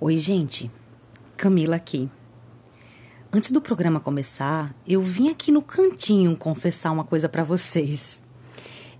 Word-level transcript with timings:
Oi, 0.00 0.16
gente. 0.16 0.70
Camila 1.36 1.74
aqui. 1.74 2.08
Antes 3.32 3.50
do 3.50 3.60
programa 3.60 3.98
começar, 3.98 4.72
eu 4.86 5.02
vim 5.02 5.28
aqui 5.28 5.50
no 5.50 5.60
cantinho 5.60 6.36
confessar 6.36 6.92
uma 6.92 7.02
coisa 7.02 7.28
para 7.28 7.42
vocês. 7.42 8.20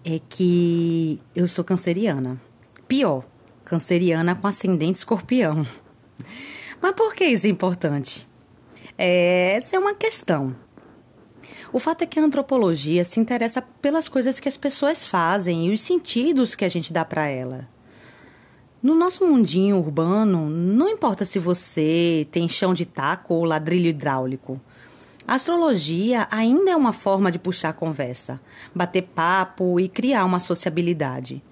É 0.05 0.21
que 0.29 1.21
eu 1.37 1.47
sou 1.47 1.65
canceriana. 1.65 2.41
Pior, 2.89 3.25
canceriana 3.65 4.35
com 4.35 4.49
ascendente 4.49 4.99
escorpião. 4.99 5.65
Mas 6.83 6.93
por 6.97 7.15
que 7.15 7.27
isso 7.27 7.47
é 7.47 7.51
importante? 7.51 8.27
Essa 8.99 9.77
é 9.77 9.79
uma 9.79 9.95
questão. 9.95 10.57
O 11.73 11.79
fato 11.79 12.03
é 12.03 12.07
que 12.07 12.19
a 12.19 12.25
antropologia 12.25 13.05
se 13.05 13.21
interessa 13.21 13.63
pelas 13.63 14.09
coisas 14.09 14.41
que 14.41 14.49
as 14.49 14.57
pessoas 14.57 15.07
fazem 15.07 15.69
e 15.69 15.73
os 15.73 15.81
sentidos 15.81 16.57
que 16.57 16.65
a 16.65 16.69
gente 16.69 16.93
dá 16.93 17.05
para 17.05 17.29
ela. 17.29 17.69
No 18.81 18.95
nosso 18.95 19.27
mundinho 19.27 19.77
urbano, 19.77 20.49
não 20.49 20.89
importa 20.89 21.25
se 21.25 21.41
você 21.41 22.29
tem 22.31 22.49
chão 22.49 22.73
de 22.73 22.87
taco 22.87 23.35
ou 23.35 23.45
ladrilho 23.45 23.89
hidráulico. 23.89 24.61
A 25.27 25.35
astrologia 25.35 26.29
ainda 26.31 26.71
é 26.71 26.77
uma 26.77 26.93
forma 26.93 27.33
de 27.33 27.41
puxar 27.41 27.73
conversa, 27.73 28.41
bater 28.73 29.03
papo 29.03 29.81
e 29.81 29.89
criar 29.89 30.25
uma 30.25 30.39
sociabilidade. 30.39 31.43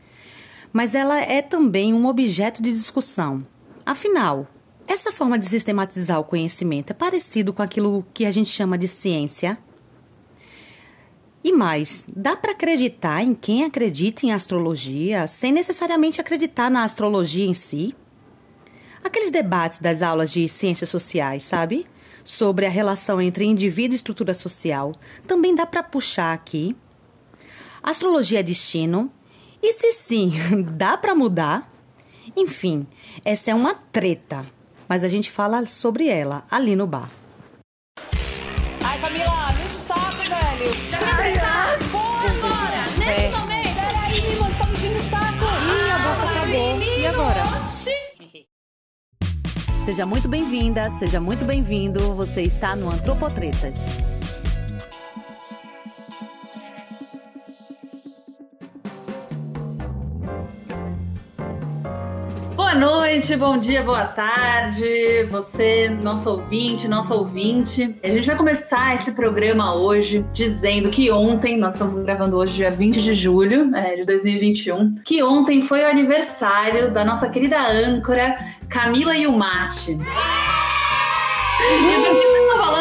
Mas 0.72 0.94
ela 0.94 1.18
é 1.18 1.42
também 1.42 1.92
um 1.92 2.06
objeto 2.06 2.62
de 2.62 2.70
discussão. 2.70 3.44
Afinal, 3.84 4.46
essa 4.86 5.10
forma 5.10 5.36
de 5.36 5.46
sistematizar 5.46 6.20
o 6.20 6.24
conhecimento 6.24 6.92
é 6.92 6.94
parecido 6.94 7.52
com 7.52 7.60
aquilo 7.60 8.06
que 8.14 8.24
a 8.24 8.30
gente 8.30 8.50
chama 8.50 8.78
de 8.78 8.86
ciência? 8.86 9.58
E 11.46 11.52
mais, 11.52 12.04
dá 12.12 12.34
para 12.34 12.50
acreditar 12.50 13.22
em 13.22 13.32
quem 13.32 13.62
acredita 13.62 14.26
em 14.26 14.32
astrologia 14.32 15.28
sem 15.28 15.52
necessariamente 15.52 16.20
acreditar 16.20 16.68
na 16.68 16.82
astrologia 16.82 17.46
em 17.46 17.54
si? 17.54 17.94
Aqueles 19.04 19.30
debates 19.30 19.78
das 19.78 20.02
aulas 20.02 20.32
de 20.32 20.48
ciências 20.48 20.90
sociais, 20.90 21.44
sabe? 21.44 21.86
Sobre 22.24 22.66
a 22.66 22.68
relação 22.68 23.22
entre 23.22 23.44
indivíduo 23.44 23.94
e 23.94 23.94
estrutura 23.94 24.34
social, 24.34 24.92
também 25.24 25.54
dá 25.54 25.64
para 25.64 25.84
puxar 25.84 26.34
aqui. 26.34 26.74
Astrologia 27.80 28.40
é 28.40 28.42
destino? 28.42 29.08
E 29.62 29.72
se 29.72 29.92
sim, 29.92 30.32
dá 30.74 30.96
para 30.96 31.14
mudar? 31.14 31.72
Enfim, 32.34 32.88
essa 33.24 33.52
é 33.52 33.54
uma 33.54 33.72
treta, 33.72 34.44
mas 34.88 35.04
a 35.04 35.08
gente 35.08 35.30
fala 35.30 35.64
sobre 35.64 36.08
ela 36.08 36.44
ali 36.50 36.74
no 36.74 36.88
bar. 36.88 37.08
Ai, 38.82 39.00
Camila, 39.00 39.35
Seja 49.86 50.04
muito 50.04 50.28
bem-vinda, 50.28 50.90
seja 50.90 51.20
muito 51.20 51.44
bem-vindo. 51.44 52.12
Você 52.16 52.42
está 52.42 52.74
no 52.74 52.90
Antropotretas. 52.90 54.15
Noite, 62.76 63.34
bom 63.36 63.56
dia, 63.56 63.82
boa 63.82 64.04
tarde, 64.04 65.24
você, 65.30 65.88
nosso 65.88 66.28
ouvinte, 66.28 66.86
nossa 66.86 67.14
ouvinte. 67.14 67.96
A 68.02 68.08
gente 68.08 68.26
vai 68.26 68.36
começar 68.36 68.94
esse 68.94 69.12
programa 69.12 69.74
hoje 69.74 70.24
dizendo 70.32 70.90
que 70.90 71.10
ontem, 71.10 71.56
nós 71.56 71.72
estamos 71.72 71.94
gravando 71.94 72.36
hoje, 72.36 72.54
dia 72.54 72.70
20 72.70 73.00
de 73.00 73.14
julho 73.14 73.74
é, 73.74 73.96
de 73.96 74.04
2021, 74.04 74.96
que 75.04 75.22
ontem 75.22 75.62
foi 75.62 75.82
o 75.82 75.88
aniversário 75.88 76.92
da 76.92 77.04
nossa 77.04 77.28
querida 77.30 77.58
âncora 77.58 78.36
Camila 78.68 79.16
Yumati. 79.16 79.98
E 81.62 82.25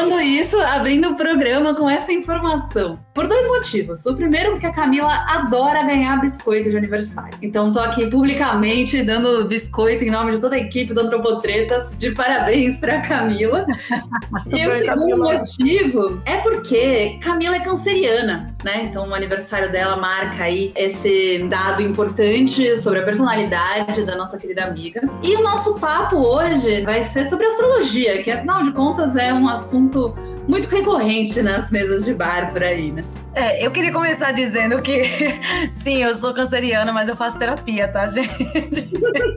falando 0.06 0.22
isso, 0.22 0.58
abrindo 0.60 1.10
o 1.10 1.16
programa 1.16 1.74
com 1.74 1.90
essa 1.90 2.12
informação? 2.14 3.00
Por 3.14 3.28
dois 3.28 3.48
motivos. 3.48 4.06
O 4.06 4.16
primeiro, 4.16 4.52
porque 4.52 4.66
a 4.66 4.72
Camila 4.72 5.14
adora 5.28 5.84
ganhar 5.84 6.20
biscoito 6.20 6.70
de 6.70 6.78
aniversário. 6.78 7.38
Então, 7.42 7.72
tô 7.72 7.80
aqui 7.80 8.08
publicamente 8.08 9.02
dando 9.04 9.46
biscoito 9.46 10.04
em 10.04 10.12
nome 10.12 10.34
de 10.34 10.40
toda 10.40 10.56
a 10.56 10.60
equipe 10.60 10.94
do 10.94 11.02
Antropotretas. 11.02 11.92
De 11.98 12.12
parabéns 12.12 12.80
pra 12.80 13.02
Camila. 13.02 13.66
e 14.48 14.68
o 14.68 14.80
segundo 14.82 15.18
motivo 15.18 16.22
é 16.26 16.38
porque 16.38 17.18
Camila 17.22 17.56
é 17.56 17.60
canceriana, 17.60 18.55
né? 18.66 18.88
Então, 18.90 19.08
o 19.08 19.14
aniversário 19.14 19.72
dela 19.72 19.96
marca 19.96 20.44
aí 20.44 20.74
esse 20.76 21.46
dado 21.48 21.84
importante 21.84 22.76
sobre 22.78 23.00
a 23.00 23.04
personalidade 23.04 24.04
da 24.04 24.16
nossa 24.16 24.40
querida 24.40 24.66
amiga. 24.66 25.08
E 25.22 25.36
o 25.36 25.44
nosso 25.44 25.76
papo 25.76 26.18
hoje 26.18 26.82
vai 26.82 27.04
ser 27.04 27.26
sobre 27.26 27.46
astrologia, 27.46 28.24
que 28.24 28.32
afinal 28.32 28.64
de 28.64 28.72
contas 28.72 29.16
é 29.16 29.32
um 29.32 29.48
assunto 29.48 30.16
muito 30.48 30.68
recorrente 30.68 31.44
nas 31.44 31.70
mesas 31.70 32.06
de 32.06 32.14
bar 32.16 32.52
por 32.52 32.64
aí, 32.64 32.92
né? 32.92 33.04
É, 33.36 33.66
eu 33.66 33.70
queria 33.70 33.92
começar 33.92 34.32
dizendo 34.32 34.82
que, 34.82 35.04
sim, 35.70 36.02
eu 36.02 36.16
sou 36.16 36.34
canceriana, 36.34 36.94
mas 36.94 37.10
eu 37.10 37.18
faço 37.18 37.38
terapia, 37.38 37.86
tá, 37.86 38.08
gente? 38.08 38.90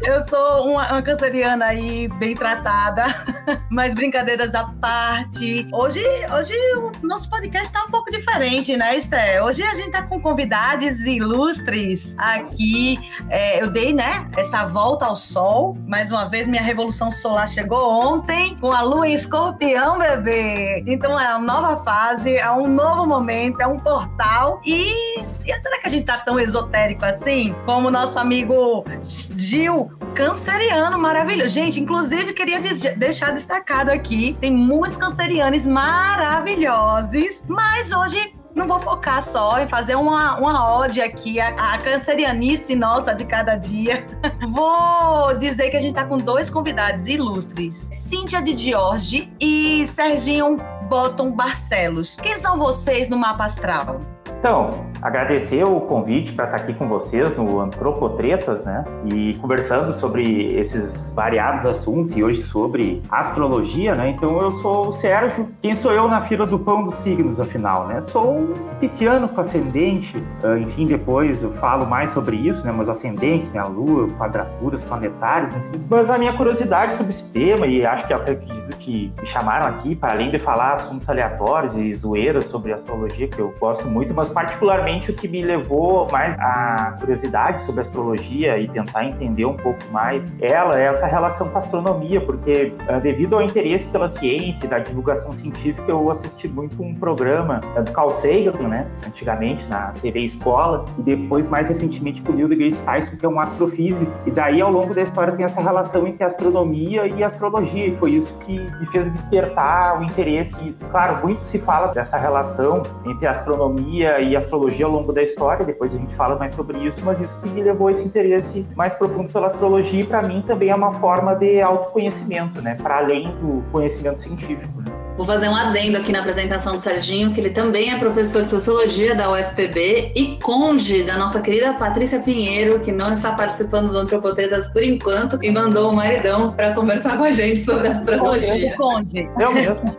Eu 0.07 0.25
sou 0.29 0.71
uma, 0.71 0.93
uma 0.93 1.03
canceriana 1.03 1.65
aí, 1.65 2.07
bem 2.07 2.33
tratada, 2.33 3.07
mas 3.69 3.95
brincadeiras 3.95 4.55
à 4.55 4.73
parte. 4.81 5.67
Hoje, 5.73 6.01
hoje 6.33 6.55
o 6.77 6.93
nosso 7.05 7.29
podcast 7.29 7.73
tá 7.73 7.85
um 7.87 7.91
pouco 7.91 8.09
diferente, 8.09 8.77
né, 8.77 8.97
Esté? 8.97 9.43
Hoje 9.43 9.65
a 9.65 9.75
gente 9.75 9.91
tá 9.91 10.05
com 10.05 10.21
convidados 10.21 11.05
ilustres 11.05 12.15
aqui. 12.19 13.01
É, 13.29 13.61
eu 13.61 13.67
dei, 13.67 13.93
né, 13.93 14.29
essa 14.37 14.65
volta 14.65 15.07
ao 15.07 15.17
sol. 15.17 15.77
Mais 15.89 16.13
uma 16.13 16.29
vez, 16.29 16.47
minha 16.47 16.63
revolução 16.63 17.11
solar 17.11 17.49
chegou 17.49 17.91
ontem, 17.91 18.57
com 18.59 18.71
a 18.71 18.81
lua 18.81 19.09
em 19.09 19.15
escorpião, 19.15 19.99
bebê. 19.99 20.85
Então 20.87 21.19
é 21.19 21.35
uma 21.35 21.41
nova 21.41 21.83
fase, 21.83 22.37
é 22.37 22.49
um 22.53 22.69
novo 22.69 23.05
momento, 23.05 23.61
é 23.61 23.67
um 23.67 23.88
portal. 23.89 24.61
E, 24.67 25.19
e 25.47 25.61
será 25.61 25.79
que 25.81 25.87
a 25.87 25.89
gente 25.89 26.05
tá 26.05 26.19
tão 26.19 26.39
esotérico 26.39 27.07
assim? 27.07 27.55
Como 27.65 27.89
o 27.89 27.91
nosso 27.91 28.19
amigo 28.19 28.85
Gil, 29.03 29.91
canceriano 30.15 30.99
maravilhoso. 30.99 31.49
Gente, 31.49 31.81
inclusive, 31.81 32.35
queria 32.35 32.61
deixar 32.61 33.33
destacado 33.33 33.91
aqui: 33.91 34.37
tem 34.41 34.53
muitos 34.53 34.99
cancerianos 34.99 35.65
maravilhosos, 35.65 37.45
mas 37.49 37.91
hoje 37.93 38.35
não 38.55 38.67
vou 38.67 38.81
focar 38.81 39.23
só 39.23 39.61
em 39.61 39.69
fazer 39.69 39.95
uma, 39.95 40.39
uma 40.39 40.77
ode 40.79 41.01
aqui 41.01 41.41
a, 41.41 41.49
a 41.49 41.79
cancerianice 41.79 42.75
nossa 42.75 43.15
de 43.15 43.25
cada 43.25 43.57
dia. 43.57 44.07
vou 44.49 45.35
dizer 45.39 45.71
que 45.71 45.77
a 45.77 45.81
gente 45.81 45.95
tá 45.95 46.05
com 46.05 46.19
dois 46.19 46.51
convidados 46.51 47.07
ilustres: 47.07 47.89
Cíntia 47.93 48.43
de 48.43 48.71
Jorge 48.71 49.33
e 49.41 49.87
Serginho 49.87 50.57
Bottom 50.89 51.31
Barcelos. 51.31 52.17
Quem 52.17 52.37
são 52.37 52.59
vocês 52.59 53.09
no 53.09 53.17
mapa 53.17 53.45
astral? 53.45 54.01
Então, 54.39 54.71
agradecer 55.03 55.65
o 55.65 55.81
convite 55.81 56.33
para 56.33 56.45
estar 56.45 56.57
aqui 56.59 56.73
com 56.73 56.89
vocês 56.89 57.37
no 57.37 57.59
Antropotretas, 57.59 58.65
né? 58.65 58.85
E 59.05 59.35
conversando 59.39 59.93
sobre 59.93 60.57
esses 60.57 61.13
variados 61.13 61.67
assuntos 61.67 62.17
e 62.17 62.23
hoje 62.23 62.43
sobre 62.43 63.03
astrologia, 63.11 63.97
né? 63.97 64.11
Então, 64.11 64.39
eu 64.39 64.53
sou 64.53 64.89
o 64.89 64.93
Sérgio. 64.93 65.49
Quem 65.61 65.75
sou 65.75 65.93
eu 65.93 66.07
na 66.07 66.21
fila 66.21 66.47
do 66.47 66.57
pão 66.57 66.85
dos 66.85 66.95
signos, 66.95 67.41
afinal, 67.41 67.89
né? 67.89 68.01
Sou 68.01 68.33
um 68.33 68.55
pisciano 68.79 69.29
com 69.29 69.41
ascendente. 69.41 70.23
Ah, 70.45 70.57
enfim, 70.57 70.87
depois 70.87 71.43
eu 71.43 71.51
falo 71.51 71.85
mais 71.85 72.11
sobre 72.11 72.37
isso, 72.37 72.65
né? 72.65 72.71
Meus 72.71 72.89
ascendentes, 72.89 73.51
minha 73.51 73.65
lua, 73.65 74.09
quadraturas 74.17 74.83
planetárias, 74.83 75.53
enfim. 75.53 75.85
Mas 75.91 76.11
a 76.11 76.17
minha 76.17 76.33
curiosidade 76.37 76.95
sobre 76.95 77.11
esse 77.11 77.25
tema, 77.33 77.67
e 77.67 77.85
acho 77.85 78.07
que 78.07 78.13
é 78.13 78.17
acredito 78.17 78.77
que 78.77 79.13
me 79.21 79.27
chamaram 79.27 79.67
aqui, 79.67 79.97
para 79.97 80.13
além 80.13 80.31
de 80.31 80.39
falar 80.39 80.75
assuntos 80.75 81.09
aleatórios 81.09 81.77
e 81.77 81.93
zoeiras 81.93 82.45
sobre 82.45 82.73
astrologia, 82.73 83.27
que 83.27 83.41
eu 83.41 83.53
gosto 83.59 83.87
muito, 83.89 84.15
mas 84.15 84.28
mas 84.29 84.31
particularmente 84.31 85.11
o 85.11 85.15
que 85.15 85.27
me 85.27 85.43
levou 85.43 86.09
mais 86.11 86.37
à 86.39 86.97
curiosidade 86.99 87.63
sobre 87.63 87.81
astrologia 87.81 88.59
e 88.59 88.69
tentar 88.69 89.05
entender 89.05 89.45
um 89.45 89.57
pouco 89.57 89.79
mais 89.91 90.33
ela 90.41 90.79
é 90.79 90.85
essa 90.85 91.07
relação 91.07 91.49
com 91.49 91.57
a 91.57 91.59
astronomia, 91.59 92.21
porque 92.21 92.73
ah, 92.87 92.99
devido 92.99 93.35
ao 93.35 93.43
interesse 93.43 93.89
pela 93.89 94.09
ciência 94.09 94.67
e 94.67 94.69
da 94.69 94.79
divulgação 94.79 95.33
científica, 95.33 95.91
eu 95.91 96.11
assisti 96.11 96.49
muito 96.49 96.83
um 96.83 96.95
programa 96.95 97.61
do 97.85 97.91
Carl 97.93 98.11
Sagan, 98.11 98.69
né, 98.69 98.87
antigamente 99.07 99.67
na 99.67 99.93
TV 100.01 100.21
Escola, 100.21 100.85
e 100.99 101.03
depois 101.03 101.49
mais 101.49 101.69
recentemente 101.69 102.23
com 102.23 102.33
o 102.33 102.35
Neil 102.35 102.49
deGrasse 102.49 102.81
Tyson, 102.83 103.17
que 103.17 103.25
é 103.25 103.29
um 103.29 103.41
astrofísico. 103.41 104.11
E 104.27 104.31
daí 104.31 104.61
ao 104.61 104.71
longo 104.71 104.95
da 104.95 105.03
história 105.03 105.33
tem 105.33 105.45
essa 105.45 105.61
relação 105.61 106.07
entre 106.07 106.25
astronomia 106.25 107.07
e 107.07 107.23
astrologia, 107.23 107.87
e 107.87 107.97
foi 107.97 108.13
isso 108.13 108.35
que 108.39 108.59
me 108.59 108.87
fez 108.87 109.11
despertar 109.11 110.01
o 110.01 110.05
interesse. 110.05 110.57
E, 110.63 110.73
claro, 110.91 111.25
muito 111.25 111.45
se 111.45 111.59
fala 111.59 111.89
dessa 111.89 112.19
relação 112.19 112.83
entre 113.07 113.27
astronomia 113.27 114.18
e 114.21 114.37
astrologia 114.37 114.87
ao 114.87 114.93
longo 114.93 115.13
da 115.13 115.23
história, 115.23 115.65
depois 115.65 115.95
a 115.95 115.99
gente 115.99 116.15
fala 116.15 116.37
mais 116.37 116.53
sobre 116.53 116.79
isso, 116.79 117.01
mas 117.05 117.21
isso 117.21 117.37
que 117.41 117.49
me 117.49 117.63
levou 117.63 117.89
a 117.89 117.93
esse 117.93 118.05
interesse 118.05 118.67
mais 118.77 118.95
profundo 118.95 119.33
pela 119.33 119.47
astrologia 119.47 120.01
e 120.01 120.05
para 120.05 120.23
mim 120.23 120.43
também 120.47 120.71
é 120.71 120.75
uma 120.75 120.93
forma 120.93 121.35
de 121.35 121.61
autoconhecimento, 121.61 122.61
né, 122.63 122.77
para 122.81 122.99
além 122.99 123.29
do 123.41 123.63
conhecimento 123.71 124.21
científico. 124.21 124.81
Né? 124.81 124.99
Vou 125.19 125.27
fazer 125.27 125.49
um 125.49 125.57
adendo 125.57 125.99
aqui 125.99 126.13
na 126.13 126.21
apresentação 126.21 126.77
do 126.77 126.81
Serginho, 126.81 127.33
que 127.33 127.41
ele 127.41 127.51
também 127.51 127.93
é 127.93 127.99
professor 127.99 128.45
de 128.45 128.53
Sociologia 128.53 129.17
da 129.17 129.29
UFPB 129.33 130.13
e 130.15 130.39
conge 130.41 131.03
da 131.03 131.17
nossa 131.17 131.41
querida 131.41 131.75
Patrícia 131.75 132.21
Pinheiro, 132.21 132.79
que 132.79 132.93
não 132.93 133.13
está 133.13 133.33
participando 133.33 133.91
do 133.91 133.99
Antropotretas 133.99 134.69
por 134.69 134.81
enquanto, 134.81 135.37
e 135.43 135.51
mandou 135.51 135.91
o 135.91 135.93
maridão 135.93 136.53
para 136.53 136.73
conversar 136.73 137.19
com 137.19 137.25
a 137.25 137.33
gente 137.33 137.65
sobre 137.65 137.89
astrologia. 137.89 138.69
O 138.75 138.77
conge. 138.77 139.29
Eu 139.41 139.53
mesmo. 139.53 139.97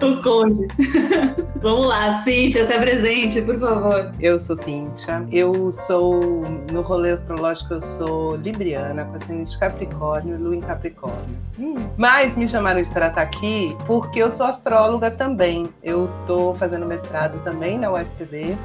o 0.00 0.22
conge. 0.22 0.68
Vamos 1.62 1.86
lá, 1.86 2.24
Cíntia, 2.24 2.66
se 2.66 2.72
apresente, 2.72 3.40
por 3.40 3.56
favor. 3.56 4.12
Eu 4.18 4.36
sou 4.36 4.56
Cíntia, 4.56 5.24
eu 5.30 5.70
sou, 5.70 6.42
no 6.72 6.82
rolê 6.82 7.12
astrológico, 7.12 7.74
eu 7.74 7.80
sou 7.80 8.34
libriana, 8.34 9.04
com 9.04 9.16
ascendente 9.16 9.56
Capricórnio, 9.60 10.36
lua 10.38 10.56
em 10.56 10.60
Capricórnio. 10.60 11.38
Hum. 11.60 11.76
Mas 11.96 12.36
me 12.36 12.48
chamaram 12.48 12.82
para 12.86 13.06
estar 13.06 13.22
aqui 13.22 13.76
porque 13.86 14.18
eu 14.18 14.32
sou 14.32 14.46
astróloga 14.46 15.08
também. 15.08 15.68
Eu 15.84 16.10
tô 16.26 16.54
fazendo 16.54 16.84
mestrado 16.84 17.38
também 17.44 17.78
na 17.78 17.92
UFPB. 17.92 18.56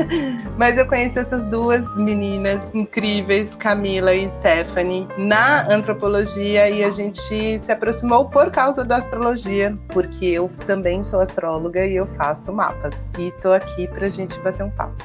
Mas 0.56 0.78
eu 0.78 0.86
conheci 0.86 1.18
essas 1.18 1.44
duas 1.44 1.84
meninas 1.96 2.70
incríveis, 2.72 3.54
Camila 3.54 4.14
e 4.14 4.30
Stephanie, 4.30 5.06
na 5.18 5.70
antropologia 5.70 6.70
e 6.70 6.82
a 6.82 6.90
gente 6.90 7.58
se 7.58 7.70
aproximou 7.70 8.30
por 8.30 8.50
causa 8.50 8.82
da 8.82 8.96
astrologia, 8.96 9.76
porque 9.88 10.24
eu 10.24 10.50
também 10.66 11.02
sou 11.02 11.20
astróloga 11.20 11.84
e 11.84 11.96
eu 11.96 12.06
faço 12.06 12.37
mapas. 12.46 13.10
E 13.18 13.30
tô 13.42 13.52
aqui 13.52 13.88
pra 13.88 14.08
gente 14.08 14.38
bater 14.40 14.62
um 14.62 14.70
papo. 14.70 15.04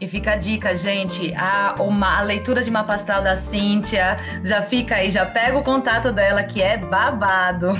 E 0.00 0.08
fica 0.08 0.32
a 0.32 0.36
dica, 0.36 0.74
gente, 0.74 1.34
a, 1.36 1.74
uma, 1.78 2.20
a 2.20 2.22
leitura 2.22 2.62
de 2.62 2.70
mapa 2.70 2.94
astral 2.94 3.20
da 3.20 3.36
Cíntia, 3.36 4.16
já 4.42 4.62
fica 4.62 4.94
aí, 4.94 5.10
já 5.10 5.26
pega 5.26 5.58
o 5.58 5.62
contato 5.62 6.10
dela, 6.10 6.42
que 6.42 6.62
é 6.62 6.78
babado. 6.78 7.72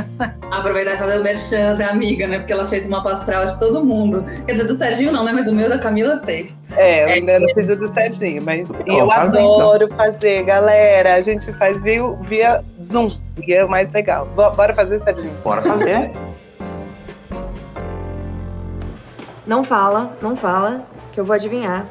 Aproveitar 0.50 0.94
e 0.94 0.96
fazer 0.96 1.20
o 1.20 1.22
merchan 1.22 1.74
da 1.76 1.88
amiga, 1.88 2.26
né? 2.26 2.38
Porque 2.38 2.54
ela 2.54 2.66
fez 2.66 2.86
uma 2.86 3.06
astral 3.12 3.44
de 3.44 3.58
todo 3.58 3.84
mundo. 3.84 4.24
Quer 4.46 4.52
dizer, 4.52 4.64
do 4.64 4.78
Serginho 4.78 5.12
não, 5.12 5.22
né? 5.22 5.32
Mas 5.32 5.46
o 5.48 5.54
meu 5.54 5.68
da 5.68 5.78
Camila 5.78 6.22
fez. 6.24 6.50
É, 6.74 7.04
eu 7.04 7.08
ainda 7.08 7.40
não 7.40 7.48
fiz 7.50 7.68
o 7.68 7.78
do 7.78 7.88
Serginho, 7.88 8.42
mas 8.42 8.70
eu 8.86 9.10
adoro 9.10 9.86
fazer, 9.88 10.44
galera. 10.44 11.16
A 11.16 11.20
gente 11.20 11.52
faz 11.58 11.82
via, 11.82 12.00
via 12.22 12.64
Zoom, 12.82 13.10
que 13.42 13.52
é 13.52 13.62
o 13.62 13.68
mais 13.68 13.92
legal. 13.92 14.26
Bora 14.34 14.72
fazer, 14.72 14.98
Serginho? 15.00 15.34
Bora 15.44 15.60
fazer. 15.60 16.10
Não 19.46 19.62
fala, 19.62 20.18
não 20.20 20.34
fala 20.34 20.84
que 21.16 21.20
eu 21.20 21.24
vou 21.24 21.34
adivinhar. 21.34 21.88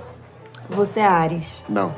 Você 0.69 0.99
é 0.99 1.03
Ares. 1.03 1.63
Não. 1.67 1.91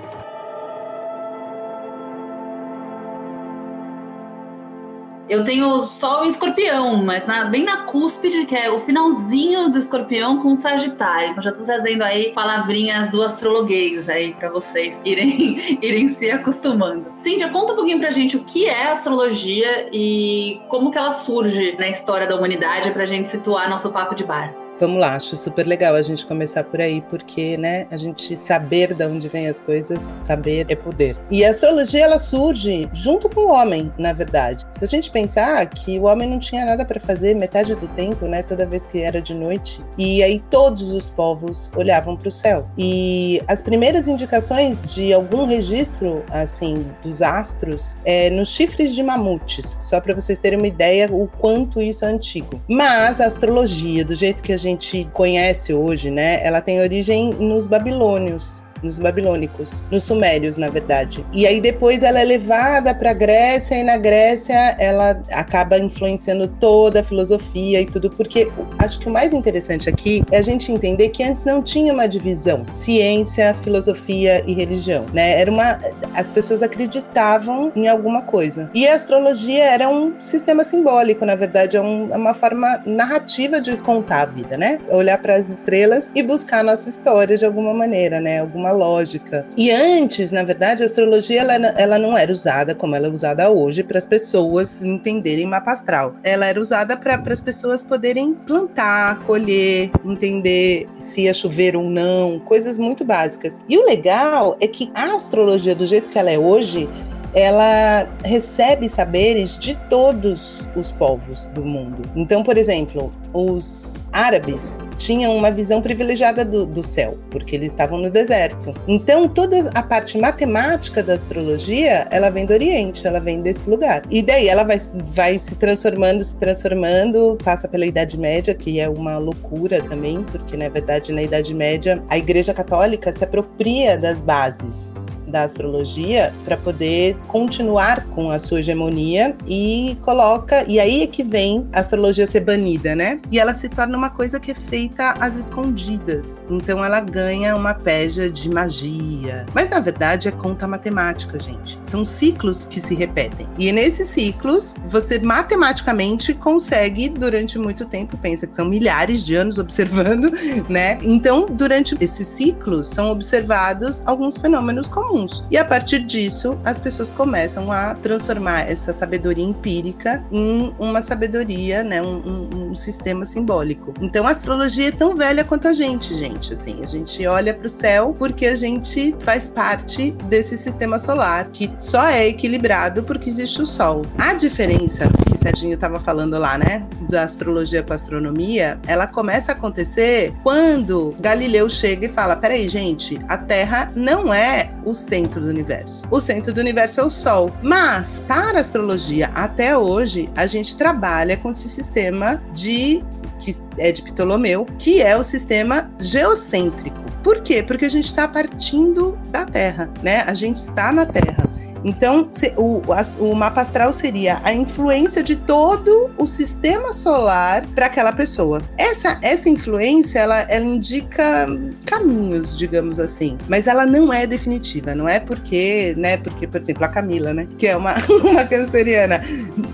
Eu 5.27 5.43
tenho 5.43 5.81
Sol 5.81 6.23
em 6.23 6.29
Escorpião, 6.29 7.03
mas 7.03 7.27
na, 7.27 7.43
bem 7.43 7.65
na 7.65 7.83
cúspide, 7.83 8.45
que 8.45 8.55
é 8.55 8.71
o 8.71 8.79
finalzinho 8.79 9.69
do 9.69 9.77
Escorpião 9.77 10.37
com 10.37 10.55
Sagitário. 10.55 11.31
Então 11.31 11.43
já 11.43 11.51
tô 11.51 11.65
trazendo 11.65 12.01
aí 12.01 12.31
palavrinhas 12.31 13.09
do 13.09 13.21
astrologuês 13.21 14.07
aí 14.07 14.33
para 14.33 14.49
vocês 14.49 15.01
irem, 15.03 15.57
irem 15.83 16.07
se 16.07 16.31
acostumando. 16.31 17.11
Cíntia, 17.17 17.49
conta 17.49 17.73
um 17.73 17.75
pouquinho 17.75 17.99
pra 17.99 18.09
gente 18.09 18.37
o 18.37 18.43
que 18.45 18.67
é 18.67 18.89
astrologia 18.89 19.89
e 19.91 20.61
como 20.69 20.91
que 20.91 20.97
ela 20.97 21.11
surge 21.11 21.75
na 21.77 21.89
história 21.89 22.25
da 22.25 22.37
humanidade 22.37 22.89
pra 22.91 23.05
gente 23.05 23.27
situar 23.27 23.69
nosso 23.69 23.91
papo 23.91 24.15
de 24.15 24.23
bar. 24.23 24.66
Vamos 24.79 25.01
lá, 25.01 25.15
acho 25.15 25.35
super 25.35 25.65
legal 25.65 25.95
a 25.95 26.01
gente 26.03 26.25
começar 26.25 26.63
por 26.63 26.79
aí, 26.79 27.01
porque, 27.09 27.57
né, 27.57 27.87
a 27.89 27.97
gente 27.97 28.37
saber 28.37 28.93
de 28.93 29.05
onde 29.05 29.27
vem 29.27 29.47
as 29.47 29.59
coisas, 29.59 30.01
saber 30.01 30.67
é 30.69 30.75
poder. 30.75 31.17
E 31.31 31.43
a 31.43 31.49
astrologia, 31.49 32.03
ela 32.03 32.19
surge 32.19 32.87
junto 32.93 33.27
com 33.27 33.41
o 33.41 33.51
homem, 33.51 33.91
na 33.97 34.13
verdade. 34.13 34.65
Se 34.71 34.85
a 34.85 34.87
gente 34.87 35.09
pensar 35.09 35.65
que 35.67 35.97
o 35.97 36.03
homem 36.03 36.29
não 36.29 36.37
tinha 36.37 36.63
nada 36.63 36.85
para 36.85 36.99
fazer 36.99 37.35
metade 37.35 37.73
do 37.73 37.87
tempo, 37.87 38.27
né, 38.27 38.43
toda 38.43 38.67
vez 38.67 38.85
que 38.85 39.01
era 39.01 39.19
de 39.19 39.33
noite, 39.33 39.81
e 39.97 40.21
aí 40.21 40.39
todos 40.51 40.93
os 40.93 41.09
povos 41.09 41.71
olhavam 41.75 42.15
para 42.15 42.27
o 42.27 42.31
céu. 42.31 42.67
E 42.77 43.41
as 43.47 43.63
primeiras 43.63 44.07
indicações 44.07 44.93
de 44.93 45.11
algum 45.11 45.45
registro, 45.45 46.23
assim, 46.29 46.85
dos 47.01 47.23
astros, 47.23 47.97
é 48.05 48.29
nos 48.29 48.49
chifres 48.49 48.93
de 48.93 49.01
mamutes, 49.01 49.77
só 49.79 49.99
para 49.99 50.13
vocês 50.13 50.37
terem 50.37 50.59
uma 50.59 50.67
ideia 50.67 51.09
o 51.11 51.27
quanto 51.39 51.81
isso 51.81 52.05
é 52.05 52.09
antigo. 52.09 52.61
Mas 52.67 53.19
a 53.19 53.25
astrologia, 53.25 54.05
do 54.05 54.15
jeito 54.15 54.43
que 54.43 54.53
a 54.53 54.57
gente 54.57 54.66
gente 54.67 55.09
conhece 55.13 55.73
hoje, 55.73 56.11
né, 56.11 56.45
ela 56.45 56.61
tem 56.61 56.79
origem 56.79 57.33
nos 57.33 57.67
babilônios 57.67 58.63
nos 58.83 58.99
babilônicos, 58.99 59.83
nos 59.91 60.03
sumérios, 60.03 60.57
na 60.57 60.69
verdade. 60.69 61.25
E 61.33 61.45
aí 61.45 61.59
depois 61.59 62.03
ela 62.03 62.19
é 62.19 62.23
levada 62.23 62.93
para 62.93 63.11
a 63.11 63.13
Grécia 63.13 63.75
e 63.75 63.83
na 63.83 63.97
Grécia 63.97 64.75
ela 64.79 65.21
acaba 65.31 65.77
influenciando 65.77 66.47
toda 66.47 66.99
a 66.99 67.03
filosofia 67.03 67.81
e 67.81 67.85
tudo, 67.85 68.09
porque 68.09 68.51
acho 68.79 68.99
que 68.99 69.07
o 69.07 69.11
mais 69.11 69.33
interessante 69.33 69.89
aqui 69.89 70.23
é 70.31 70.37
a 70.37 70.41
gente 70.41 70.71
entender 70.71 71.09
que 71.09 71.23
antes 71.23 71.45
não 71.45 71.61
tinha 71.61 71.93
uma 71.93 72.07
divisão 72.07 72.65
ciência, 72.71 73.53
filosofia 73.55 74.43
e 74.45 74.53
religião, 74.53 75.05
né? 75.13 75.39
Era 75.39 75.51
uma 75.51 75.79
as 76.13 76.29
pessoas 76.29 76.61
acreditavam 76.63 77.71
em 77.75 77.87
alguma 77.87 78.21
coisa. 78.21 78.69
E 78.73 78.87
a 78.87 78.95
astrologia 78.95 79.65
era 79.65 79.89
um 79.89 80.19
sistema 80.19 80.63
simbólico, 80.63 81.25
na 81.25 81.35
verdade, 81.35 81.77
é, 81.77 81.81
um, 81.81 82.09
é 82.11 82.17
uma 82.17 82.33
forma 82.33 82.81
narrativa 82.85 83.61
de 83.61 83.77
contar 83.77 84.21
a 84.21 84.25
vida, 84.25 84.57
né? 84.57 84.79
Olhar 84.89 85.17
para 85.19 85.35
as 85.35 85.49
estrelas 85.49 86.11
e 86.15 86.23
buscar 86.23 86.59
a 86.59 86.63
nossa 86.63 86.89
história 86.89 87.37
de 87.37 87.45
alguma 87.45 87.73
maneira, 87.73 88.19
né? 88.19 88.39
Alguma 88.39 88.66
uma 88.67 88.71
lógica. 88.71 89.45
E 89.57 89.71
antes, 89.71 90.31
na 90.31 90.43
verdade, 90.43 90.83
a 90.83 90.85
astrologia 90.85 91.41
ela, 91.41 91.53
ela 91.53 91.99
não 91.99 92.17
era 92.17 92.31
usada 92.31 92.75
como 92.75 92.95
ela 92.95 93.07
é 93.07 93.09
usada 93.09 93.49
hoje 93.49 93.83
para 93.83 93.97
as 93.97 94.05
pessoas 94.05 94.83
entenderem 94.83 95.45
mapa 95.45 95.71
astral. 95.71 96.15
Ela 96.23 96.45
era 96.45 96.59
usada 96.59 96.97
para 96.97 97.21
as 97.27 97.41
pessoas 97.41 97.81
poderem 97.81 98.33
plantar, 98.33 99.23
colher, 99.23 99.91
entender 100.05 100.87
se 100.97 101.21
ia 101.23 101.33
chover 101.33 101.75
ou 101.75 101.83
não, 101.83 102.39
coisas 102.39 102.77
muito 102.77 103.05
básicas. 103.05 103.59
E 103.67 103.77
o 103.77 103.85
legal 103.85 104.57
é 104.59 104.67
que 104.67 104.91
a 104.95 105.15
astrologia, 105.15 105.75
do 105.75 105.87
jeito 105.87 106.09
que 106.09 106.19
ela 106.19 106.31
é 106.31 106.37
hoje, 106.37 106.87
ela 107.33 108.09
recebe 108.23 108.89
saberes 108.89 109.57
de 109.57 109.75
todos 109.89 110.67
os 110.75 110.91
povos 110.91 111.45
do 111.47 111.63
mundo. 111.63 112.03
Então, 112.15 112.43
por 112.43 112.57
exemplo, 112.57 113.13
os 113.33 114.05
árabes 114.11 114.77
tinham 114.97 115.35
uma 115.35 115.51
visão 115.51 115.81
privilegiada 115.81 116.43
do, 116.43 116.65
do, 116.65 116.83
céu, 116.83 117.17
porque 117.29 117.55
eles 117.55 117.67
estavam 117.67 117.99
no 117.99 118.09
deserto. 118.09 118.73
Então, 118.87 119.27
toda 119.27 119.69
a 119.75 119.83
parte 119.83 120.17
matemática 120.17 121.03
da 121.03 121.13
astrologia, 121.13 122.07
ela 122.09 122.29
vem 122.29 122.45
do 122.45 122.53
Oriente, 122.53 123.05
ela 123.05 123.19
vem 123.19 123.41
desse 123.41 123.69
lugar. 123.69 124.03
E 124.09 124.21
daí 124.21 124.47
ela 124.47 124.63
vai, 124.63 124.77
vai 125.13 125.37
se 125.37 125.55
transformando, 125.55 126.23
se 126.23 126.37
transformando, 126.37 127.37
passa 127.43 127.67
pela 127.67 127.85
Idade 127.85 128.17
Média, 128.17 128.55
que 128.55 128.79
é 128.79 128.89
uma 128.89 129.17
loucura 129.17 129.83
também, 129.83 130.23
porque, 130.23 130.57
na 130.57 130.69
verdade, 130.69 131.11
na 131.11 131.21
Idade 131.21 131.53
Média, 131.53 132.03
a 132.09 132.17
Igreja 132.17 132.53
Católica 132.53 133.11
se 133.11 133.23
apropria 133.23 133.97
das 133.97 134.21
bases 134.21 134.95
da 135.27 135.43
astrologia 135.43 136.33
para 136.45 136.57
poder 136.57 137.15
continuar 137.27 138.05
com 138.07 138.31
a 138.31 138.39
sua 138.39 138.59
hegemonia 138.59 139.35
e 139.45 139.97
coloca 140.01 140.63
e 140.67 140.79
aí 140.79 141.03
é 141.03 141.07
que 141.07 141.23
vem 141.23 141.67
a 141.73 141.79
astrologia 141.79 142.25
ser 142.25 142.41
banida, 142.41 142.95
né? 142.95 143.19
E 143.31 143.39
ela 143.39 143.53
se 143.53 143.69
torna 143.69 143.97
uma 143.97 144.09
coisa 144.09 144.39
que 144.39 144.51
é 144.51 144.55
feita 144.55 145.13
às 145.19 145.35
escondidas. 145.35 146.41
Então 146.49 146.83
ela 146.83 146.99
ganha 146.99 147.55
uma 147.55 147.73
peja 147.73 148.29
de 148.29 148.49
magia. 148.49 149.45
Mas 149.53 149.69
na 149.69 149.79
verdade 149.79 150.27
é 150.27 150.31
conta 150.31 150.67
matemática, 150.67 151.39
gente. 151.39 151.77
São 151.83 152.05
ciclos 152.05 152.65
que 152.65 152.79
se 152.79 152.95
repetem. 152.95 153.47
E 153.57 153.71
nesses 153.71 154.07
ciclos, 154.07 154.75
você 154.85 155.19
matematicamente 155.19 156.33
consegue 156.33 157.09
durante 157.09 157.59
muito 157.59 157.85
tempo, 157.85 158.17
pensa 158.17 158.47
que 158.47 158.55
são 158.55 158.65
milhares 158.65 159.25
de 159.25 159.35
anos 159.35 159.57
observando, 159.57 160.31
né? 160.69 160.99
Então, 161.03 161.47
durante 161.49 161.95
esses 161.99 162.27
ciclos 162.27 162.87
são 162.89 163.09
observados 163.11 164.01
alguns 164.05 164.37
fenômenos 164.37 164.87
comuns 164.87 165.16
comuns. 165.17 165.43
E 165.49 165.57
a 165.57 165.65
partir 165.65 165.99
disso, 165.99 166.57
as 166.63 166.77
pessoas 166.77 167.11
começam 167.11 167.71
a 167.71 167.95
transformar 167.95 168.69
essa 168.69 168.93
sabedoria 168.93 169.43
empírica 169.43 170.23
em 170.31 170.73
uma 170.77 171.01
sabedoria, 171.01 171.83
né, 171.83 172.01
um, 172.01 172.17
um, 172.17 172.69
um 172.69 172.75
sistema 172.75 173.25
simbólico. 173.25 173.93
Então 174.01 174.27
a 174.27 174.31
astrologia 174.31 174.89
é 174.89 174.91
tão 174.91 175.15
velha 175.15 175.43
quanto 175.43 175.67
a 175.67 175.73
gente, 175.73 176.15
gente. 176.15 176.53
Assim, 176.53 176.83
a 176.83 176.85
gente 176.85 177.25
olha 177.25 177.53
para 177.53 177.65
o 177.65 177.69
céu 177.69 178.15
porque 178.17 178.45
a 178.45 178.55
gente 178.55 179.15
faz 179.19 179.47
parte 179.47 180.11
desse 180.11 180.57
sistema 180.57 180.99
solar 180.99 181.49
que 181.49 181.71
só 181.79 182.07
é 182.07 182.27
equilibrado 182.27 183.03
porque 183.03 183.29
existe 183.29 183.61
o 183.61 183.65
Sol. 183.65 184.05
A 184.17 184.33
diferença 184.33 185.09
que 185.25 185.37
Serginho 185.37 185.73
estava 185.73 185.99
falando 185.99 186.37
lá, 186.37 186.57
né, 186.57 186.85
da 187.09 187.23
astrologia 187.23 187.81
com 187.83 187.93
a 187.93 187.95
astronomia, 187.95 188.79
ela 188.85 189.07
começa 189.07 189.51
a 189.51 189.55
acontecer 189.55 190.33
quando 190.43 191.15
Galileu 191.19 191.69
chega 191.69 192.05
e 192.05 192.09
fala: 192.09 192.35
peraí, 192.35 192.67
gente, 192.67 193.19
a 193.27 193.37
Terra 193.37 193.91
não 193.95 194.33
é 194.33 194.69
o 194.83 194.93
centro 195.07 195.41
do 195.41 195.47
universo. 195.47 196.05
O 196.11 196.19
centro 196.19 196.53
do 196.53 196.59
universo 196.59 196.99
é 196.99 197.03
o 197.03 197.09
Sol. 197.09 197.51
Mas, 197.63 198.21
para 198.27 198.57
a 198.57 198.61
astrologia, 198.61 199.29
até 199.33 199.77
hoje, 199.77 200.29
a 200.35 200.45
gente 200.45 200.77
trabalha 200.77 201.37
com 201.37 201.49
esse 201.49 201.69
sistema 201.69 202.41
de 202.53 203.03
que 203.39 203.55
é 203.77 203.91
de 203.91 204.01
Ptolomeu, 204.01 204.65
que 204.79 205.01
é 205.01 205.15
o 205.15 205.23
sistema 205.23 205.91
geocêntrico. 205.99 206.97
Por 207.23 207.41
quê? 207.41 207.61
Porque 207.61 207.85
a 207.85 207.89
gente 207.89 208.05
está 208.05 208.27
partindo 208.27 209.17
da 209.29 209.45
Terra, 209.45 209.89
né? 210.01 210.23
A 210.25 210.33
gente 210.33 210.57
está 210.57 210.91
na 210.91 211.05
Terra. 211.05 211.46
Então, 211.83 212.29
o, 212.55 212.81
o 213.19 213.35
mapa 213.35 213.61
astral 213.61 213.93
seria 213.93 214.39
a 214.43 214.53
influência 214.53 215.23
de 215.23 215.35
todo 215.35 216.09
o 216.17 216.27
sistema 216.27 216.93
solar 216.93 217.65
para 217.67 217.87
aquela 217.87 218.11
pessoa. 218.11 218.61
Essa, 218.77 219.19
essa 219.21 219.49
influência, 219.49 220.19
ela, 220.19 220.39
ela 220.49 220.65
indica 220.65 221.47
caminhos, 221.85 222.57
digamos 222.57 222.99
assim, 222.99 223.37
mas 223.47 223.67
ela 223.67 223.85
não 223.85 224.11
é 224.11 224.25
definitiva, 224.27 224.93
não 224.93 225.07
é 225.07 225.19
porque, 225.19 225.93
né, 225.97 226.17
porque, 226.17 226.47
por 226.47 226.59
exemplo, 226.59 226.83
a 226.83 226.87
Camila, 226.87 227.33
né, 227.33 227.47
que 227.57 227.67
é 227.67 227.75
uma, 227.75 227.95
uma 228.23 228.45
canceriana, 228.45 229.21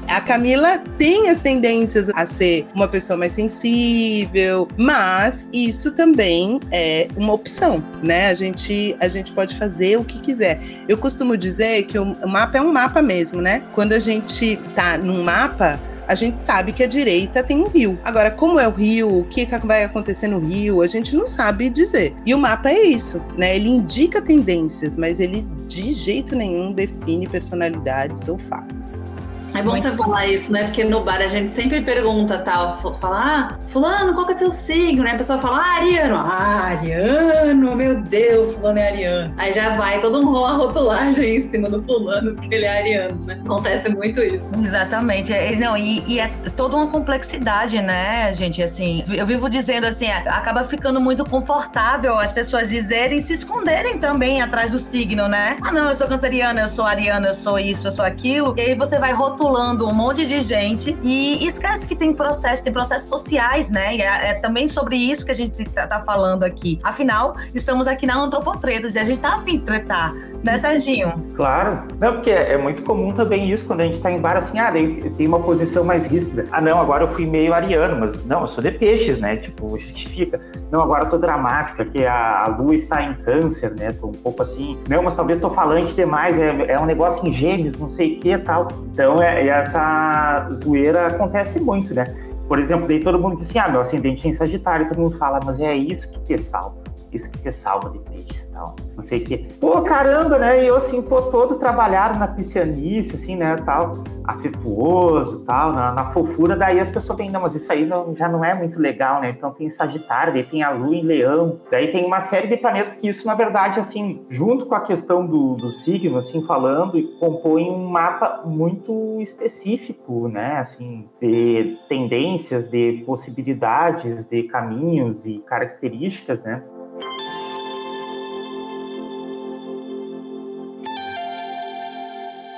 a 0.08 0.22
Camila 0.22 0.80
tem 0.98 1.30
as 1.30 1.40
tendências 1.40 2.10
a 2.16 2.26
ser 2.26 2.68
uma 2.74 2.88
pessoa 2.88 3.18
mais 3.18 3.34
sensível, 3.34 4.68
mas 4.78 5.48
isso 5.54 5.92
também 5.96 6.60
é 6.72 7.08
uma 7.16 7.34
opção, 7.34 7.84
né? 8.02 8.28
A 8.28 8.34
gente, 8.34 8.96
a 9.00 9.08
gente 9.08 9.32
pode 9.32 9.56
fazer 9.56 9.98
o 9.98 10.04
que 10.04 10.20
quiser. 10.20 10.60
Eu 10.88 10.98
costumo 10.98 11.38
dizer 11.38 11.84
que 11.84 11.98
o 11.98 12.28
mapa 12.28 12.58
é 12.58 12.62
um 12.62 12.72
mapa 12.72 13.02
mesmo, 13.02 13.42
né? 13.42 13.64
Quando 13.74 13.94
a 13.94 14.00
gente 14.00 14.58
tá 14.76 14.98
num 14.98 15.24
mapa, 15.24 15.80
a 16.08 16.16
gente 16.16 16.40
sabe 16.40 16.74
que 16.74 16.84
a 16.84 16.88
direita 16.88 17.44
tem 17.44 17.60
um 17.60 17.68
rio. 17.68 17.98
Agora, 18.04 18.30
como 18.30 18.60
é 18.60 18.68
o 18.68 18.72
rio, 18.72 19.20
o 19.20 19.24
que 19.24 19.48
vai 19.64 19.84
acontecer 19.84 20.28
no 20.28 20.40
rio, 20.40 20.82
a 20.82 20.88
gente 20.88 21.16
não 21.16 21.26
sabe 21.26 21.70
dizer. 21.70 22.14
E 22.26 22.34
o 22.34 22.38
mapa 22.38 22.70
é 22.70 22.84
isso, 22.84 23.22
né? 23.38 23.56
Ele 23.56 23.70
indica 23.70 24.22
tendências, 24.22 24.98
mas 24.98 25.20
ele 25.20 25.46
de 25.68 25.94
jeito 25.94 26.36
nenhum 26.36 26.74
define 26.74 27.28
personalidades 27.28 28.28
ou 28.28 28.38
fatos. 28.38 29.08
É 29.54 29.62
bom 29.62 29.72
Muito 29.72 29.88
você 29.88 29.96
falar 29.96 30.26
isso, 30.28 30.52
né? 30.52 30.64
Porque 30.64 30.84
no 30.84 31.04
bar 31.04 31.22
a 31.22 31.28
gente 31.28 31.52
sempre 31.52 31.80
pergunta 31.82 32.40
tal, 32.40 32.78
fala, 33.00 33.20
ah, 33.24 33.58
fulano, 33.70 34.14
qual 34.14 34.26
que 34.26 34.34
é 34.34 34.36
teu 34.36 34.50
signo? 34.50 35.04
Né? 35.04 35.12
A 35.12 35.18
pessoa 35.18 35.38
fala, 35.38 35.58
ah, 35.58 35.76
ariano. 35.76 36.16
Ah, 36.16 36.64
ariano, 36.72 37.76
meu 37.76 38.02
Deus, 38.02 38.54
fulano 38.54 38.80
é 38.80 38.88
ariano. 38.88 39.34
Aí 39.38 39.54
já 39.54 39.76
vai 39.76 40.02
todo 40.02 40.20
um 40.20 40.34
uma 40.34 40.54
rotulagem 40.54 41.38
em 41.38 41.42
cima 41.42 41.70
do 41.70 41.84
fulano, 41.84 42.34
porque 42.34 42.56
ele 42.56 42.66
é 42.66 42.80
ariano, 42.80 43.26
né? 43.26 43.40
Acontece 43.46 43.90
muito 43.90 44.20
isso. 44.22 44.48
Exatamente. 44.60 45.32
É, 45.32 45.56
não, 45.56 45.78
e, 45.78 46.04
e, 46.08 46.20
é 46.20 46.28
toda 46.56 46.76
uma 46.76 46.88
complexidade, 46.88 47.80
né, 47.80 48.34
gente? 48.34 48.64
Assim, 48.64 49.04
eu 49.08 49.28
vivo 49.28 49.48
dizendo 49.50 49.86
assim, 49.86 50.10
acaba 50.10 50.64
ficando 50.64 51.00
muito 51.00 51.24
confortável 51.24 52.18
as 52.18 52.32
pessoas 52.32 52.70
dizerem, 52.70 53.22
se 53.22 53.34
esconderem 53.34 54.00
também 54.00 54.42
atrás 54.42 54.72
do 54.72 54.80
signo, 54.80 55.28
né? 55.28 55.58
Ah, 55.62 55.72
não, 55.72 55.90
eu 55.90 55.96
sou 55.96 56.08
canceriana, 56.08 56.62
eu 56.62 56.70
sou 56.70 56.86
ariana, 56.86 57.28
eu 57.28 57.34
sou 57.36 57.60
isso, 57.60 57.88
eu 57.88 57.92
sou 57.92 58.04
aquilo. 58.04 58.56
E 58.58 58.62
aí 58.62 58.76
você 58.76 58.98
vai 58.98 59.14
rotular 59.14 59.43
rotulando 59.44 59.86
um 59.86 59.94
monte 59.94 60.26
de 60.26 60.40
gente 60.40 60.98
e 61.04 61.46
esquece 61.46 61.86
que 61.86 61.96
tem 61.96 62.14
processo, 62.14 62.64
tem 62.64 62.72
processos 62.72 63.10
sociais, 63.10 63.70
né? 63.70 63.96
E 63.96 64.02
é, 64.02 64.30
é 64.30 64.34
também 64.36 64.68
sobre 64.70 64.96
isso 64.96 65.26
que 65.26 65.32
a 65.32 65.36
gente 65.36 65.66
tá, 65.66 65.86
tá, 65.86 66.02
falando 66.02 66.44
aqui. 66.44 66.80
Afinal, 66.82 67.36
estamos 67.54 67.88
aqui 67.88 68.06
na 68.06 68.18
Antropotretas 68.18 68.96
e 68.96 69.00
a 69.00 69.04
gente 69.04 69.20
tá 69.20 69.36
afim 69.36 69.58
de 69.58 69.66
tretar, 69.66 70.14
né, 70.44 70.58
Serginho? 70.58 71.14
Claro. 71.36 71.84
Não, 72.00 72.14
porque 72.16 72.30
é, 72.30 72.54
é 72.54 72.58
muito 72.58 72.84
comum 72.84 73.14
também 73.14 73.50
isso, 73.50 73.66
quando 73.66 73.80
a 73.80 73.86
gente 73.86 74.02
tá 74.02 74.12
em 74.12 74.20
bar 74.20 74.36
assim, 74.36 74.60
ah, 74.60 74.72
tem 74.72 75.28
uma 75.28 75.40
posição 75.40 75.84
mais 75.84 76.06
ríspida. 76.06 76.44
Ah, 76.52 76.60
não, 76.60 76.80
agora 76.80 77.06
eu 77.06 77.08
fui 77.08 77.26
meio 77.26 77.54
ariano, 77.54 78.00
mas 78.00 78.24
não, 78.26 78.42
eu 78.42 78.48
sou 78.48 78.64
de 78.64 78.72
peixes, 78.72 79.18
né? 79.20 79.38
Tipo, 79.38 79.70
justifica. 79.70 80.40
Não, 80.70 80.82
agora 80.82 81.06
eu 81.06 81.10
tô 81.10 81.18
dramática, 81.18 81.86
que 81.86 82.06
a, 82.06 82.44
a 82.44 82.48
lua 82.50 82.76
está 82.76 83.02
em 83.02 83.14
câncer, 83.14 83.74
né? 83.76 83.94
Tô 83.94 84.08
um 84.08 84.12
pouco 84.12 84.44
assim. 84.44 84.78
Não, 84.90 85.02
mas 85.02 85.16
talvez 85.16 85.40
tô 85.40 85.50
falante 85.50 85.96
demais, 85.96 86.38
é, 86.40 86.74
é 86.74 86.80
um 86.80 86.86
negócio 86.86 87.26
em 87.26 87.32
gêmeos, 87.32 87.78
não 87.78 87.88
sei 87.88 88.18
o 88.18 88.20
que 88.20 88.38
tal. 88.40 88.68
Então, 88.92 89.22
é, 89.22 89.46
e 89.46 89.50
essa 89.50 90.48
zoeira 90.52 91.08
acontece 91.08 91.60
muito, 91.60 91.94
né? 91.94 92.14
Por 92.48 92.60
exemplo, 92.60 92.88
daí 92.88 93.00
todo 93.00 93.18
mundo 93.18 93.38
diz 93.38 93.50
assim, 93.50 93.60
ah, 93.60 93.70
meu 93.70 93.82
ascendente 93.82 94.28
é 94.28 94.30
em 94.30 94.34
Sagitário, 94.34 94.88
todo 94.88 95.00
mundo 95.00 95.18
fala, 95.18 95.40
mas 95.44 95.60
é 95.60 95.74
isso 95.74 96.12
que 96.12 96.20
te 96.20 96.38
salva, 96.38 96.76
isso 97.16 97.32
que 97.32 97.40
te 97.40 97.52
salva 97.52 97.90
de 97.90 98.00
peixes 98.00 98.44
e 98.46 98.54
tal, 98.54 98.76
não 98.96 99.02
sei 99.02 99.20
o 99.20 99.26
quê. 99.26 99.48
Pô, 99.60 99.82
caramba, 99.82 100.38
né? 100.38 100.64
E 100.64 100.68
eu, 100.68 100.76
assim, 100.76 101.02
pô, 101.02 101.22
todo 101.24 101.58
trabalhado 101.58 102.20
na 102.20 102.28
piscianice, 102.28 103.16
assim, 103.16 103.36
né, 103.36 103.58
tal 103.58 104.04
afetuoso, 104.24 105.44
tal, 105.44 105.74
na, 105.74 105.92
na, 105.92 106.06
fofura, 106.06 106.56
daí 106.56 106.80
as 106.80 106.90
pessoas 106.90 107.18
veem, 107.18 107.30
não, 107.30 107.42
mas 107.42 107.56
isso 107.56 107.72
aí 107.72 107.86
não, 107.86 108.16
já 108.16 108.30
não 108.30 108.44
é 108.44 108.54
muito 108.54 108.80
legal, 108.80 109.22
né? 109.22 109.30
Então 109.30 109.52
tem 109.52 109.70
Sagitário, 109.70 110.34
daí 110.34 110.44
tem 110.44 110.64
a 110.64 110.72
Lua 110.72 110.96
em 110.96 111.04
Leão, 111.04 111.60
daí 111.70 111.92
tem 111.92 112.06
uma 112.06 112.22
série 112.22 112.48
de 112.48 112.58
planetas 112.58 112.96
que 112.96 113.08
isso, 113.08 113.28
na 113.28 113.36
verdade, 113.36 113.80
assim, 113.80 114.26
junto 114.30 114.66
com 114.66 114.76
a 114.76 114.82
questão 114.82 115.26
do, 115.26 115.56
do 115.56 115.72
signo, 115.74 116.18
assim, 116.18 116.46
falando, 116.46 117.02
compõe 117.20 117.70
um 117.70 117.88
mapa 117.88 118.44
muito 118.46 119.20
específico, 119.20 120.28
né? 120.28 120.58
Assim, 120.58 121.08
de 121.22 121.78
tendências, 121.90 122.68
de 122.68 123.04
possibilidades, 123.06 124.26
de 124.26 124.44
caminhos 124.44 125.26
e 125.26 125.40
características, 125.40 126.44
né? 126.44 126.64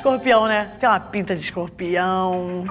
Escorpião, 0.05 0.45
né? 0.45 0.71
Tem 0.79 0.87
uma 0.87 0.99
pinta 0.99 1.35
de 1.35 1.41
escorpião. 1.41 2.63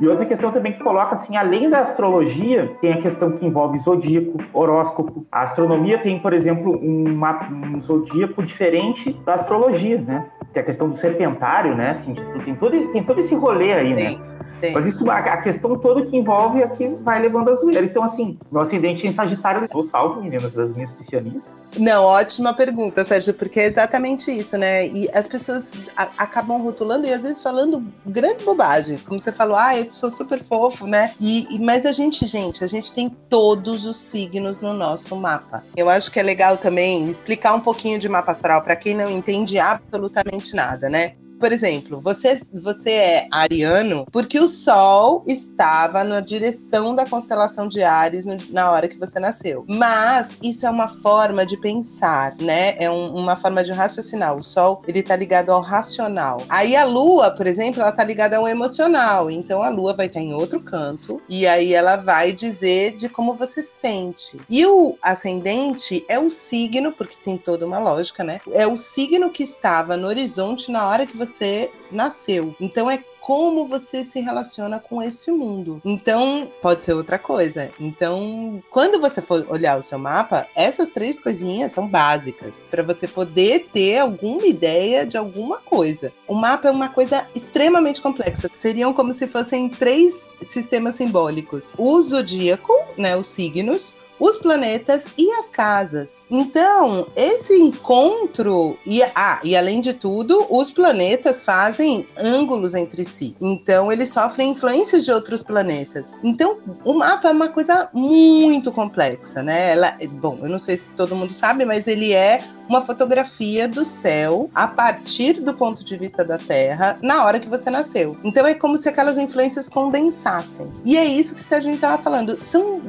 E 0.00 0.08
outra 0.08 0.24
questão 0.24 0.50
também 0.50 0.72
que 0.72 0.82
coloca 0.82 1.12
assim, 1.12 1.36
além 1.36 1.68
da 1.68 1.80
astrologia, 1.80 2.74
tem 2.80 2.94
a 2.94 2.96
questão 2.96 3.32
que 3.32 3.44
envolve 3.44 3.76
zodíaco, 3.76 4.38
horóscopo. 4.54 5.26
A 5.30 5.42
astronomia 5.42 5.98
tem, 5.98 6.18
por 6.18 6.32
exemplo, 6.32 6.78
uma, 6.78 7.46
um 7.52 7.78
zodíaco 7.78 8.42
diferente 8.42 9.12
da 9.26 9.34
astrologia, 9.34 10.00
né? 10.00 10.30
Que 10.50 10.58
é 10.58 10.62
a 10.62 10.64
questão 10.64 10.88
do 10.88 10.96
serpentário, 10.96 11.76
né? 11.76 11.90
Assim, 11.90 12.14
tem, 12.42 12.54
todo, 12.54 12.88
tem 12.90 13.02
todo 13.02 13.20
esse 13.20 13.34
rolê 13.34 13.74
aí, 13.74 13.94
né? 13.94 14.18
Sim. 14.60 14.72
Mas 14.72 14.86
isso, 14.86 15.10
a, 15.10 15.18
a, 15.18 15.36
questão 15.38 15.76
toda 15.78 16.04
que 16.04 16.16
envolve 16.16 16.62
é 16.62 16.68
que 16.68 16.88
vai 16.88 17.20
levando 17.20 17.48
a 17.48 17.54
zoeira. 17.54 17.84
Então, 17.84 18.02
assim, 18.02 18.38
meu 18.50 18.60
ascendente 18.60 19.06
em 19.06 19.12
Sagitário, 19.12 19.66
eu 19.72 19.82
salvo, 19.82 20.20
meninas, 20.22 20.52
das 20.52 20.72
minhas 20.72 20.90
piscianistas. 20.90 21.66
Não, 21.78 22.04
ótima 22.04 22.52
pergunta, 22.52 23.04
Sérgio, 23.04 23.34
porque 23.34 23.60
é 23.60 23.66
exatamente 23.66 24.30
isso, 24.30 24.58
né? 24.58 24.86
E 24.86 25.08
as 25.14 25.26
pessoas 25.26 25.74
a, 25.96 26.08
acabam 26.18 26.60
rotulando 26.60 27.06
e 27.06 27.12
às 27.12 27.22
vezes 27.22 27.42
falando 27.42 27.82
grandes 28.04 28.44
bobagens, 28.44 29.02
como 29.02 29.18
você 29.18 29.32
falou, 29.32 29.56
ah, 29.56 29.76
eu 29.76 29.90
sou 29.92 30.10
super 30.10 30.42
fofo, 30.42 30.86
né? 30.86 31.12
E, 31.18 31.46
e 31.54 31.58
mas 31.58 31.86
a 31.86 31.92
gente, 31.92 32.26
gente, 32.26 32.62
a 32.62 32.66
gente 32.66 32.92
tem 32.92 33.08
todos 33.08 33.86
os 33.86 33.98
signos 33.98 34.60
no 34.60 34.74
nosso 34.74 35.16
mapa. 35.16 35.64
Eu 35.76 35.88
acho 35.88 36.10
que 36.10 36.20
é 36.20 36.22
legal 36.22 36.56
também 36.56 37.10
explicar 37.10 37.54
um 37.54 37.60
pouquinho 37.60 37.98
de 37.98 38.08
mapa 38.08 38.32
astral 38.32 38.62
para 38.62 38.76
quem 38.76 38.94
não 38.94 39.10
entende 39.10 39.58
absolutamente 39.58 40.54
nada, 40.54 40.88
né? 40.88 41.14
Por 41.40 41.52
exemplo, 41.52 42.00
você, 42.02 42.38
você 42.52 42.90
é 42.90 43.26
ariano 43.30 44.06
porque 44.12 44.38
o 44.38 44.46
Sol 44.46 45.24
estava 45.26 46.04
na 46.04 46.20
direção 46.20 46.94
da 46.94 47.06
constelação 47.06 47.66
de 47.66 47.82
Ares 47.82 48.26
no, 48.26 48.36
na 48.50 48.70
hora 48.70 48.86
que 48.86 48.98
você 48.98 49.18
nasceu. 49.18 49.64
Mas 49.66 50.36
isso 50.42 50.66
é 50.66 50.70
uma 50.70 50.88
forma 50.88 51.46
de 51.46 51.56
pensar, 51.56 52.36
né? 52.36 52.76
É 52.78 52.90
um, 52.90 53.06
uma 53.14 53.36
forma 53.36 53.64
de 53.64 53.72
raciocinar. 53.72 54.36
O 54.36 54.42
Sol, 54.42 54.82
ele 54.86 55.02
tá 55.02 55.16
ligado 55.16 55.50
ao 55.50 55.62
racional. 55.62 56.42
Aí 56.48 56.76
a 56.76 56.84
Lua, 56.84 57.30
por 57.30 57.46
exemplo, 57.46 57.80
ela 57.80 57.90
tá 57.90 58.04
ligada 58.04 58.36
ao 58.36 58.46
emocional. 58.46 59.30
Então 59.30 59.62
a 59.62 59.70
Lua 59.70 59.94
vai 59.94 60.06
estar 60.06 60.20
em 60.20 60.34
outro 60.34 60.60
canto 60.60 61.22
e 61.26 61.46
aí 61.46 61.74
ela 61.74 61.96
vai 61.96 62.32
dizer 62.32 62.96
de 62.96 63.08
como 63.08 63.32
você 63.32 63.62
sente. 63.62 64.38
E 64.48 64.66
o 64.66 64.98
ascendente 65.00 66.04
é 66.06 66.18
o 66.18 66.28
signo, 66.28 66.92
porque 66.92 67.16
tem 67.24 67.38
toda 67.38 67.66
uma 67.66 67.78
lógica, 67.78 68.22
né? 68.22 68.40
É 68.52 68.66
o 68.66 68.76
signo 68.76 69.30
que 69.30 69.42
estava 69.42 69.96
no 69.96 70.06
horizonte 70.06 70.70
na 70.70 70.86
hora 70.86 71.06
que 71.06 71.16
você 71.16 71.29
você 71.30 71.70
nasceu. 71.90 72.54
Então 72.60 72.90
é 72.90 73.02
como 73.20 73.64
você 73.64 74.02
se 74.02 74.20
relaciona 74.20 74.80
com 74.80 75.00
esse 75.00 75.30
mundo. 75.30 75.80
Então, 75.84 76.48
pode 76.60 76.82
ser 76.82 76.94
outra 76.94 77.16
coisa. 77.16 77.70
Então, 77.78 78.60
quando 78.70 79.00
você 79.00 79.22
for 79.22 79.46
olhar 79.48 79.78
o 79.78 79.82
seu 79.84 80.00
mapa, 80.00 80.48
essas 80.56 80.90
três 80.90 81.20
coisinhas 81.20 81.70
são 81.70 81.86
básicas 81.86 82.64
para 82.68 82.82
você 82.82 83.06
poder 83.06 83.68
ter 83.72 83.98
alguma 83.98 84.44
ideia 84.46 85.06
de 85.06 85.16
alguma 85.16 85.58
coisa. 85.58 86.12
O 86.26 86.34
mapa 86.34 86.66
é 86.66 86.72
uma 86.72 86.88
coisa 86.88 87.24
extremamente 87.32 88.00
complexa. 88.00 88.50
Seriam 88.52 88.92
como 88.92 89.12
se 89.12 89.28
fossem 89.28 89.68
três 89.68 90.32
sistemas 90.42 90.96
simbólicos: 90.96 91.74
o 91.78 92.02
zodíaco, 92.02 92.72
né, 92.96 93.16
os 93.16 93.28
signos, 93.28 93.94
os 94.20 94.38
planetas 94.38 95.06
e 95.16 95.30
as 95.32 95.48
casas. 95.48 96.26
Então, 96.30 97.06
esse 97.16 97.54
encontro 97.54 98.78
e 98.86 99.02
ah, 99.02 99.40
e 99.42 99.56
além 99.56 99.80
de 99.80 99.94
tudo, 99.94 100.46
os 100.50 100.70
planetas 100.70 101.42
fazem 101.42 102.06
ângulos 102.18 102.74
entre 102.74 103.04
si. 103.04 103.34
Então, 103.40 103.90
eles 103.90 104.10
sofrem 104.10 104.50
influências 104.50 105.04
de 105.04 105.10
outros 105.10 105.42
planetas. 105.42 106.14
Então, 106.22 106.58
o 106.84 106.92
mapa 106.92 107.28
é 107.28 107.32
uma 107.32 107.48
coisa 107.48 107.88
muito 107.92 108.70
complexa, 108.70 109.42
né? 109.42 109.72
Ela, 109.72 109.96
bom, 110.12 110.38
eu 110.42 110.48
não 110.48 110.58
sei 110.58 110.76
se 110.76 110.92
todo 110.92 111.16
mundo 111.16 111.32
sabe, 111.32 111.64
mas 111.64 111.86
ele 111.86 112.12
é 112.12 112.42
uma 112.70 112.82
fotografia 112.82 113.66
do 113.66 113.84
céu 113.84 114.48
a 114.54 114.68
partir 114.68 115.40
do 115.40 115.52
ponto 115.52 115.84
de 115.84 115.96
vista 115.96 116.24
da 116.24 116.38
Terra 116.38 116.96
na 117.02 117.24
hora 117.24 117.40
que 117.40 117.48
você 117.48 117.68
nasceu. 117.68 118.16
Então 118.22 118.46
é 118.46 118.54
como 118.54 118.78
se 118.78 118.88
aquelas 118.88 119.18
influências 119.18 119.68
condensassem. 119.68 120.70
E 120.84 120.96
é 120.96 121.04
isso 121.04 121.34
que 121.34 121.54
a 121.54 121.58
gente 121.58 121.74
estava 121.74 122.00
falando. 122.00 122.38
São 122.44 122.80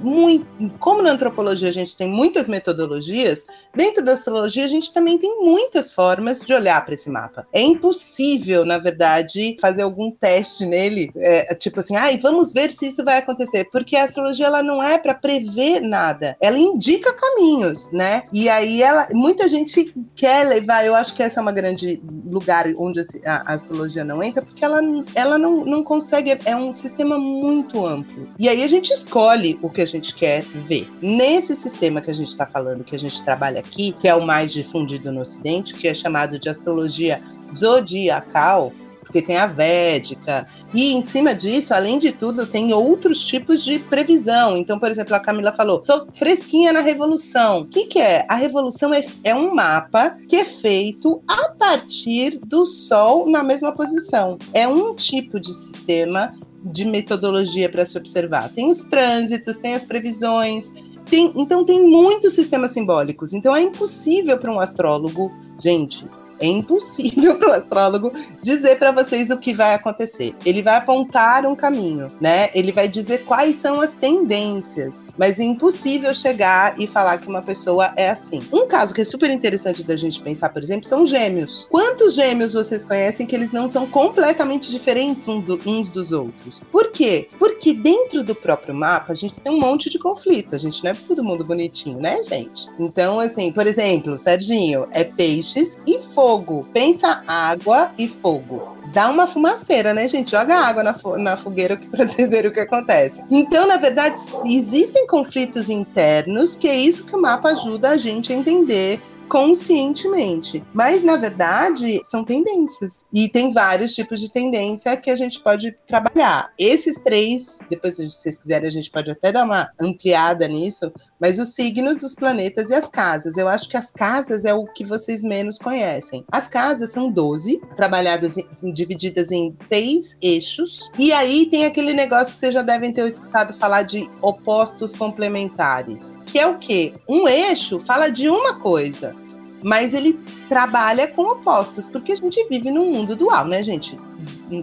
muito. 0.00 0.46
Como 0.78 1.02
na 1.02 1.10
antropologia 1.10 1.68
a 1.68 1.72
gente 1.72 1.96
tem 1.96 2.08
muitas 2.08 2.48
metodologias, 2.48 3.46
dentro 3.74 4.04
da 4.04 4.12
astrologia 4.12 4.64
a 4.64 4.68
gente 4.68 4.92
também 4.92 5.18
tem 5.18 5.40
muitas 5.40 5.92
formas 5.92 6.40
de 6.40 6.52
olhar 6.52 6.84
para 6.84 6.94
esse 6.94 7.10
mapa. 7.10 7.46
É 7.52 7.60
impossível, 7.60 8.64
na 8.64 8.78
verdade, 8.78 9.56
fazer 9.60 9.82
algum 9.82 10.10
teste 10.10 10.66
nele, 10.66 11.12
é, 11.16 11.54
tipo 11.54 11.80
assim, 11.80 11.96
ai, 11.96 12.14
ah, 12.14 12.18
vamos 12.20 12.52
ver 12.52 12.70
se 12.70 12.88
isso 12.88 13.04
vai 13.04 13.18
acontecer, 13.18 13.68
porque 13.70 13.96
a 13.96 14.04
astrologia 14.04 14.46
ela 14.46 14.62
não 14.62 14.82
é 14.82 14.98
para 14.98 15.14
prever 15.14 15.80
nada, 15.80 16.36
ela 16.40 16.58
indica 16.58 17.12
caminhos, 17.12 17.92
né? 17.92 18.24
E 18.32 18.48
aí 18.48 18.82
ela 18.82 19.08
muita 19.28 19.46
gente 19.46 19.92
quer 20.16 20.46
levar, 20.46 20.86
eu 20.86 20.94
acho 20.94 21.14
que 21.14 21.22
essa 21.22 21.38
é 21.38 21.42
uma 21.42 21.52
grande 21.52 22.00
lugar 22.24 22.64
onde 22.78 22.98
a, 23.26 23.52
astrologia 23.52 24.02
não 24.02 24.22
entra, 24.22 24.40
porque 24.40 24.64
ela, 24.64 24.80
ela 25.14 25.36
não, 25.36 25.66
não 25.66 25.84
consegue, 25.84 26.38
é 26.46 26.56
um 26.56 26.72
sistema 26.72 27.18
muito 27.18 27.84
amplo. 27.84 28.26
E 28.38 28.48
aí 28.48 28.64
a 28.64 28.66
gente 28.66 28.90
escolhe 28.90 29.58
o 29.60 29.68
que 29.68 29.82
a 29.82 29.86
gente 29.86 30.14
quer 30.14 30.42
ver. 30.42 30.88
Nesse 31.02 31.54
sistema 31.54 32.00
que 32.00 32.10
a 32.10 32.14
gente 32.14 32.28
está 32.28 32.46
falando, 32.46 32.82
que 32.82 32.96
a 32.96 32.98
gente 32.98 33.22
trabalha 33.22 33.60
aqui, 33.60 33.92
que 34.00 34.08
é 34.08 34.14
o 34.14 34.24
mais 34.24 34.50
difundido 34.50 35.12
no 35.12 35.20
Ocidente, 35.20 35.74
que 35.74 35.86
é 35.86 35.92
chamado 35.92 36.38
de 36.38 36.48
astrologia 36.48 37.20
zodiacal, 37.54 38.72
porque 39.08 39.22
tem 39.22 39.38
a 39.38 39.46
védica. 39.46 40.46
E 40.72 40.92
em 40.92 41.02
cima 41.02 41.34
disso, 41.34 41.72
além 41.72 41.98
de 41.98 42.12
tudo, 42.12 42.46
tem 42.46 42.74
outros 42.74 43.24
tipos 43.24 43.64
de 43.64 43.78
previsão. 43.78 44.54
Então, 44.56 44.78
por 44.78 44.90
exemplo, 44.90 45.14
a 45.14 45.20
Camila 45.20 45.50
falou: 45.50 45.80
tô 45.80 46.06
fresquinha 46.12 46.72
na 46.72 46.80
revolução. 46.80 47.62
O 47.62 47.66
que, 47.66 47.86
que 47.86 47.98
é? 47.98 48.26
A 48.28 48.34
revolução 48.34 48.92
é, 48.92 49.02
é 49.24 49.34
um 49.34 49.54
mapa 49.54 50.14
que 50.28 50.36
é 50.36 50.44
feito 50.44 51.22
a 51.26 51.48
partir 51.58 52.38
do 52.38 52.66
Sol 52.66 53.28
na 53.28 53.42
mesma 53.42 53.72
posição. 53.72 54.38
É 54.52 54.68
um 54.68 54.94
tipo 54.94 55.40
de 55.40 55.54
sistema 55.54 56.34
de 56.62 56.84
metodologia 56.84 57.68
para 57.70 57.86
se 57.86 57.96
observar. 57.96 58.50
Tem 58.50 58.70
os 58.70 58.80
trânsitos, 58.80 59.58
tem 59.58 59.74
as 59.74 59.86
previsões, 59.86 60.70
tem, 61.08 61.32
então 61.34 61.64
tem 61.64 61.88
muitos 61.88 62.34
sistemas 62.34 62.72
simbólicos. 62.72 63.32
Então 63.32 63.56
é 63.56 63.62
impossível 63.62 64.36
para 64.38 64.52
um 64.52 64.60
astrólogo, 64.60 65.32
gente, 65.62 66.04
é 66.40 66.46
impossível 66.46 67.38
para 67.38 67.48
o 67.50 67.52
astrólogo 67.52 68.12
dizer 68.42 68.78
para 68.78 68.92
vocês 68.92 69.30
o 69.30 69.38
que 69.38 69.52
vai 69.52 69.74
acontecer. 69.74 70.34
Ele 70.44 70.62
vai 70.62 70.76
apontar 70.76 71.46
um 71.46 71.54
caminho, 71.54 72.08
né? 72.20 72.50
Ele 72.54 72.72
vai 72.72 72.88
dizer 72.88 73.24
quais 73.24 73.56
são 73.56 73.80
as 73.80 73.94
tendências, 73.94 75.04
mas 75.16 75.40
é 75.40 75.44
impossível 75.44 76.14
chegar 76.14 76.78
e 76.78 76.86
falar 76.86 77.18
que 77.18 77.28
uma 77.28 77.42
pessoa 77.42 77.92
é 77.96 78.10
assim. 78.10 78.40
Um 78.52 78.66
caso 78.66 78.94
que 78.94 79.00
é 79.00 79.04
super 79.04 79.30
interessante 79.30 79.82
da 79.82 79.96
gente 79.96 80.20
pensar, 80.20 80.48
por 80.50 80.62
exemplo, 80.62 80.88
são 80.88 81.04
gêmeos. 81.04 81.68
Quantos 81.70 82.14
gêmeos 82.14 82.54
vocês 82.54 82.84
conhecem 82.84 83.26
que 83.26 83.34
eles 83.34 83.52
não 83.52 83.68
são 83.68 83.86
completamente 83.86 84.70
diferentes 84.70 85.28
uns 85.28 85.88
dos 85.90 86.12
outros? 86.12 86.62
Por 86.70 86.90
quê? 86.90 87.28
Porque 87.38 87.72
dentro 87.72 88.22
do 88.22 88.34
próprio 88.34 88.74
mapa 88.74 89.12
a 89.12 89.16
gente 89.16 89.34
tem 89.34 89.52
um 89.52 89.60
monte 89.60 89.90
de 89.90 89.98
conflito. 89.98 90.54
A 90.54 90.58
gente 90.58 90.82
não 90.82 90.90
é 90.90 90.94
todo 90.94 91.24
mundo 91.24 91.44
bonitinho, 91.44 91.98
né, 91.98 92.22
gente? 92.24 92.68
Então, 92.78 93.20
assim, 93.20 93.52
por 93.52 93.66
exemplo, 93.66 94.18
Serginho 94.18 94.86
é 94.92 95.04
peixes 95.04 95.78
e 95.86 95.98
fogo 95.98 96.27
fogo. 96.28 96.60
Pensa 96.74 97.22
água 97.26 97.90
e 97.96 98.06
fogo. 98.06 98.76
Dá 98.92 99.08
uma 99.08 99.26
fumaceira, 99.26 99.94
né, 99.94 100.06
gente? 100.06 100.32
Joga 100.32 100.56
água 100.56 100.82
na, 100.82 100.94
na 101.16 101.36
fogueira 101.38 101.78
para 101.90 102.04
vocês 102.04 102.30
verem 102.30 102.50
o 102.50 102.52
que 102.52 102.60
acontece. 102.60 103.24
Então, 103.30 103.66
na 103.66 103.78
verdade, 103.78 104.18
existem 104.44 105.06
conflitos 105.06 105.70
internos, 105.70 106.54
que 106.54 106.68
é 106.68 106.76
isso 106.76 107.06
que 107.06 107.16
o 107.16 107.22
mapa 107.22 107.48
ajuda 107.48 107.88
a 107.88 107.96
gente 107.96 108.30
a 108.30 108.36
entender 108.36 109.00
conscientemente. 109.28 110.62
Mas, 110.72 111.02
na 111.02 111.16
verdade, 111.16 112.00
são 112.04 112.24
tendências. 112.24 113.04
E 113.12 113.28
tem 113.28 113.52
vários 113.52 113.94
tipos 113.94 114.20
de 114.20 114.32
tendência 114.32 114.96
que 114.96 115.10
a 115.10 115.16
gente 115.16 115.40
pode 115.40 115.72
trabalhar. 115.86 116.50
Esses 116.58 116.98
três, 116.98 117.58
depois, 117.70 117.96
se 117.96 118.10
vocês 118.10 118.38
quiserem, 118.38 118.68
a 118.68 118.72
gente 118.72 118.90
pode 118.90 119.10
até 119.10 119.30
dar 119.30 119.44
uma 119.44 119.70
ampliada 119.78 120.48
nisso, 120.48 120.92
mas 121.20 121.38
os 121.38 121.54
signos, 121.54 122.02
os 122.02 122.14
planetas 122.14 122.70
e 122.70 122.74
as 122.74 122.88
casas. 122.88 123.36
Eu 123.36 123.48
acho 123.48 123.68
que 123.68 123.76
as 123.76 123.90
casas 123.90 124.44
é 124.44 124.54
o 124.54 124.64
que 124.64 124.84
vocês 124.84 125.22
menos 125.22 125.58
conhecem. 125.58 126.24
As 126.32 126.48
casas 126.48 126.90
são 126.90 127.10
12, 127.10 127.60
trabalhadas, 127.76 128.36
em, 128.36 128.72
divididas 128.72 129.30
em 129.30 129.56
seis 129.60 130.16
eixos. 130.22 130.90
E 130.98 131.12
aí 131.12 131.46
tem 131.46 131.66
aquele 131.66 131.92
negócio 131.92 132.32
que 132.32 132.40
vocês 132.40 132.54
já 132.54 132.62
devem 132.62 132.92
ter 132.92 133.06
escutado 133.06 133.56
falar 133.58 133.82
de 133.82 134.08
opostos 134.22 134.94
complementares. 134.94 136.20
Que 136.26 136.38
é 136.38 136.46
o 136.46 136.58
quê? 136.58 136.94
Um 137.08 137.28
eixo 137.28 137.80
fala 137.80 138.08
de 138.08 138.28
uma 138.28 138.58
coisa 138.58 139.17
mas 139.62 139.92
ele 139.92 140.18
trabalha 140.48 141.08
com 141.08 141.22
opostos, 141.22 141.86
porque 141.86 142.12
a 142.12 142.16
gente 142.16 142.46
vive 142.48 142.70
num 142.70 142.90
mundo 142.92 143.16
dual, 143.16 143.46
né, 143.46 143.62
gente? 143.62 143.96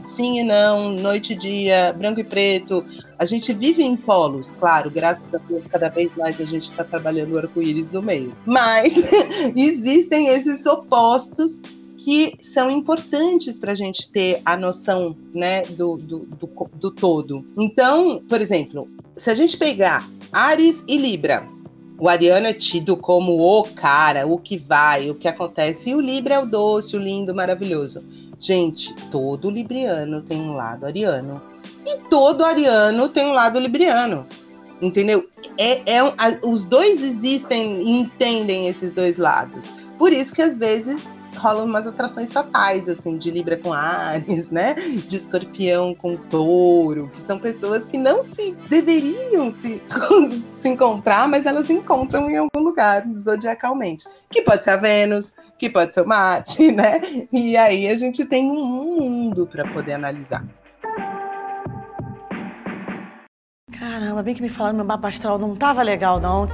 Sim 0.03 0.39
e 0.39 0.43
não, 0.43 0.91
noite 0.91 1.33
e 1.33 1.35
dia, 1.35 1.93
branco 1.93 2.19
e 2.19 2.23
preto. 2.23 2.83
A 3.17 3.25
gente 3.25 3.53
vive 3.53 3.83
em 3.83 3.95
polos, 3.95 4.51
claro, 4.51 4.89
graças 4.89 5.33
a 5.33 5.37
Deus, 5.37 5.67
cada 5.67 5.89
vez 5.89 6.11
mais 6.17 6.39
a 6.41 6.45
gente 6.45 6.63
está 6.63 6.83
trabalhando 6.83 7.33
o 7.33 7.37
arco-íris 7.37 7.91
no 7.91 8.01
meio. 8.01 8.35
Mas 8.45 8.93
existem 9.55 10.27
esses 10.27 10.65
opostos 10.65 11.61
que 11.97 12.33
são 12.39 12.69
importantes 12.69 13.57
para 13.57 13.71
a 13.71 13.75
gente 13.75 14.11
ter 14.11 14.39
a 14.45 14.55
noção 14.55 15.15
né, 15.33 15.63
do, 15.65 15.97
do, 15.97 16.19
do, 16.19 16.69
do 16.75 16.91
todo. 16.91 17.43
Então, 17.57 18.21
por 18.29 18.39
exemplo, 18.39 18.87
se 19.17 19.31
a 19.31 19.35
gente 19.35 19.57
pegar 19.57 20.07
Ares 20.31 20.83
e 20.87 20.97
Libra, 20.97 21.47
o 21.97 22.09
Ariano 22.09 22.47
é 22.47 22.53
tido 22.53 22.97
como 22.97 23.39
o 23.39 23.63
cara, 23.63 24.27
o 24.27 24.37
que 24.37 24.57
vai, 24.57 25.09
o 25.09 25.15
que 25.15 25.27
acontece. 25.27 25.89
E 25.89 25.95
o 25.95 26.01
Libra 26.01 26.35
é 26.35 26.39
o 26.39 26.45
doce, 26.45 26.97
o 26.97 26.99
lindo, 26.99 27.33
maravilhoso. 27.33 28.03
Gente, 28.39 28.93
todo 29.09 29.49
libriano 29.49 30.21
tem 30.21 30.39
um 30.39 30.53
lado 30.53 30.85
ariano. 30.85 31.41
E 31.85 31.97
todo 32.09 32.43
ariano 32.43 33.09
tem 33.09 33.25
um 33.25 33.31
lado 33.31 33.59
libriano. 33.59 34.25
Entendeu? 34.81 35.27
É, 35.57 35.97
é 35.97 36.03
os 36.43 36.63
dois 36.63 37.01
existem 37.01 37.89
entendem 37.89 38.67
esses 38.67 38.91
dois 38.91 39.17
lados. 39.17 39.71
Por 39.97 40.11
isso 40.11 40.33
que 40.33 40.41
às 40.41 40.57
vezes 40.57 41.09
rolam 41.35 41.65
umas 41.65 41.87
atrações 41.87 42.31
fatais, 42.31 42.89
assim, 42.89 43.17
de 43.17 43.31
Libra 43.31 43.57
com 43.57 43.73
Ares, 43.73 44.49
né? 44.49 44.73
De 44.73 45.15
escorpião 45.15 45.93
com 45.93 46.15
touro, 46.15 47.09
que 47.13 47.19
são 47.19 47.39
pessoas 47.39 47.85
que 47.85 47.97
não 47.97 48.21
se 48.21 48.53
deveriam 48.69 49.51
se, 49.51 49.81
se 50.49 50.69
encontrar, 50.69 51.27
mas 51.27 51.45
elas 51.45 51.69
encontram 51.69 52.29
em 52.29 52.37
algum 52.37 52.59
lugar, 52.59 53.05
zodiacalmente. 53.17 54.05
Que 54.31 54.41
pode 54.41 54.63
ser 54.63 54.71
a 54.71 54.77
Vênus, 54.77 55.33
que 55.57 55.69
pode 55.69 55.93
ser 55.93 56.01
o 56.01 56.07
Marte, 56.07 56.71
né? 56.73 57.01
E 57.31 57.55
aí 57.57 57.87
a 57.87 57.95
gente 57.95 58.25
tem 58.25 58.49
um 58.49 58.65
mundo 58.65 59.47
para 59.47 59.67
poder 59.71 59.93
analisar. 59.93 60.45
Caramba, 63.77 64.23
bem 64.23 64.33
que 64.33 64.41
me 64.41 64.49
falaram 64.49 64.77
meu 64.77 64.85
mapa 64.85 65.09
astral 65.09 65.37
não 65.37 65.55
tava 65.55 65.83
legal, 65.83 66.19
não. 66.19 66.47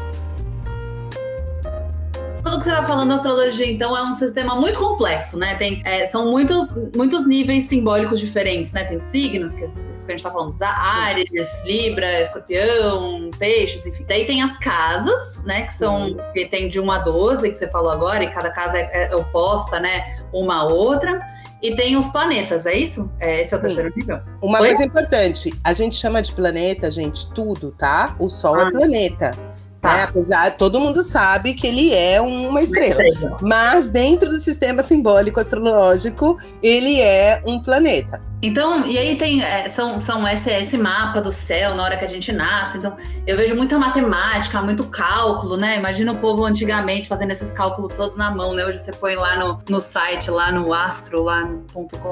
Tudo 2.44 2.58
que 2.58 2.64
você 2.64 2.70
está 2.72 2.84
falando, 2.84 3.12
a 3.12 3.16
astrologia, 3.16 3.70
então, 3.72 3.96
é 3.96 4.02
um 4.04 4.14
sistema 4.14 4.56
muito 4.56 4.80
complexo, 4.80 5.38
né? 5.38 5.56
Tem, 5.56 5.82
é, 5.86 6.06
são 6.08 6.32
muitos, 6.32 6.74
muitos 6.96 7.28
níveis 7.28 7.68
simbólicos 7.68 8.20
diferentes, 8.20 8.74
né? 8.74 8.84
Tem 8.84 8.98
os 8.98 9.04
signos, 9.04 9.54
que 9.54 9.64
é 9.64 9.68
isso 9.68 9.84
que 9.84 10.12
a 10.12 10.16
gente 10.16 10.16
está 10.16 10.32
falando, 10.32 10.58
da 10.58 10.70
Ares, 10.70 11.30
Libra, 11.64 12.24
Escorpião, 12.24 13.30
Peixes, 13.38 13.86
enfim. 13.86 14.06
Daí 14.08 14.26
tem 14.26 14.42
as 14.42 14.58
casas, 14.58 15.40
né? 15.44 15.64
Que 15.64 15.74
são, 15.74 16.10
uhum. 16.10 16.18
que 16.34 16.46
tem 16.46 16.68
de 16.68 16.80
1 16.80 16.92
a 16.92 16.98
12, 16.98 17.50
que 17.50 17.56
você 17.56 17.68
falou 17.68 17.92
agora, 17.92 18.24
e 18.24 18.32
cada 18.32 18.50
casa 18.50 18.78
é, 18.78 19.10
é 19.12 19.16
oposta, 19.16 19.80
né? 19.80 20.20
Uma 20.34 20.62
a 20.62 20.64
outra. 20.64 21.22
E 21.62 21.76
tem 21.76 21.96
os 21.96 22.08
planetas, 22.08 22.66
é 22.66 22.74
isso? 22.74 23.10
É, 23.20 23.42
esse 23.42 23.54
é 23.54 23.58
o 23.58 23.62
terceiro 23.62 23.94
nível? 23.96 24.20
Uma 24.42 24.58
Foi? 24.58 24.70
coisa 24.70 24.84
importante, 24.84 25.54
a 25.64 25.74
gente 25.74 25.96
chama 25.96 26.20
de 26.20 26.32
planeta, 26.32 26.90
gente, 26.90 27.32
tudo, 27.34 27.72
tá? 27.72 28.16
O 28.18 28.30
Sol 28.30 28.60
é 28.60 28.64
ah. 28.64 28.68
é 28.68 28.72
planeta. 28.72 29.51
Tá. 29.82 29.98
Né? 29.98 30.04
Apesar, 30.04 30.58
todo 30.58 30.80
mundo 30.80 31.04
sabe 31.04 31.56
que 31.56 31.66
ele 31.66 31.94
é 31.94 32.22
uma 32.22 32.62
estrela. 32.62 33.04
estrela. 33.04 33.38
Mas 33.42 33.90
dentro 33.90 34.30
do 34.30 34.38
sistema 34.38 34.84
simbólico 34.84 35.40
astrológico, 35.40 36.38
ele 36.62 37.02
é 37.02 37.42
um 37.46 37.60
planeta. 37.60 38.22
Então, 38.42 38.86
e 38.86 38.98
aí 38.98 39.16
tem, 39.18 39.44
é, 39.44 39.70
são, 39.70 40.00
são 40.00 40.28
esse, 40.28 40.50
esse 40.52 40.78
mapa 40.78 41.22
do 41.22 41.32
céu 41.32 41.76
na 41.76 41.84
hora 41.84 41.98
que 41.98 42.06
a 42.06 42.08
gente 42.08 42.32
nasce. 42.32 42.78
Então, 42.78 42.96
eu 43.28 43.38
vejo 43.38 43.56
muita 43.56 43.78
matemática, 43.78 44.62
muito 44.62 44.84
cálculo, 44.86 45.58
né? 45.58 45.78
Imagina 45.78 46.12
o 46.12 46.18
povo 46.18 46.44
antigamente 46.44 47.08
fazendo 47.08 47.32
esses 47.32 47.52
cálculos 47.52 47.94
todos 47.94 48.18
na 48.18 48.32
mão, 48.32 48.54
né? 48.54 48.66
Hoje 48.66 48.80
você 48.80 48.92
põe 48.92 49.16
lá 49.16 49.38
no, 49.38 49.62
no 49.70 49.80
site, 49.80 50.32
lá 50.32 50.52
no 50.52 50.74
astro, 50.74 51.24
lá 51.24 51.44
no 51.46 51.62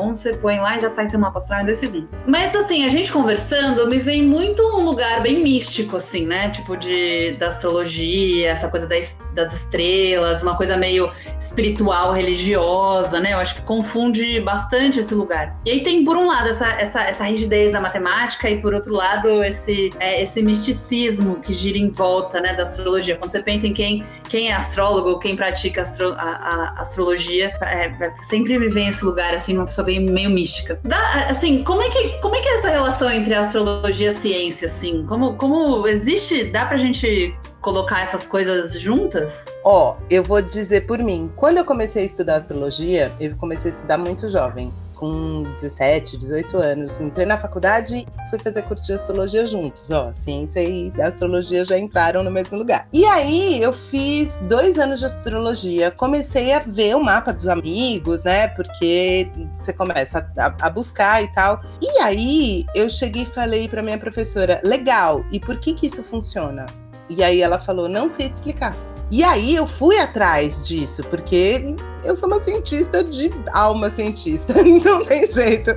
você 0.10 0.34
põe 0.34 0.60
lá 0.60 0.78
e 0.78 0.82
já 0.82 0.90
sai 0.90 1.08
seu 1.08 1.20
mapa 1.20 1.40
astral 1.40 1.62
em 1.62 1.66
dois 1.66 1.80
segundos. 1.80 2.18
Mas 2.28 2.56
assim, 2.56 2.86
a 2.86 2.90
gente 2.90 3.12
conversando, 3.12 3.88
me 3.88 3.98
vem 3.98 4.24
muito 4.24 4.62
um 4.62 4.84
lugar 4.84 5.22
bem 5.22 5.42
místico, 5.42 5.98
assim, 5.98 6.26
né? 6.26 6.50
Tipo 6.50 6.78
de 6.78 7.34
da 7.34 7.48
astrologia, 7.48 8.50
essa 8.52 8.68
coisa 8.68 8.86
das, 8.88 9.18
das 9.40 9.54
estrelas, 9.54 10.42
uma 10.42 10.56
coisa 10.56 10.76
meio 10.76 11.12
espiritual, 11.40 12.14
religiosa, 12.14 13.20
né? 13.20 13.34
Eu 13.34 13.38
acho 13.38 13.56
que 13.56 13.62
confunde 13.62 14.40
bastante 14.40 15.00
esse 15.00 15.14
lugar. 15.14 15.58
E 15.66 15.72
aí 15.72 15.84
tem 15.84 16.04
por 16.04 16.18
um 16.18 16.28
lado, 16.28 16.50
essa, 16.50 16.68
essa, 16.68 17.02
essa 17.02 17.24
rigidez 17.24 17.72
da 17.72 17.82
matemática 17.82 18.50
e, 18.50 18.62
por 18.62 18.74
outro 18.74 18.94
lado, 18.94 19.44
esse, 19.44 19.92
é, 20.00 20.22
esse 20.22 20.42
misticismo 20.42 21.38
que 21.38 21.54
gira 21.54 21.78
em 21.78 21.90
volta 21.90 22.40
né, 22.40 22.54
da 22.54 22.64
astrologia. 22.64 23.16
Quando 23.16 23.32
você 23.32 23.42
pensa 23.42 23.68
em 23.68 23.74
quem, 23.74 24.04
quem 24.28 24.50
é 24.50 24.54
astrólogo, 24.54 25.20
quem 25.20 25.36
pratica 25.36 25.82
astro, 25.82 26.14
a, 26.14 26.74
a, 26.78 26.82
astrologia, 26.82 27.54
é, 27.62 27.86
é, 27.86 28.14
sempre 28.24 28.58
me 28.58 28.70
vem 28.70 28.90
esse 28.90 29.04
lugar, 29.04 29.34
assim, 29.34 29.56
uma 29.56 29.66
pessoa 29.66 29.86
bem 29.86 30.00
meio 30.00 30.30
mística. 30.30 30.80
Dá, 30.84 31.28
assim, 31.30 31.64
como 31.64 31.82
é, 31.82 31.90
que, 31.90 32.10
como 32.20 32.36
é 32.36 32.42
que 32.42 32.48
é 32.48 32.56
essa 32.58 32.70
relação 32.70 33.12
entre 33.12 33.34
astrologia 33.34 34.10
e 34.10 34.14
ciência, 34.14 34.66
assim? 34.68 35.06
Como, 35.06 35.36
como 35.36 35.88
existe, 35.88 36.46
dá 36.46 36.66
pra 36.66 36.78
gente 36.78 37.34
colocar 37.62 38.02
essas 38.02 38.26
coisas 38.26 38.74
juntas? 38.80 39.46
Ó, 39.64 39.94
oh, 39.94 40.04
eu 40.10 40.24
vou 40.24 40.42
dizer 40.42 40.88
por 40.88 41.00
mim. 41.00 41.32
Quando 41.36 41.58
eu 41.58 41.66
comecei 41.66 42.04
a 42.04 42.06
estudar 42.06 42.38
astrologia, 42.38 43.12
eu 43.20 43.36
comecei 43.38 43.72
a 43.72 43.74
estudar 43.74 43.98
muito 43.98 44.28
jovem 44.30 44.72
com 45.00 45.44
17, 45.54 46.18
18 46.18 46.58
anos. 46.58 47.00
Entrei 47.00 47.26
na 47.26 47.38
faculdade 47.38 48.06
e 48.06 48.30
fui 48.30 48.38
fazer 48.38 48.62
curso 48.64 48.86
de 48.86 48.94
astrologia 48.94 49.46
juntos. 49.48 49.90
Ó, 49.90 50.12
ciência 50.14 50.62
e 50.62 50.92
astrologia 51.02 51.64
já 51.64 51.80
entraram 51.80 52.22
no 52.22 52.30
mesmo 52.30 52.58
lugar. 52.58 52.86
E 52.92 53.06
aí 53.06 53.62
eu 53.62 53.72
fiz 53.72 54.40
dois 54.44 54.78
anos 54.78 55.00
de 55.00 55.06
astrologia. 55.06 55.90
Comecei 55.90 56.54
a 56.54 56.60
ver 56.60 56.96
o 56.96 57.04
mapa 57.04 57.32
dos 57.32 57.48
amigos, 57.48 58.24
né? 58.24 58.50
Porque 58.50 59.30
você 59.56 59.72
começa 59.72 60.30
a, 60.38 60.68
a 60.68 60.70
buscar 60.70 61.24
e 61.24 61.34
tal. 61.34 61.62
E 61.82 61.88
aí 62.02 62.66
eu 62.76 62.90
cheguei 62.90 63.24
e 63.24 63.26
falei 63.26 63.70
para 63.70 63.82
minha 63.82 63.98
professora: 63.98 64.60
legal, 64.64 65.26
e 65.32 65.40
por 65.40 65.58
que 65.60 65.74
que 65.74 65.88
isso 65.88 66.04
funciona? 66.04 66.66
E 67.10 67.24
aí 67.24 67.42
ela 67.42 67.60
falou: 67.60 67.90
não 67.90 68.08
sei 68.08 68.30
te 68.30 68.36
explicar. 68.36 68.76
E 69.12 69.24
aí 69.24 69.56
eu 69.56 69.66
fui 69.66 69.98
atrás 69.98 70.68
disso, 70.68 71.04
porque 71.06 71.76
eu 72.04 72.16
sou 72.16 72.28
uma 72.28 72.40
cientista 72.40 73.04
de 73.04 73.32
alma 73.52 73.90
cientista, 73.90 74.54
não 74.64 75.04
tem 75.04 75.32
jeito. 75.32 75.72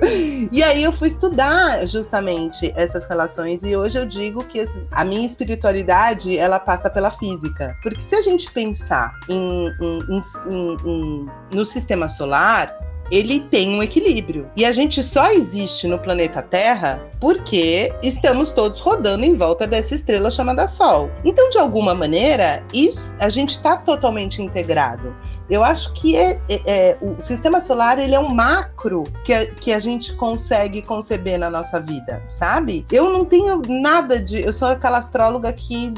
E 0.51 0.61
aí 0.61 0.83
eu 0.83 0.91
fui 0.91 1.07
estudar 1.07 1.83
justamente 1.87 2.71
essas 2.75 3.07
relações 3.07 3.63
e 3.63 3.75
hoje 3.75 3.97
eu 3.97 4.05
digo 4.05 4.43
que 4.43 4.63
a 4.91 5.03
minha 5.03 5.25
espiritualidade 5.25 6.37
ela 6.37 6.59
passa 6.59 6.91
pela 6.91 7.09
física, 7.09 7.75
porque 7.81 8.01
se 8.01 8.15
a 8.15 8.21
gente 8.21 8.51
pensar 8.51 9.17
em, 9.27 9.67
em, 9.81 10.23
em, 10.51 11.25
no 11.51 11.65
sistema 11.65 12.07
solar 12.07 12.71
ele 13.11 13.41
tem 13.41 13.75
um 13.75 13.83
equilíbrio. 13.83 14.49
E 14.55 14.65
a 14.65 14.71
gente 14.71 15.03
só 15.03 15.31
existe 15.31 15.87
no 15.87 15.99
planeta 15.99 16.41
Terra 16.41 17.01
porque 17.19 17.93
estamos 18.03 18.51
todos 18.51 18.79
rodando 18.81 19.23
em 19.23 19.33
volta 19.33 19.67
dessa 19.67 19.95
estrela 19.95 20.31
chamada 20.31 20.67
Sol. 20.67 21.09
Então, 21.23 21.49
de 21.49 21.57
alguma 21.57 21.93
maneira, 21.93 22.63
isso 22.73 23.15
a 23.19 23.29
gente 23.29 23.51
está 23.51 23.77
totalmente 23.77 24.41
integrado. 24.41 25.15
Eu 25.49 25.63
acho 25.63 25.91
que 25.93 26.15
é, 26.15 26.39
é, 26.49 26.61
é, 26.65 26.97
o 27.01 27.21
sistema 27.21 27.59
solar 27.59 27.99
ele 27.99 28.15
é 28.15 28.19
um 28.19 28.29
macro 28.29 29.03
que 29.25 29.33
a, 29.33 29.53
que 29.53 29.73
a 29.73 29.79
gente 29.79 30.13
consegue 30.13 30.81
conceber 30.81 31.37
na 31.37 31.49
nossa 31.49 31.79
vida, 31.81 32.23
sabe? 32.29 32.85
Eu 32.91 33.11
não 33.11 33.25
tenho 33.25 33.61
nada 33.67 34.19
de. 34.19 34.41
Eu 34.41 34.53
sou 34.53 34.69
aquela 34.69 34.99
astróloga 34.99 35.51
que 35.51 35.93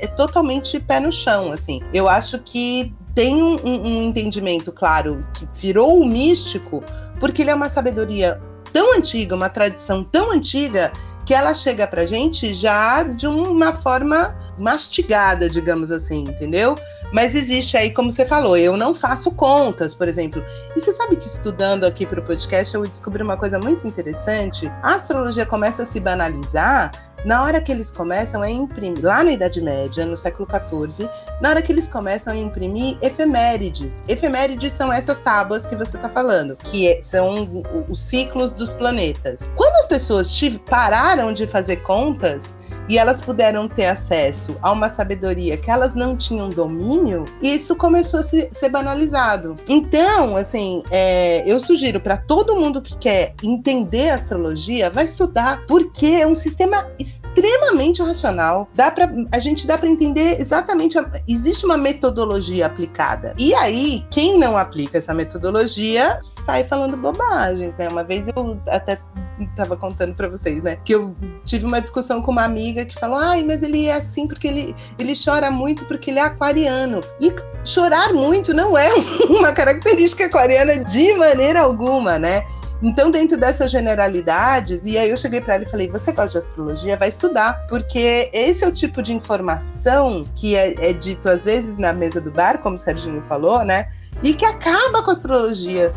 é 0.00 0.06
totalmente 0.08 0.80
pé 0.80 1.00
no 1.00 1.12
chão, 1.12 1.52
assim. 1.52 1.80
Eu 1.94 2.08
acho 2.08 2.40
que 2.40 2.94
tem 3.18 3.42
um, 3.42 3.58
um, 3.64 4.02
entendimento, 4.04 4.70
claro, 4.70 5.26
que 5.34 5.48
virou 5.52 6.00
o 6.00 6.06
místico, 6.06 6.84
porque 7.18 7.42
ele 7.42 7.50
é 7.50 7.54
uma 7.54 7.68
sabedoria 7.68 8.40
tão 8.72 8.96
antiga, 8.96 9.34
uma 9.34 9.48
tradição 9.48 10.04
tão 10.04 10.30
antiga, 10.30 10.92
que 11.26 11.34
ela 11.34 11.52
chega 11.52 11.84
pra 11.84 12.06
gente 12.06 12.54
já 12.54 13.02
de 13.02 13.26
uma 13.26 13.72
forma 13.72 14.32
mastigada, 14.56 15.50
digamos 15.50 15.90
assim, 15.90 16.28
entendeu? 16.28 16.78
Mas 17.12 17.34
existe 17.34 17.76
aí, 17.76 17.92
como 17.92 18.12
você 18.12 18.24
falou, 18.24 18.56
eu 18.56 18.76
não 18.76 18.94
faço 18.94 19.32
contas, 19.32 19.92
por 19.92 20.06
exemplo. 20.06 20.40
E 20.76 20.80
você 20.80 20.92
sabe 20.92 21.16
que 21.16 21.26
estudando 21.26 21.84
aqui 21.84 22.06
para 22.06 22.20
o 22.20 22.22
podcast 22.24 22.72
eu 22.72 22.86
descobri 22.86 23.20
uma 23.20 23.36
coisa 23.36 23.58
muito 23.58 23.84
interessante. 23.84 24.70
A 24.80 24.94
astrologia 24.94 25.44
começa 25.44 25.82
a 25.82 25.86
se 25.86 25.98
banalizar 25.98 26.92
na 27.24 27.42
hora 27.42 27.60
que 27.60 27.72
eles 27.72 27.90
começam 27.90 28.42
a 28.42 28.50
imprimir, 28.50 29.02
lá 29.02 29.22
na 29.22 29.32
Idade 29.32 29.60
Média, 29.60 30.04
no 30.06 30.16
século 30.16 30.48
XIV, 30.48 31.08
na 31.40 31.50
hora 31.50 31.62
que 31.62 31.72
eles 31.72 31.88
começam 31.88 32.32
a 32.32 32.36
imprimir 32.36 32.96
efemérides. 33.02 34.04
Efemérides 34.08 34.72
são 34.72 34.92
essas 34.92 35.18
tábuas 35.18 35.66
que 35.66 35.76
você 35.76 35.96
está 35.96 36.08
falando, 36.08 36.56
que 36.56 36.88
é, 36.88 37.02
são 37.02 37.64
os 37.88 38.02
ciclos 38.02 38.52
dos 38.52 38.72
planetas. 38.72 39.52
Quando 39.56 39.74
as 39.76 39.86
pessoas 39.86 40.28
pararam 40.68 41.32
de 41.32 41.46
fazer 41.46 41.76
contas, 41.76 42.56
e 42.88 42.98
elas 42.98 43.20
puderam 43.20 43.68
ter 43.68 43.86
acesso 43.86 44.56
a 44.62 44.72
uma 44.72 44.88
sabedoria 44.88 45.56
que 45.56 45.70
elas 45.70 45.94
não 45.94 46.16
tinham 46.16 46.48
domínio, 46.48 47.24
isso 47.42 47.76
começou 47.76 48.20
a 48.20 48.22
se, 48.22 48.48
ser 48.52 48.68
banalizado. 48.68 49.56
Então, 49.68 50.36
assim, 50.36 50.82
é, 50.90 51.42
eu 51.50 51.60
sugiro 51.60 52.00
para 52.00 52.16
todo 52.16 52.56
mundo 52.56 52.80
que 52.80 52.96
quer 52.96 53.34
entender 53.42 54.10
astrologia, 54.10 54.90
vai 54.90 55.04
estudar, 55.04 55.64
porque 55.66 56.06
é 56.06 56.26
um 56.26 56.34
sistema 56.34 56.86
extremamente 56.98 58.02
racional. 58.02 58.68
Dá 58.74 58.90
para 58.90 59.08
a 59.32 59.38
gente 59.38 59.66
dá 59.66 59.76
para 59.76 59.88
entender 59.88 60.40
exatamente. 60.40 60.98
A, 60.98 61.10
existe 61.26 61.64
uma 61.64 61.76
metodologia 61.76 62.66
aplicada. 62.66 63.34
E 63.38 63.54
aí, 63.54 64.04
quem 64.10 64.38
não 64.38 64.56
aplica 64.56 64.98
essa 64.98 65.14
metodologia 65.14 66.20
sai 66.44 66.64
falando 66.64 66.96
bobagens, 66.96 67.74
né? 67.76 67.88
Uma 67.88 68.04
vez 68.04 68.28
eu 68.28 68.58
até 68.66 68.98
estava 69.44 69.76
contando 69.76 70.14
para 70.14 70.28
vocês, 70.28 70.62
né? 70.62 70.76
Que 70.84 70.94
eu 70.94 71.14
tive 71.44 71.64
uma 71.64 71.80
discussão 71.80 72.22
com 72.22 72.30
uma 72.30 72.44
amiga 72.44 72.84
que 72.84 72.98
falou: 72.98 73.18
ai, 73.18 73.42
mas 73.42 73.62
ele 73.62 73.86
é 73.86 73.94
assim 73.94 74.26
porque 74.26 74.48
ele, 74.48 74.76
ele 74.98 75.12
chora 75.14 75.50
muito 75.50 75.84
porque 75.84 76.10
ele 76.10 76.18
é 76.18 76.22
aquariano. 76.22 77.00
E 77.20 77.34
chorar 77.64 78.12
muito 78.12 78.54
não 78.54 78.76
é 78.76 78.88
uma 79.28 79.52
característica 79.52 80.26
aquariana 80.26 80.82
de 80.84 81.14
maneira 81.14 81.60
alguma, 81.60 82.18
né? 82.18 82.42
Então, 82.80 83.10
dentro 83.10 83.36
dessas 83.36 83.72
generalidades, 83.72 84.84
e 84.84 84.96
aí 84.96 85.10
eu 85.10 85.16
cheguei 85.16 85.40
para 85.40 85.54
ela 85.54 85.64
e 85.64 85.66
falei: 85.66 85.88
você 85.88 86.12
gosta 86.12 86.30
de 86.30 86.38
astrologia? 86.38 86.96
Vai 86.96 87.08
estudar, 87.08 87.66
porque 87.68 88.30
esse 88.32 88.64
é 88.64 88.68
o 88.68 88.72
tipo 88.72 89.02
de 89.02 89.12
informação 89.12 90.24
que 90.34 90.54
é, 90.54 90.90
é 90.90 90.92
dito 90.92 91.28
às 91.28 91.44
vezes 91.44 91.76
na 91.76 91.92
mesa 91.92 92.20
do 92.20 92.30
bar, 92.30 92.58
como 92.58 92.76
o 92.76 92.78
Serginho 92.78 93.22
falou, 93.28 93.64
né? 93.64 93.90
E 94.22 94.32
que 94.32 94.44
acaba 94.44 95.02
com 95.02 95.10
a 95.10 95.12
astrologia. 95.12 95.92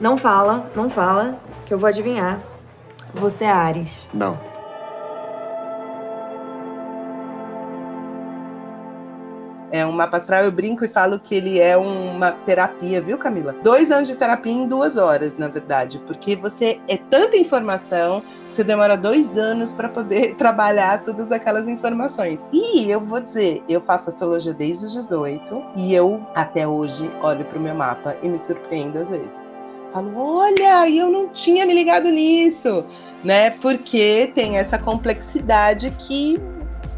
Não 0.00 0.16
fala, 0.16 0.70
não 0.74 0.88
fala, 0.88 1.38
que 1.66 1.74
eu 1.74 1.78
vou 1.78 1.86
adivinhar. 1.86 2.40
Você 3.12 3.44
é 3.44 3.50
Ares. 3.50 4.08
Não. 4.14 4.38
É 9.72 9.84
um 9.86 9.92
mapa 9.92 10.16
astral, 10.16 10.42
eu 10.42 10.50
brinco 10.50 10.84
e 10.84 10.88
falo 10.88 11.20
que 11.20 11.34
ele 11.34 11.60
é 11.60 11.76
uma 11.76 12.32
terapia, 12.32 13.00
viu, 13.00 13.18
Camila? 13.18 13.54
Dois 13.62 13.90
anos 13.92 14.08
de 14.08 14.16
terapia 14.16 14.52
em 14.52 14.66
duas 14.66 14.96
horas, 14.96 15.36
na 15.36 15.48
verdade, 15.48 15.98
porque 16.06 16.34
você 16.34 16.80
é 16.88 16.96
tanta 16.96 17.36
informação, 17.36 18.22
você 18.50 18.64
demora 18.64 18.96
dois 18.96 19.36
anos 19.36 19.72
para 19.72 19.88
poder 19.88 20.34
trabalhar 20.40 21.04
todas 21.04 21.30
aquelas 21.30 21.68
informações. 21.68 22.44
E 22.50 22.90
eu 22.90 23.00
vou 23.00 23.20
dizer, 23.20 23.62
eu 23.68 23.80
faço 23.80 24.08
astrologia 24.08 24.54
desde 24.54 24.86
os 24.86 24.92
18 24.94 25.62
e 25.76 25.94
eu, 25.94 26.26
até 26.34 26.66
hoje, 26.66 27.08
olho 27.22 27.44
para 27.44 27.58
o 27.58 27.62
meu 27.62 27.74
mapa 27.74 28.16
e 28.22 28.28
me 28.28 28.38
surpreendo 28.38 28.98
às 28.98 29.10
vezes. 29.10 29.59
Falo, 29.92 30.12
olha, 30.16 30.88
eu 30.88 31.10
não 31.10 31.28
tinha 31.28 31.66
me 31.66 31.74
ligado 31.74 32.10
nisso, 32.10 32.84
né? 33.24 33.50
Porque 33.50 34.30
tem 34.34 34.56
essa 34.56 34.78
complexidade 34.78 35.90
que 35.98 36.40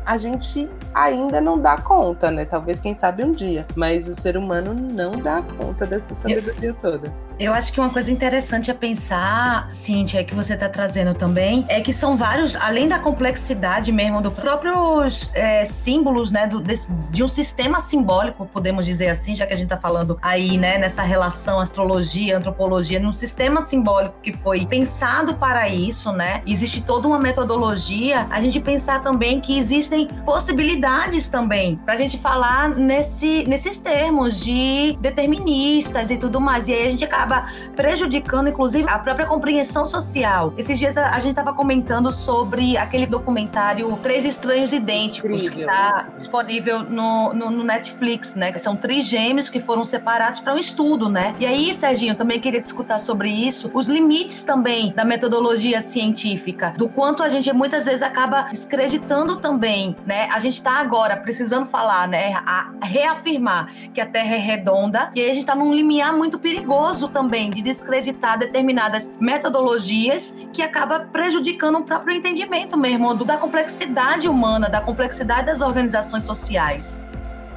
a 0.04 0.18
gente 0.18 0.68
ainda 0.94 1.40
não 1.40 1.58
dá 1.58 1.78
conta, 1.78 2.30
né? 2.30 2.44
Talvez, 2.44 2.80
quem 2.80 2.94
sabe, 2.94 3.24
um 3.24 3.32
dia. 3.32 3.66
Mas 3.74 4.08
o 4.08 4.14
ser 4.14 4.36
humano 4.36 4.74
não 4.74 5.12
dá 5.12 5.42
conta 5.42 5.86
dessa 5.86 6.14
sabedoria 6.14 6.74
toda. 6.74 7.12
Eu 7.38 7.52
acho 7.52 7.72
que 7.72 7.80
uma 7.80 7.90
coisa 7.90 8.10
interessante 8.10 8.70
a 8.70 8.74
pensar, 8.74 9.68
Cintia, 9.70 10.22
que 10.24 10.34
você 10.34 10.54
está 10.54 10.68
trazendo 10.68 11.14
também, 11.14 11.64
é 11.68 11.80
que 11.80 11.92
são 11.92 12.16
vários, 12.16 12.54
além 12.56 12.88
da 12.88 12.98
complexidade 12.98 13.90
mesmo 13.90 14.20
dos 14.20 14.32
próprios 14.32 15.30
é, 15.34 15.64
símbolos, 15.64 16.30
né, 16.30 16.46
do, 16.46 16.60
desse, 16.60 16.92
de 17.10 17.22
um 17.22 17.28
sistema 17.28 17.80
simbólico, 17.80 18.46
podemos 18.46 18.84
dizer 18.84 19.08
assim, 19.08 19.34
já 19.34 19.46
que 19.46 19.52
a 19.52 19.56
gente 19.56 19.66
está 19.66 19.76
falando 19.76 20.18
aí, 20.22 20.56
né, 20.58 20.78
nessa 20.78 21.02
relação 21.02 21.58
astrologia, 21.58 22.36
antropologia, 22.36 23.00
num 23.00 23.12
sistema 23.12 23.60
simbólico 23.60 24.14
que 24.22 24.32
foi 24.32 24.66
pensado 24.66 25.34
para 25.34 25.68
isso, 25.68 26.12
né? 26.12 26.42
Existe 26.46 26.80
toda 26.82 27.08
uma 27.08 27.18
metodologia. 27.18 28.26
A 28.30 28.40
gente 28.40 28.60
pensar 28.60 29.02
também 29.02 29.40
que 29.40 29.58
existem 29.58 30.06
possibilidades 30.24 31.28
também 31.28 31.76
para 31.76 31.94
a 31.94 31.96
gente 31.96 32.18
falar 32.18 32.68
nesse, 32.70 33.44
nesses 33.48 33.78
termos 33.78 34.40
de 34.42 34.96
deterministas 35.00 36.10
e 36.10 36.16
tudo 36.16 36.40
mais. 36.40 36.68
E 36.68 36.72
aí 36.72 36.86
a 36.86 36.90
gente 36.90 37.04
acaba 37.04 37.21
acaba 37.22 37.46
prejudicando, 37.76 38.48
inclusive, 38.48 38.88
a 38.88 38.98
própria 38.98 39.26
compreensão 39.26 39.86
social. 39.86 40.52
Esses 40.58 40.78
dias 40.78 40.98
a, 40.98 41.10
a 41.10 41.20
gente 41.20 41.30
estava 41.30 41.52
comentando 41.52 42.10
sobre 42.10 42.76
aquele 42.76 43.06
documentário 43.06 43.96
Três 44.02 44.24
Estranhos 44.24 44.72
Idênticos, 44.72 45.30
Incrível. 45.30 45.52
que 45.52 45.60
está 45.60 46.08
disponível 46.14 46.80
no, 46.80 47.32
no, 47.32 47.50
no, 47.50 47.64
Netflix, 47.64 48.34
né? 48.34 48.50
Que 48.50 48.58
são 48.58 48.74
três 48.74 49.06
gêmeos 49.06 49.48
que 49.48 49.60
foram 49.60 49.84
separados 49.84 50.40
para 50.40 50.54
um 50.54 50.58
estudo, 50.58 51.08
né? 51.08 51.34
E 51.38 51.46
aí, 51.46 51.72
Serginho, 51.74 52.14
também 52.14 52.40
queria 52.40 52.60
discutir 52.60 52.82
sobre 52.98 53.30
isso, 53.30 53.70
os 53.72 53.86
limites 53.86 54.42
também 54.42 54.92
da 54.92 55.04
metodologia 55.04 55.80
científica, 55.80 56.74
do 56.76 56.88
quanto 56.88 57.22
a 57.22 57.28
gente 57.28 57.50
muitas 57.52 57.84
vezes 57.84 58.02
acaba 58.02 58.42
descreditando 58.42 59.36
também, 59.36 59.94
né? 60.04 60.28
A 60.32 60.40
gente 60.40 60.54
está 60.54 60.80
agora 60.80 61.16
precisando 61.16 61.64
falar, 61.64 62.08
né? 62.08 62.34
A 62.44 62.72
reafirmar 62.82 63.72
que 63.94 64.00
a 64.00 64.06
Terra 64.06 64.34
é 64.34 64.38
redonda 64.38 65.12
e 65.14 65.20
aí 65.20 65.26
a 65.30 65.32
gente 65.32 65.42
está 65.42 65.54
num 65.54 65.72
limiar 65.72 66.12
muito 66.12 66.40
perigoso 66.40 67.11
também 67.12 67.50
de 67.50 67.62
descreditar 67.62 68.38
determinadas 68.38 69.12
metodologias 69.20 70.34
que 70.52 70.62
acaba 70.62 71.00
prejudicando 71.00 71.78
o 71.78 71.84
próprio 71.84 72.16
entendimento 72.16 72.76
mesmo 72.76 73.14
da 73.24 73.36
complexidade 73.36 74.28
humana, 74.28 74.68
da 74.68 74.80
complexidade 74.80 75.46
das 75.46 75.60
organizações 75.60 76.24
sociais. 76.24 77.00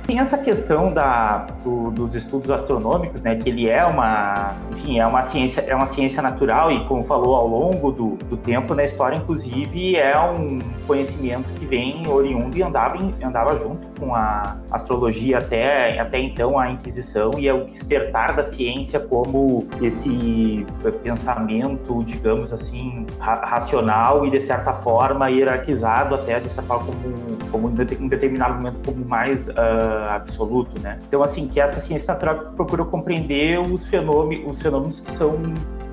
Tem 0.05 0.19
essa 0.19 0.37
questão 0.37 0.93
da, 0.93 1.47
do, 1.63 1.89
dos 1.89 2.13
estudos 2.13 2.51
astronômicos, 2.51 3.23
né, 3.23 3.35
que 3.37 3.49
ele 3.49 3.67
é 3.67 3.83
uma, 3.83 4.55
enfim, 4.71 4.99
é 4.99 5.07
uma 5.07 5.23
ciência, 5.23 5.61
é 5.61 5.75
uma 5.75 5.87
ciência 5.87 6.21
natural 6.21 6.71
e 6.71 6.85
como 6.85 7.03
falou 7.03 7.35
ao 7.35 7.47
longo 7.47 7.91
do, 7.91 8.09
do 8.17 8.37
tempo 8.37 8.75
na 8.75 8.83
história, 8.83 9.15
inclusive 9.15 9.95
é 9.95 10.15
um 10.19 10.59
conhecimento 10.85 11.45
que 11.55 11.65
vem 11.65 12.07
oriundo 12.07 12.55
e 12.55 12.61
andava, 12.61 12.99
andava 13.23 13.57
junto 13.57 13.99
com 13.99 14.13
a 14.13 14.57
astrologia 14.69 15.39
até, 15.39 15.99
até 15.99 16.19
então 16.19 16.59
a 16.59 16.69
Inquisição 16.69 17.31
e 17.39 17.47
é 17.47 17.53
o 17.53 17.65
despertar 17.65 18.35
da 18.35 18.43
ciência 18.43 18.99
como 18.99 19.67
esse 19.81 20.67
pensamento, 21.01 22.03
digamos 22.03 22.53
assim, 22.53 23.07
ra 23.19 23.43
racional 23.45 24.23
e 24.25 24.29
de 24.29 24.39
certa 24.39 24.71
forma 24.71 25.29
hierarquizado 25.29 26.13
até 26.13 26.39
de 26.39 26.49
certa 26.49 26.67
forma 26.67 26.85
como, 26.85 27.49
como 27.51 27.69
em 27.69 28.07
determinado 28.07 28.53
momento 28.53 28.77
como 28.85 29.03
mais 29.03 29.47
uh, 29.47 29.94
absoluto, 30.09 30.81
né? 30.81 30.99
Então, 31.07 31.23
assim, 31.23 31.47
que 31.47 31.59
essa 31.59 31.79
ciência 31.79 32.13
natural 32.13 32.53
procura 32.55 32.83
compreender 32.85 33.59
os 33.59 33.85
fenômenos, 33.85 34.55
os 34.55 34.61
fenômenos 34.61 34.99
que 34.99 35.11
são 35.11 35.39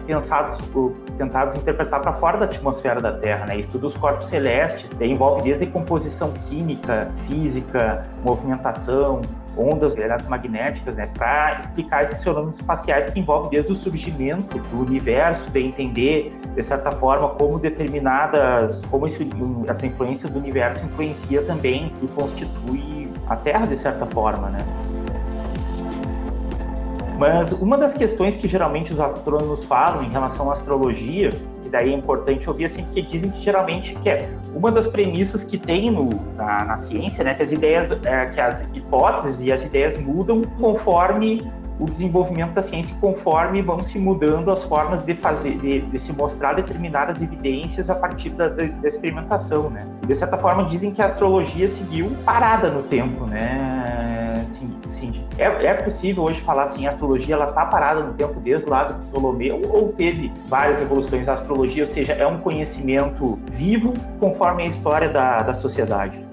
pensados, 0.06 0.58
tentados 1.16 1.54
interpretar 1.54 2.00
para 2.00 2.12
fora 2.12 2.38
da 2.38 2.44
atmosfera 2.46 3.00
da 3.00 3.12
Terra, 3.12 3.46
né? 3.46 3.58
Estuda 3.58 3.86
os 3.86 3.96
corpos 3.96 4.26
celestes, 4.26 5.00
envolve 5.00 5.42
desde 5.42 5.66
composição 5.66 6.32
química, 6.48 7.10
física, 7.26 8.04
movimentação, 8.24 9.22
ondas 9.56 9.96
eletromagnéticas, 9.96 10.96
né, 10.96 11.06
para 11.16 11.58
explicar 11.58 12.02
esses 12.02 12.22
fenômenos 12.22 12.58
espaciais 12.58 13.06
que 13.06 13.20
envolvem 13.20 13.50
desde 13.50 13.72
o 13.72 13.76
surgimento 13.76 14.58
do 14.58 14.80
universo, 14.80 15.48
de 15.50 15.60
entender 15.60 16.34
de 16.54 16.62
certa 16.62 16.90
forma 16.92 17.28
como 17.30 17.58
determinadas, 17.58 18.82
como 18.90 19.06
essa 19.06 19.86
influência 19.86 20.28
do 20.28 20.38
universo 20.38 20.84
influencia 20.84 21.42
também 21.42 21.92
e 22.02 22.08
constitui 22.08 23.01
a 23.26 23.36
Terra 23.36 23.66
de 23.66 23.76
certa 23.76 24.06
forma, 24.06 24.50
né? 24.50 24.58
Mas 27.18 27.52
uma 27.52 27.78
das 27.78 27.94
questões 27.94 28.36
que 28.36 28.48
geralmente 28.48 28.92
os 28.92 28.98
astrônomos 28.98 29.62
falam 29.62 30.02
em 30.02 30.10
relação 30.10 30.50
à 30.50 30.54
astrologia, 30.54 31.30
que 31.62 31.68
daí 31.68 31.92
é 31.92 31.96
importante 31.96 32.48
ouvir 32.48 32.64
assim, 32.64 32.82
porque 32.82 33.00
dizem 33.02 33.30
que 33.30 33.40
geralmente 33.40 33.94
que 33.96 34.08
é 34.08 34.28
uma 34.54 34.72
das 34.72 34.88
premissas 34.88 35.44
que 35.44 35.56
tem 35.56 35.90
no, 35.90 36.10
na, 36.36 36.64
na 36.64 36.78
ciência, 36.78 37.22
né, 37.22 37.34
que 37.34 37.42
as 37.42 37.52
ideias, 37.52 37.92
é, 38.04 38.26
que 38.26 38.40
as 38.40 38.62
hipóteses 38.74 39.40
e 39.40 39.52
as 39.52 39.64
ideias 39.64 39.96
mudam 39.96 40.42
conforme 40.60 41.48
o 41.78 41.86
desenvolvimento 41.86 42.52
da 42.52 42.62
ciência 42.62 42.94
conforme 43.00 43.62
vão 43.62 43.82
se 43.82 43.98
mudando 43.98 44.50
as 44.50 44.64
formas 44.64 45.02
de 45.02 45.14
fazer, 45.14 45.56
de, 45.58 45.80
de 45.80 45.98
se 45.98 46.12
mostrar 46.12 46.54
determinadas 46.54 47.20
evidências 47.20 47.90
a 47.90 47.94
partir 47.94 48.30
da, 48.30 48.48
da, 48.48 48.64
da 48.64 48.88
experimentação, 48.88 49.70
né? 49.70 49.86
de 50.06 50.14
certa 50.14 50.36
forma 50.36 50.64
dizem 50.64 50.92
que 50.92 51.00
a 51.00 51.06
astrologia 51.06 51.68
seguiu 51.68 52.12
parada 52.24 52.70
no 52.70 52.82
tempo, 52.82 53.26
né? 53.26 54.44
Sim, 54.46 54.70
sim. 54.88 55.12
É, 55.38 55.44
é 55.44 55.74
possível 55.74 56.24
hoje 56.24 56.40
falar 56.40 56.64
assim, 56.64 56.86
a 56.86 56.90
astrologia 56.90 57.34
ela 57.34 57.46
está 57.46 57.64
parada 57.66 58.02
no 58.02 58.12
tempo 58.14 58.38
desde 58.40 58.68
lá 58.68 58.84
do 58.84 59.06
Ptolomeu 59.06 59.62
ou 59.70 59.92
teve 59.92 60.32
várias 60.48 60.80
evoluções 60.80 61.26
da 61.26 61.34
astrologia, 61.34 61.84
ou 61.84 61.88
seja, 61.88 62.12
é 62.12 62.26
um 62.26 62.38
conhecimento 62.38 63.38
vivo 63.50 63.94
conforme 64.18 64.64
a 64.64 64.66
história 64.66 65.08
da, 65.08 65.42
da 65.42 65.54
sociedade. 65.54 66.31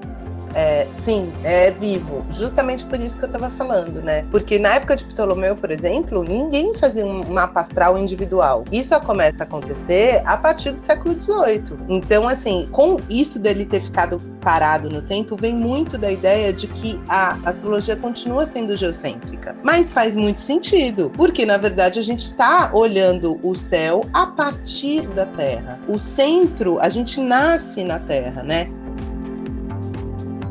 É, 0.56 0.88
sim, 0.94 1.32
é 1.44 1.72
vivo. 1.72 2.26
Justamente 2.32 2.86
por 2.86 3.00
isso 3.00 3.18
que 3.18 3.26
eu 3.26 3.28
estava 3.28 3.50
falando, 3.50 4.02
né? 4.02 4.26
Porque 4.32 4.58
na 4.58 4.76
época 4.76 4.96
de 4.96 5.06
Ptolomeu, 5.06 5.56
por 5.56 5.72
exemplo, 5.72 6.24
ninguém 6.24 6.76
fazia 6.76 7.06
um 7.06 7.24
mapa 7.32 7.62
astral 7.62 7.98
individual. 7.98 8.66
Isso 8.72 8.90
só 8.90 9.00
começa 9.00 9.38
a 9.40 9.44
acontecer 9.44 10.22
a 10.26 10.36
partir 10.38 10.72
do 10.72 10.82
século 10.82 11.20
XVIII. 11.20 11.78
Então, 11.88 12.28
assim, 12.28 12.68
com 12.72 12.98
isso 13.10 13.40
dele 13.40 13.66
ter 13.66 13.82
ficado 13.82 14.20
parado 14.40 14.90
no 14.90 15.02
tempo, 15.02 15.36
vem 15.36 15.54
muito 15.54 15.98
da 15.98 16.12
ideia 16.12 16.52
de 16.52 16.68
que 16.68 17.00
a 17.08 17.38
astrologia 17.44 17.96
continua 17.96 18.46
sendo 18.46 18.76
geocêntrica. 18.76 19.56
Mas 19.64 19.92
faz 19.94 20.16
muito 20.16 20.42
sentido, 20.42 21.12
porque 21.16 21.46
na 21.46 21.58
verdade 21.58 22.00
a 22.00 22.04
gente 22.04 22.22
está 22.22 22.72
olhando 22.74 23.40
o 23.44 23.56
céu 23.56 24.06
a 24.14 24.28
partir 24.28 25.08
da 25.10 25.26
Terra. 25.26 25.80
O 25.88 25.98
centro, 26.00 26.80
a 26.80 26.90
gente 26.90 27.20
nasce 27.20 27.84
na 27.84 28.00
Terra, 28.00 28.44
né? 28.44 28.70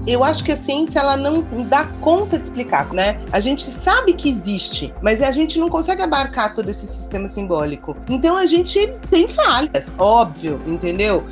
Eu 0.08 0.24
acho 0.24 0.42
que 0.42 0.52
a 0.52 0.56
ciência 0.56 1.00
ela 1.00 1.16
não 1.16 1.42
dá 1.68 1.84
conta 2.00 2.38
de 2.38 2.44
explicar, 2.44 2.92
né? 2.92 3.20
A 3.30 3.40
gente 3.40 3.70
sabe 3.70 4.14
que 4.14 4.28
existe, 4.28 4.92
mas 5.02 5.22
a 5.22 5.30
gente 5.30 5.58
não 5.58 5.68
consegue 5.68 6.02
abarcar 6.02 6.54
todo 6.54 6.70
esse 6.70 6.86
sistema 6.86 7.28
simbólico. 7.28 7.96
Então 8.08 8.36
a 8.36 8.46
gente 8.46 8.94
tem 9.10 9.28
falhas, 9.28 9.94
óbvio, 9.98 10.60
entendeu? 10.66 11.26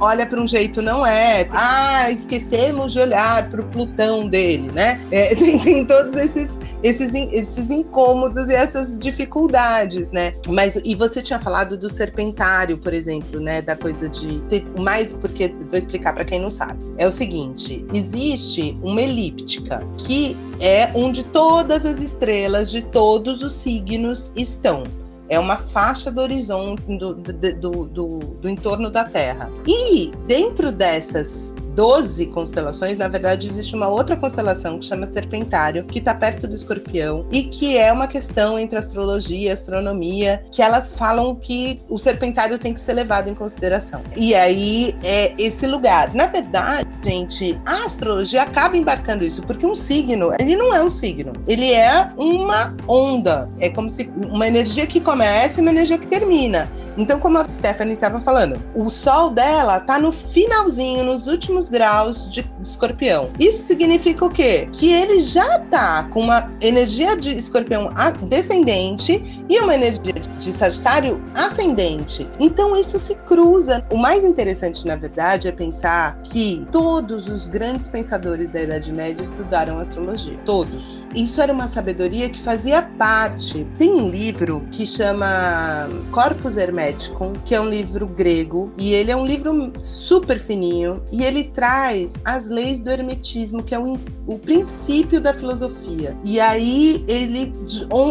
Olha 0.00 0.26
para 0.26 0.40
um 0.40 0.46
jeito, 0.46 0.82
não 0.82 1.04
é. 1.04 1.48
Ah, 1.50 2.10
esquecemos 2.10 2.92
de 2.92 3.00
olhar 3.00 3.50
para 3.50 3.60
o 3.60 3.64
Plutão 3.64 4.28
dele, 4.28 4.70
né? 4.72 5.00
É, 5.10 5.34
tem, 5.36 5.58
tem, 5.58 5.84
todos 5.86 6.16
esses, 6.16 6.58
esses, 6.82 7.14
esses 7.14 7.70
incômodos 7.70 8.48
e 8.48 8.54
essas 8.54 8.98
dificuldades, 8.98 10.10
né? 10.10 10.34
Mas 10.48 10.76
e 10.76 10.94
você 10.94 11.22
tinha 11.22 11.40
falado 11.40 11.76
do 11.76 11.88
serpentário, 11.88 12.78
por 12.78 12.92
exemplo, 12.92 13.40
né? 13.40 13.62
Da 13.62 13.76
coisa 13.76 14.08
de 14.08 14.40
ter 14.48 14.64
mais, 14.76 15.12
porque 15.12 15.48
vou 15.48 15.78
explicar 15.78 16.14
para 16.14 16.24
quem 16.24 16.40
não 16.40 16.50
sabe. 16.50 16.84
É 16.98 17.06
o 17.06 17.12
seguinte: 17.12 17.84
existe 17.92 18.76
uma 18.82 19.02
elíptica 19.02 19.82
que 19.98 20.36
é 20.60 20.90
onde 20.94 21.22
todas 21.24 21.84
as 21.84 22.00
estrelas 22.00 22.70
de 22.70 22.82
todos 22.82 23.42
os 23.42 23.52
signos 23.52 24.32
estão 24.36 24.84
é 25.28 25.38
uma 25.38 25.56
faixa 25.56 26.10
do 26.10 26.20
horizonte 26.20 26.82
do, 26.82 27.14
do, 27.14 27.84
do, 27.86 28.18
do, 28.40 28.48
entorno 28.48 28.90
da 28.90 29.04
Terra. 29.04 29.50
E 29.66 30.12
dentro 30.26 30.70
dessas 30.70 31.54
12 31.76 32.26
constelações, 32.28 32.96
na 32.96 33.06
verdade, 33.06 33.46
existe 33.46 33.76
uma 33.76 33.86
outra 33.86 34.16
constelação 34.16 34.78
que 34.78 34.86
chama 34.86 35.06
Serpentário, 35.06 35.84
que 35.84 35.98
está 35.98 36.14
perto 36.14 36.48
do 36.48 36.54
escorpião, 36.54 37.26
e 37.30 37.42
que 37.44 37.76
é 37.76 37.92
uma 37.92 38.08
questão 38.08 38.58
entre 38.58 38.78
astrologia 38.78 39.50
e 39.50 39.50
astronomia, 39.50 40.42
que 40.50 40.62
elas 40.62 40.94
falam 40.94 41.34
que 41.34 41.82
o 41.86 41.98
serpentário 41.98 42.58
tem 42.58 42.72
que 42.72 42.80
ser 42.80 42.94
levado 42.94 43.28
em 43.28 43.34
consideração. 43.34 44.02
E 44.16 44.34
aí 44.34 44.96
é 45.04 45.34
esse 45.38 45.66
lugar. 45.66 46.14
Na 46.14 46.26
verdade, 46.26 46.88
gente, 47.04 47.60
a 47.66 47.84
astrologia 47.84 48.42
acaba 48.42 48.74
embarcando 48.74 49.22
isso, 49.22 49.42
porque 49.42 49.66
um 49.66 49.74
signo, 49.74 50.32
ele 50.40 50.56
não 50.56 50.74
é 50.74 50.82
um 50.82 50.90
signo, 50.90 51.34
ele 51.46 51.70
é 51.74 52.10
uma 52.16 52.74
onda. 52.88 53.50
É 53.60 53.68
como 53.68 53.90
se 53.90 54.10
uma 54.16 54.48
energia 54.48 54.86
que 54.86 54.98
começa 54.98 55.60
e 55.60 55.62
uma 55.62 55.70
energia 55.70 55.98
que 55.98 56.06
termina. 56.06 56.70
Então, 56.98 57.20
como 57.20 57.36
a 57.36 57.48
Stephanie 57.48 57.94
estava 57.94 58.20
falando, 58.20 58.58
o 58.74 58.88
sol 58.88 59.30
dela 59.30 59.78
tá 59.80 59.98
no 59.98 60.10
finalzinho, 60.10 61.04
nos 61.04 61.26
últimos 61.26 61.65
graus 61.68 62.30
de 62.30 62.44
escorpião. 62.62 63.30
Isso 63.38 63.66
significa 63.66 64.24
o 64.24 64.30
quê? 64.30 64.68
Que 64.72 64.92
ele 64.92 65.20
já 65.20 65.58
tá 65.60 66.04
com 66.10 66.20
uma 66.20 66.50
energia 66.60 67.16
de 67.16 67.36
escorpião 67.36 67.92
descendente 68.28 69.42
e 69.48 69.58
uma 69.60 69.74
energia 69.74 70.12
de 70.12 70.28
Sagitário 70.40 71.22
ascendente. 71.34 72.28
Então, 72.38 72.76
isso 72.76 72.98
se 72.98 73.14
cruza. 73.16 73.84
O 73.90 73.96
mais 73.96 74.24
interessante, 74.24 74.86
na 74.86 74.96
verdade, 74.96 75.48
é 75.48 75.52
pensar 75.52 76.18
que 76.22 76.66
todos 76.70 77.28
os 77.28 77.46
grandes 77.46 77.88
pensadores 77.88 78.48
da 78.48 78.62
Idade 78.62 78.92
Média 78.92 79.22
estudaram 79.22 79.78
astrologia. 79.78 80.38
Todos. 80.44 81.06
Isso 81.14 81.40
era 81.40 81.52
uma 81.52 81.68
sabedoria 81.68 82.28
que 82.28 82.40
fazia 82.40 82.82
parte. 82.82 83.66
Tem 83.78 83.92
um 83.92 84.08
livro 84.08 84.66
que 84.70 84.86
chama 84.86 85.88
Corpus 86.10 86.56
Herméticos 86.56 87.16
que 87.44 87.54
é 87.54 87.60
um 87.60 87.68
livro 87.68 88.06
grego, 88.06 88.72
e 88.78 88.92
ele 88.92 89.10
é 89.10 89.16
um 89.16 89.24
livro 89.24 89.72
super 89.80 90.38
fininho, 90.38 91.02
e 91.12 91.22
ele 91.22 91.44
traz 91.44 92.14
as 92.24 92.48
leis 92.48 92.80
do 92.80 92.90
hermetismo, 92.90 93.62
que 93.62 93.74
é 93.74 93.78
o, 93.78 93.98
o 94.26 94.38
princípio 94.38 95.20
da 95.20 95.32
filosofia. 95.32 96.16
E 96.24 96.40
aí 96.40 97.04
ele 97.08 97.52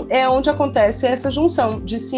é 0.09 0.27
onde 0.27 0.49
acontece 0.49 1.05
essa 1.05 1.29
junção 1.29 1.79
de 1.79 1.99
ciência, 1.99 2.14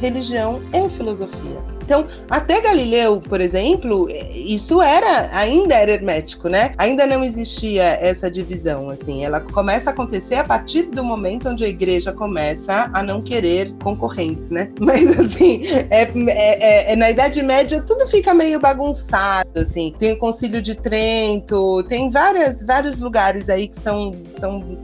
religião 0.00 0.60
e 0.72 0.88
filosofia. 0.88 1.76
Então, 1.86 2.04
até 2.28 2.60
Galileu, 2.60 3.20
por 3.20 3.40
exemplo, 3.40 4.08
isso 4.34 4.82
era 4.82 5.30
ainda 5.32 5.76
era 5.76 5.92
hermético, 5.92 6.48
né? 6.48 6.74
Ainda 6.76 7.06
não 7.06 7.22
existia 7.22 7.84
essa 7.84 8.28
divisão, 8.28 8.90
assim. 8.90 9.24
Ela 9.24 9.40
começa 9.40 9.90
a 9.90 9.92
acontecer 9.92 10.34
a 10.34 10.42
partir 10.44 10.90
do 10.90 11.04
momento 11.04 11.48
onde 11.48 11.64
a 11.64 11.68
igreja 11.68 12.12
começa 12.12 12.90
a 12.92 13.04
não 13.04 13.22
querer 13.22 13.72
concorrentes, 13.84 14.50
né? 14.50 14.72
Mas 14.80 15.16
assim, 15.16 15.64
é, 15.88 16.02
é, 16.02 16.90
é, 16.90 16.92
é 16.92 16.96
na 16.96 17.08
Idade 17.08 17.40
Média 17.40 17.80
tudo 17.80 18.08
fica 18.08 18.34
meio 18.34 18.58
bagunçado, 18.58 19.60
assim. 19.60 19.94
Tem 19.96 20.14
o 20.14 20.18
Concílio 20.18 20.60
de 20.60 20.74
Trento, 20.74 21.84
tem 21.84 22.10
várias, 22.10 22.62
vários 22.62 22.98
lugares 22.98 23.48
aí 23.48 23.68
que 23.68 23.78
são, 23.78 24.10
são 24.28 24.76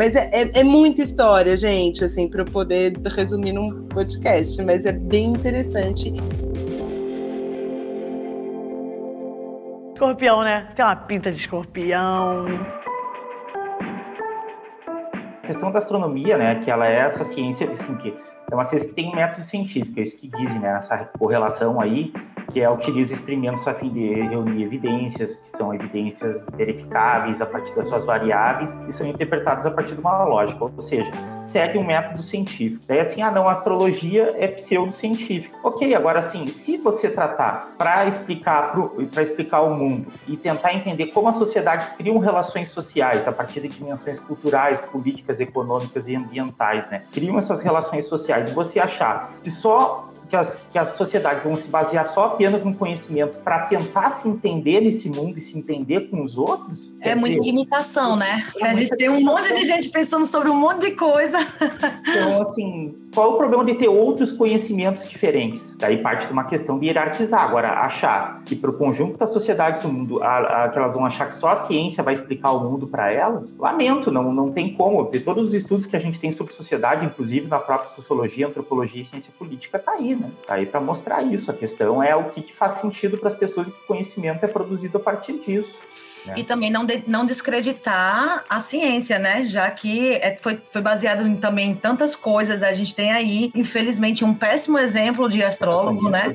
mas 0.00 0.16
é, 0.16 0.30
é, 0.32 0.60
é, 0.60 0.64
muita 0.64 1.02
história, 1.02 1.54
gente, 1.58 2.02
assim, 2.02 2.26
para 2.26 2.40
eu 2.40 2.46
poder 2.46 2.94
resumir 3.14 3.52
num 3.52 3.86
podcast, 3.86 4.64
mas 4.64 4.86
é 4.86 4.92
bem 4.92 5.26
interessante. 5.26 6.14
Escorpião, 9.92 10.40
né? 10.40 10.66
Tem 10.74 10.82
uma 10.82 10.96
pinta 10.96 11.30
de 11.30 11.36
escorpião. 11.36 12.46
A 15.42 15.46
questão 15.46 15.70
da 15.70 15.80
astronomia, 15.80 16.38
né, 16.38 16.54
que 16.54 16.70
ela 16.70 16.88
é 16.88 17.00
essa 17.00 17.22
ciência, 17.22 17.70
assim, 17.70 17.94
que 17.96 18.16
é 18.50 18.54
uma 18.54 18.64
ciência 18.64 18.88
que 18.88 18.94
tem 18.94 19.06
um 19.06 19.14
método 19.14 19.44
científico, 19.44 20.00
é 20.00 20.04
isso 20.04 20.16
que 20.16 20.28
dizem, 20.28 20.60
né, 20.60 20.76
essa 20.78 20.96
correlação 21.18 21.78
aí 21.78 22.10
que 22.50 22.60
é, 22.60 22.70
utiliza 22.70 23.12
experimentos 23.12 23.66
a 23.66 23.74
fim 23.74 23.90
de 23.90 24.14
reunir 24.22 24.64
evidências, 24.64 25.36
que 25.36 25.48
são 25.48 25.74
evidências 25.74 26.44
verificáveis 26.54 27.40
a 27.40 27.46
partir 27.46 27.74
das 27.74 27.86
suas 27.86 28.04
variáveis 28.04 28.76
e 28.88 28.92
são 28.92 29.06
interpretadas 29.06 29.66
a 29.66 29.70
partir 29.70 29.94
de 29.94 30.00
uma 30.00 30.24
lógica, 30.24 30.64
ou 30.64 30.80
seja, 30.80 31.10
segue 31.44 31.78
um 31.78 31.84
método 31.84 32.22
científico. 32.22 32.84
Daí 32.86 33.00
assim, 33.00 33.22
ah 33.22 33.30
não, 33.30 33.48
a 33.48 33.52
astrologia 33.52 34.34
é 34.38 34.48
pseudocientífica. 34.48 35.56
Ok, 35.62 35.94
agora 35.94 36.22
sim, 36.22 36.46
se 36.46 36.76
você 36.76 37.08
tratar 37.08 37.74
para 37.78 38.06
explicar 38.06 38.72
para 39.12 39.22
explicar 39.22 39.62
o 39.62 39.74
mundo 39.74 40.06
e 40.26 40.36
tentar 40.36 40.74
entender 40.74 41.06
como 41.06 41.28
as 41.28 41.36
sociedades 41.36 41.88
criam 41.90 42.18
relações 42.18 42.70
sociais 42.70 43.26
a 43.26 43.32
partir 43.32 43.60
de 43.60 43.68
dimensões 43.68 44.18
culturais, 44.18 44.80
políticas, 44.80 45.40
econômicas 45.40 46.06
e 46.08 46.16
ambientais, 46.16 46.88
né? 46.90 47.02
Criam 47.12 47.38
essas 47.38 47.60
relações 47.60 48.06
sociais 48.06 48.48
e 48.48 48.54
você 48.54 48.78
achar 48.78 49.32
que 49.42 49.50
só 49.50 50.09
que 50.30 50.36
as, 50.36 50.56
que 50.70 50.78
as 50.78 50.90
sociedades 50.92 51.42
vão 51.42 51.56
se 51.56 51.68
basear 51.68 52.06
só 52.06 52.26
apenas 52.26 52.64
no 52.64 52.72
conhecimento 52.72 53.38
para 53.40 53.66
tentar 53.66 54.10
se 54.10 54.28
entender 54.28 54.80
nesse 54.80 55.08
mundo 55.08 55.36
e 55.36 55.40
se 55.40 55.58
entender 55.58 56.08
com 56.08 56.22
os 56.22 56.38
outros. 56.38 56.92
É 57.02 57.16
muita 57.16 57.40
limitação, 57.40 58.14
né? 58.14 58.46
É 58.60 58.68
a 58.68 58.74
gente 58.74 58.96
tem 58.96 59.10
um 59.10 59.20
monte 59.20 59.52
de 59.52 59.64
gente 59.64 59.88
pensando 59.88 60.24
sobre 60.26 60.48
um 60.48 60.54
monte 60.54 60.82
de 60.82 60.92
coisa. 60.92 61.38
Então, 62.06 62.40
assim, 62.40 62.94
qual 63.12 63.32
é 63.32 63.34
o 63.34 63.36
problema 63.36 63.64
de 63.64 63.74
ter 63.74 63.88
outros 63.88 64.30
conhecimentos 64.30 65.08
diferentes? 65.08 65.74
Daí 65.76 65.98
parte 65.98 66.26
de 66.26 66.32
uma 66.32 66.44
questão 66.44 66.78
de 66.78 66.86
hierarquizar. 66.86 67.42
Agora, 67.42 67.80
achar 67.80 68.42
que 68.44 68.54
para 68.54 68.70
o 68.70 68.74
conjunto 68.78 69.18
das 69.18 69.32
sociedades 69.32 69.82
do 69.82 69.88
mundo, 69.88 70.22
a, 70.22 70.64
a, 70.64 70.68
que 70.68 70.78
elas 70.78 70.94
vão 70.94 71.04
achar 71.04 71.28
que 71.28 71.36
só 71.36 71.48
a 71.48 71.56
ciência 71.56 72.04
vai 72.04 72.14
explicar 72.14 72.52
o 72.52 72.60
mundo 72.60 72.86
para 72.86 73.12
elas, 73.12 73.56
lamento, 73.56 74.12
não, 74.12 74.32
não 74.32 74.52
tem 74.52 74.74
como. 74.74 75.10
De 75.10 75.18
todos 75.18 75.48
os 75.48 75.54
estudos 75.54 75.86
que 75.86 75.96
a 75.96 76.00
gente 76.00 76.20
tem 76.20 76.30
sobre 76.30 76.52
sociedade, 76.52 77.04
inclusive 77.04 77.48
na 77.48 77.58
própria 77.58 77.90
sociologia, 77.90 78.46
antropologia 78.46 79.02
e 79.02 79.04
ciência 79.04 79.32
política, 79.36 79.78
tá 79.78 79.92
aí, 79.92 80.19
né? 80.20 80.30
Tá 80.46 80.54
aí 80.54 80.66
para 80.66 80.80
mostrar 80.80 81.22
isso. 81.22 81.50
A 81.50 81.54
questão 81.54 82.02
é 82.02 82.14
o 82.14 82.30
que, 82.30 82.42
que 82.42 82.52
faz 82.52 82.74
sentido 82.74 83.18
para 83.18 83.28
as 83.28 83.34
pessoas 83.34 83.68
e 83.68 83.70
que 83.70 83.80
conhecimento 83.86 84.44
é 84.44 84.48
produzido 84.48 84.98
a 84.98 85.00
partir 85.00 85.38
disso. 85.40 85.76
Né? 86.26 86.34
E 86.36 86.44
também 86.44 86.70
não, 86.70 86.84
de, 86.84 87.02
não 87.06 87.24
descreditar 87.24 88.44
a 88.48 88.60
ciência, 88.60 89.18
né? 89.18 89.46
Já 89.46 89.70
que 89.70 90.14
é, 90.16 90.36
foi, 90.36 90.60
foi 90.70 90.82
baseado 90.82 91.26
em, 91.26 91.34
também 91.34 91.70
em 91.70 91.74
tantas 91.74 92.14
coisas. 92.14 92.62
A 92.62 92.72
gente 92.72 92.94
tem 92.94 93.10
aí, 93.10 93.50
infelizmente, 93.54 94.24
um 94.24 94.34
péssimo 94.34 94.78
exemplo 94.78 95.28
de 95.28 95.42
astrólogo, 95.42 96.08
né? 96.10 96.34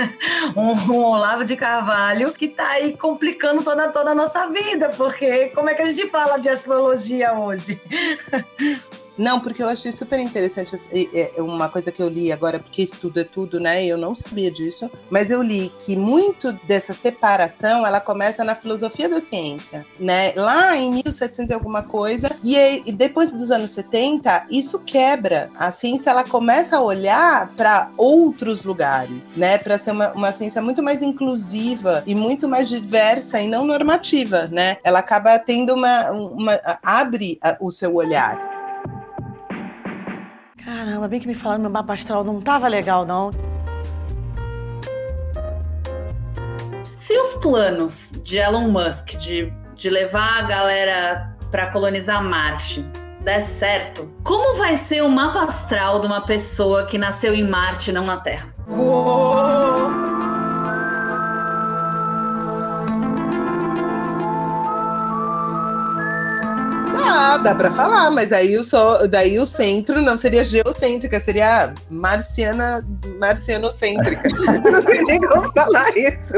um, 0.54 0.72
um, 0.92 1.04
Olavo 1.04 1.44
de 1.44 1.56
Carvalho, 1.56 2.32
que 2.32 2.46
está 2.46 2.72
aí 2.72 2.96
complicando 2.96 3.62
toda, 3.62 3.88
toda 3.88 4.10
a 4.10 4.14
nossa 4.14 4.46
vida, 4.48 4.90
porque 4.90 5.46
como 5.48 5.70
é 5.70 5.74
que 5.74 5.82
a 5.82 5.86
gente 5.86 6.08
fala 6.08 6.36
de 6.36 6.48
astrologia 6.48 7.32
hoje? 7.32 7.80
Não, 9.16 9.40
porque 9.40 9.62
eu 9.62 9.68
achei 9.68 9.92
super 9.92 10.18
interessante 10.18 10.78
uma 11.38 11.68
coisa 11.68 11.92
que 11.92 12.02
eu 12.02 12.08
li 12.08 12.32
agora, 12.32 12.58
porque 12.58 12.82
estudo 12.82 13.20
é 13.20 13.24
tudo, 13.24 13.60
né? 13.60 13.84
Eu 13.84 13.98
não 13.98 14.14
sabia 14.14 14.50
disso, 14.50 14.90
mas 15.10 15.30
eu 15.30 15.42
li 15.42 15.70
que 15.78 15.96
muito 15.96 16.52
dessa 16.64 16.94
separação 16.94 17.86
ela 17.86 18.00
começa 18.00 18.42
na 18.44 18.54
filosofia 18.54 19.08
da 19.08 19.20
ciência, 19.20 19.86
né? 19.98 20.32
Lá 20.34 20.76
em 20.76 20.92
1700 20.92 21.50
e 21.50 21.54
alguma 21.54 21.82
coisa, 21.82 22.34
e, 22.42 22.92
depois 22.92 23.30
dos 23.32 23.50
anos 23.50 23.70
70, 23.72 24.46
isso 24.50 24.78
quebra. 24.80 25.50
A 25.56 25.70
ciência 25.70 26.10
ela 26.10 26.24
começa 26.24 26.76
a 26.76 26.80
olhar 26.80 27.48
para 27.56 27.90
outros 27.96 28.62
lugares, 28.62 29.32
né? 29.36 29.58
Para 29.58 29.78
ser 29.78 29.92
uma, 29.92 30.12
uma 30.12 30.32
ciência 30.32 30.62
muito 30.62 30.82
mais 30.82 31.02
inclusiva 31.02 32.02
e 32.06 32.14
muito 32.14 32.48
mais 32.48 32.68
diversa 32.68 33.40
e 33.40 33.48
não 33.48 33.66
normativa, 33.66 34.48
né? 34.50 34.78
Ela 34.82 35.00
acaba 35.00 35.38
tendo 35.38 35.74
uma, 35.74 36.10
uma 36.10 36.60
abre 36.82 37.38
o 37.60 37.70
seu 37.70 37.94
olhar. 37.94 38.51
Caramba, 40.74 41.06
bem 41.06 41.20
que 41.20 41.28
me 41.28 41.34
falaram, 41.34 41.60
meu 41.60 41.70
mapa 41.70 41.92
astral 41.92 42.24
não 42.24 42.40
tava 42.40 42.66
legal, 42.66 43.04
não. 43.04 43.30
Se 46.94 47.14
os 47.18 47.34
planos 47.34 48.14
de 48.24 48.38
Elon 48.38 48.68
Musk 48.68 49.18
de, 49.18 49.52
de 49.74 49.90
levar 49.90 50.38
a 50.38 50.42
galera 50.42 51.36
para 51.50 51.66
colonizar 51.66 52.24
Marte 52.24 52.82
der 53.20 53.42
certo, 53.42 54.10
como 54.24 54.56
vai 54.56 54.78
ser 54.78 55.02
o 55.02 55.08
mapa 55.10 55.44
astral 55.44 56.00
de 56.00 56.06
uma 56.06 56.22
pessoa 56.22 56.86
que 56.86 56.96
nasceu 56.96 57.34
em 57.34 57.46
Marte, 57.46 57.92
não 57.92 58.06
na 58.06 58.16
Terra? 58.16 58.48
Uou! 58.66 60.41
Dá 67.38 67.54
pra 67.54 67.70
falar, 67.70 68.10
mas 68.10 68.32
aí 68.32 68.56
o, 68.56 68.62
so, 68.62 69.08
daí 69.08 69.38
o 69.38 69.46
centro 69.46 70.00
não 70.00 70.16
seria 70.16 70.44
geocêntrica, 70.44 71.18
seria 71.18 71.74
marciana, 71.90 72.84
marcianocêntrica. 73.18 74.28
não 74.70 74.82
sei 74.82 75.02
nem 75.02 75.20
como 75.20 75.52
falar 75.52 75.90
isso, 75.96 76.34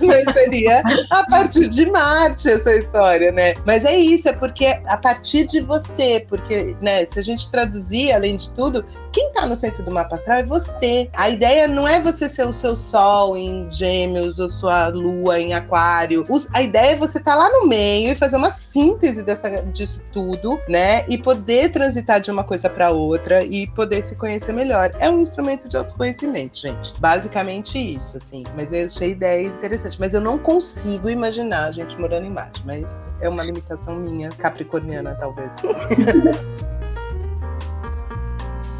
mas 0.00 0.24
seria 0.34 0.82
a 1.10 1.24
partir 1.24 1.68
de 1.68 1.86
Marte 1.90 2.48
essa 2.48 2.74
história, 2.74 3.30
né? 3.30 3.54
Mas 3.64 3.84
é 3.84 3.96
isso, 3.96 4.28
é 4.28 4.32
porque 4.32 4.66
a 4.86 4.96
partir 4.96 5.46
de 5.46 5.60
você, 5.60 6.24
porque, 6.28 6.76
né, 6.80 7.04
se 7.04 7.18
a 7.18 7.22
gente 7.22 7.50
traduzir, 7.50 8.12
além 8.12 8.36
de 8.36 8.50
tudo, 8.50 8.84
quem 9.12 9.32
tá 9.32 9.46
no 9.46 9.56
centro 9.56 9.82
do 9.82 9.90
mapa 9.90 10.16
astral 10.16 10.38
é 10.38 10.42
você. 10.42 11.10
A 11.14 11.28
ideia 11.30 11.66
não 11.66 11.86
é 11.86 12.00
você 12.00 12.28
ser 12.28 12.46
o 12.46 12.52
seu 12.52 12.76
sol 12.76 13.36
em 13.36 13.70
gêmeos 13.70 14.38
ou 14.38 14.48
sua 14.48 14.88
lua 14.88 15.40
em 15.40 15.54
aquário. 15.54 16.26
A 16.52 16.62
ideia 16.62 16.92
é 16.92 16.96
você 16.96 17.18
estar 17.18 17.32
tá 17.32 17.38
lá 17.38 17.48
no 17.50 17.66
meio 17.66 18.12
e 18.12 18.16
fazer 18.16 18.36
uma 18.36 18.50
síntese 18.50 19.22
dessa, 19.22 19.62
disso 19.64 20.02
tudo, 20.12 20.60
né? 20.68 21.04
E 21.08 21.18
poder 21.18 21.72
transitar 21.72 22.20
de 22.20 22.30
uma 22.30 22.44
coisa 22.44 22.68
para 22.68 22.90
outra 22.90 23.44
e 23.44 23.66
poder 23.68 24.06
se 24.06 24.16
conhecer 24.16 24.52
melhor. 24.52 24.90
É 24.98 25.10
um 25.10 25.20
instrumento 25.20 25.68
de 25.68 25.76
autoconhecimento, 25.76 26.58
gente. 26.58 26.94
Basicamente 26.98 27.78
isso, 27.78 28.16
assim. 28.16 28.44
Mas 28.54 28.72
eu 28.72 28.86
achei 28.86 29.08
a 29.08 29.12
ideia 29.12 29.46
interessante. 29.46 29.98
Mas 29.98 30.14
eu 30.14 30.20
não 30.20 30.38
consigo 30.38 31.08
imaginar 31.08 31.66
a 31.66 31.72
gente 31.72 31.98
morando 31.98 32.26
em 32.26 32.30
Marte. 32.30 32.62
Mas 32.64 33.08
é 33.20 33.28
uma 33.28 33.42
limitação 33.42 33.96
minha, 33.96 34.30
capricorniana, 34.30 35.14
talvez. 35.14 35.56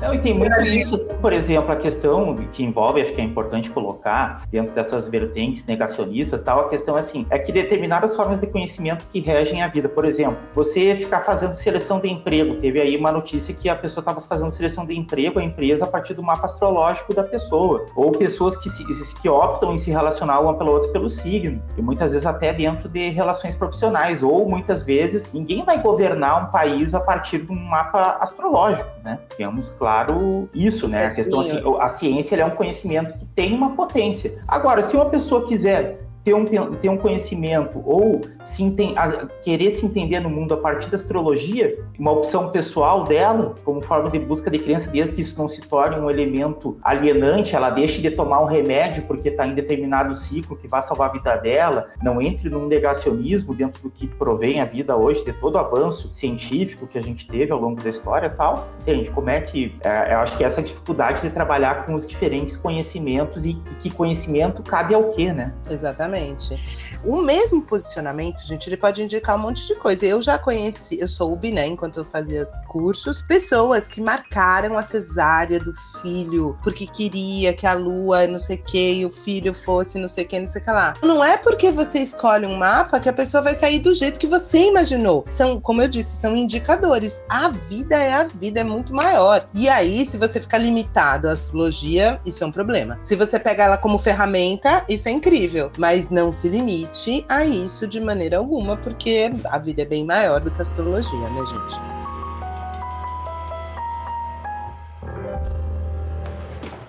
Não, 0.01 0.15
e 0.15 0.19
tem 0.19 0.33
muito 0.33 0.61
isso, 0.61 0.95
assim, 0.95 1.09
por 1.21 1.33
exemplo, 1.33 1.73
a 1.73 1.77
questão 1.77 2.35
que 2.53 2.63
envolve, 2.63 3.03
acho 3.03 3.13
que 3.13 3.21
é 3.21 3.25
importante 3.25 3.69
colocar 3.69 4.43
dentro 4.49 4.73
dessas 4.73 5.09
vertentes 5.09 5.67
negacionistas, 5.67 6.41
tal, 6.41 6.61
a 6.61 6.69
questão 6.69 6.97
é 6.97 7.01
assim, 7.01 7.27
é 7.31 7.39
que 7.39 7.51
determinadas 7.51 8.15
formas 8.15 8.39
de 8.39 8.47
conhecimento 8.47 9.05
que 9.13 9.19
regem 9.19 9.61
a 9.61 9.67
vida, 9.67 9.89
por 9.89 10.05
exemplo, 10.05 10.39
você 10.55 10.95
ficar 10.95 11.23
fazendo 11.23 11.55
seleção 11.55 11.99
de 11.99 12.09
emprego, 12.09 12.55
teve 12.57 12.81
aí 12.81 12.97
uma 12.97 13.11
notícia 13.11 13.53
que 13.53 13.69
a 13.69 13.75
pessoa 13.75 14.01
estava 14.01 14.21
fazendo 14.21 14.53
seleção 14.53 14.87
de 14.87 14.97
emprego, 14.97 15.41
a 15.41 15.43
empresa, 15.43 15.85
a 15.85 15.89
partir 15.89 16.15
do 16.15 16.23
mapa 16.23 16.47
astrológico 16.47 17.13
da 17.13 17.25
pessoa, 17.25 17.87
ou 17.97 18.13
pessoas 18.13 18.57
que, 18.57 18.71
se, 18.71 18.85
que 19.21 19.29
optam 19.29 19.75
em 19.75 19.79
se 19.79 19.91
relacionar 19.91 20.39
uma 20.39 20.55
pela 20.55 20.71
outra 20.71 20.93
pelo 20.93 21.11
signo, 21.11 21.61
e 21.77 21.83
muitas 21.83 22.13
vezes 22.13 22.27
até 22.27 22.53
dentro 22.53 22.89
de 22.89 23.09
relações 23.09 23.57
profissionais, 23.57 24.23
ou 24.23 24.49
muitas 24.49 24.85
vezes 24.85 25.33
ninguém 25.33 25.65
vai 25.65 25.83
governar 25.83 26.45
um 26.45 26.53
país 26.53 26.95
a 26.95 27.01
partir 27.01 27.39
de 27.39 27.51
um 27.51 27.57
mapa 27.57 28.19
astrológico, 28.21 28.89
né? 29.09 29.19
Temos, 29.37 29.71
claro, 29.71 30.49
isso, 30.53 30.87
né? 30.87 31.07
A 31.07 31.11
questão 31.11 31.41
assim, 31.41 31.63
a 31.81 31.89
ciência 31.89 32.37
é 32.37 32.45
um 32.45 32.51
conhecimento 32.51 33.19
que 33.19 33.25
tem 33.27 33.55
uma 33.55 33.75
potência. 33.75 34.39
Agora, 34.47 34.83
se 34.83 34.95
uma 34.95 35.07
pessoa 35.07 35.47
quiser 35.47 35.99
ter 36.29 36.61
um, 36.61 36.75
ter 36.75 36.89
um 36.89 36.97
conhecimento 36.97 37.83
ou 37.85 38.21
se 38.45 38.63
enten, 38.63 38.95
a, 38.97 39.27
querer 39.43 39.71
se 39.71 39.85
entender 39.85 40.21
no 40.21 40.31
mundo 40.31 40.55
a 40.55 40.57
partir 40.57 40.89
da 40.91 40.97
astrologia, 40.97 41.79
uma 41.99 42.13
opção 42.13 42.51
pessoal 42.51 43.05
dela, 43.05 43.55
como 43.65 43.83
forma 43.83 44.11
de 44.11 44.19
busca 44.19 44.51
de 44.51 44.59
crença, 44.59 44.91
desde 44.91 45.15
que 45.15 45.23
isso 45.23 45.39
não 45.39 45.49
se 45.49 45.61
torne 45.63 45.97
um 45.97 46.11
elemento 46.11 46.79
alienante, 46.83 47.55
ela 47.55 47.71
deixe 47.71 48.01
de 48.01 48.11
tomar 48.11 48.41
um 48.41 48.47
remédio 48.47 49.05
porque 49.05 49.29
está 49.29 49.47
em 49.47 49.55
determinado 49.55 50.15
ciclo 50.15 50.57
que 50.57 50.69
vai 50.69 50.83
salvar 50.83 51.11
a 51.11 51.13
vida 51.13 51.37
dela, 51.37 51.89
não 52.03 52.21
entre 52.21 52.49
num 52.49 52.67
negacionismo 52.67 53.55
dentro 53.55 53.83
do 53.83 53.91
que 53.91 54.07
provém 54.07 54.61
a 54.61 54.65
vida 54.65 54.97
hoje, 54.97 55.25
de 55.25 55.33
todo 55.33 55.57
o 55.57 55.59
avanço 55.59 56.13
científico 56.13 56.87
que 56.87 56.99
a 56.99 57.03
gente 57.03 57.27
teve 57.27 57.53
ao 57.53 57.61
longo 57.61 57.83
da 57.83 57.91
história 57.91 58.31
tal. 58.31 58.69
Entende? 58.83 59.11
Como 59.11 59.31
é 59.31 59.41
que. 59.41 59.77
É, 59.83 60.15
eu 60.15 60.19
acho 60.19 60.37
que 60.37 60.45
essa 60.45 60.63
dificuldade 60.63 61.23
de 61.23 61.31
trabalhar 61.31 61.87
com 61.87 61.95
os 61.95 62.07
diferentes 62.07 62.57
conhecimentos 62.57 63.45
e, 63.47 63.51
e 63.51 63.75
que 63.81 63.91
conhecimento 63.91 64.63
cabe 64.63 64.95
ao 64.95 65.11
quê, 65.11 65.33
né? 65.33 65.53
Exatamente. 65.69 66.18
Exatamente. 66.19 66.89
O 67.05 67.23
mesmo 67.23 67.63
posicionamento, 67.63 68.45
gente, 68.45 68.69
ele 68.69 68.77
pode 68.77 69.03
indicar 69.03 69.37
um 69.37 69.39
monte 69.39 69.67
de 69.67 69.75
coisa. 69.77 70.05
Eu 70.05 70.21
já 70.21 70.39
conheci, 70.39 70.99
eu 71.01 71.07
soube, 71.07 71.53
né, 71.53 71.67
enquanto 71.67 72.01
eu 72.01 72.05
fazia 72.05 72.45
cursos, 72.67 73.23
pessoas 73.23 73.89
que 73.89 74.01
marcaram 74.01 74.77
a 74.77 74.83
cesárea 74.83 75.59
do 75.59 75.73
filho 76.03 76.59
porque 76.63 76.87
queria 76.87 77.53
que 77.53 77.67
a 77.67 77.73
lua 77.73 78.27
não 78.27 78.39
sei 78.39 78.57
o 78.57 78.63
que 78.63 78.93
e 78.95 79.07
o 79.07 79.11
filho 79.11 79.55
fosse 79.55 79.99
não 79.99 80.09
sei 80.09 80.25
o 80.25 80.29
que, 80.29 80.39
não 80.39 80.47
sei 80.47 80.61
o 80.61 80.65
que 80.65 80.71
lá. 80.71 80.95
Não 81.03 81.25
é 81.25 81.37
porque 81.37 81.71
você 81.71 82.01
escolhe 82.01 82.47
um 82.47 82.57
mapa 82.57 83.01
que 83.01 83.09
a 83.09 83.13
pessoa 83.13 83.43
vai 83.43 83.55
sair 83.55 83.79
do 83.79 83.95
jeito 83.95 84.19
que 84.19 84.27
você 84.27 84.67
imaginou. 84.67 85.25
São, 85.31 85.61
como 85.61 85.81
eu 85.81 85.89
disse, 85.89 86.21
são 86.21 86.37
indicadores. 86.37 87.21
A 87.29 87.49
vida 87.49 87.97
é 87.97 88.15
a 88.15 88.25
vida, 88.25 88.61
é 88.61 88.65
muito 88.65 88.93
maior. 88.93 89.47
E 89.55 89.69
aí, 89.69 90.05
se 90.05 90.19
você 90.19 90.41
ficar 90.41 90.59
limitado 90.59 91.29
à 91.29 91.33
astrologia, 91.33 92.21
isso 92.27 92.43
é 92.43 92.47
um 92.47 92.53
problema. 92.53 92.99
Se 93.03 93.17
você 93.17 93.39
pegar 93.39 93.65
ela 93.65 93.79
como 93.79 93.99
ferramenta, 93.99 94.85
isso 94.89 95.09
é 95.09 95.13
incrível. 95.13 95.71
Mas 95.79 96.08
não 96.11 96.33
se 96.33 96.49
limite 96.49 97.25
a 97.29 97.45
isso 97.45 97.87
de 97.87 98.01
maneira 98.01 98.39
alguma, 98.39 98.77
porque 98.77 99.31
a 99.47 99.59
vida 99.59 99.83
é 99.83 99.85
bem 99.85 100.05
maior 100.05 100.41
do 100.41 100.51
que 100.51 100.59
a 100.59 100.63
astrologia, 100.63 101.29
né, 101.31 101.47
gente? 101.47 101.99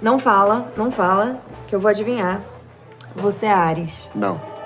Não 0.02 0.18
fala, 0.18 0.72
não 0.78 0.90
fala, 0.90 1.42
que 1.68 1.76
eu 1.76 1.80
vou 1.80 1.90
adivinhar. 1.90 2.42
Você 3.16 3.46
é 3.46 3.54
Ares. 3.54 4.10
Não. 4.16 4.59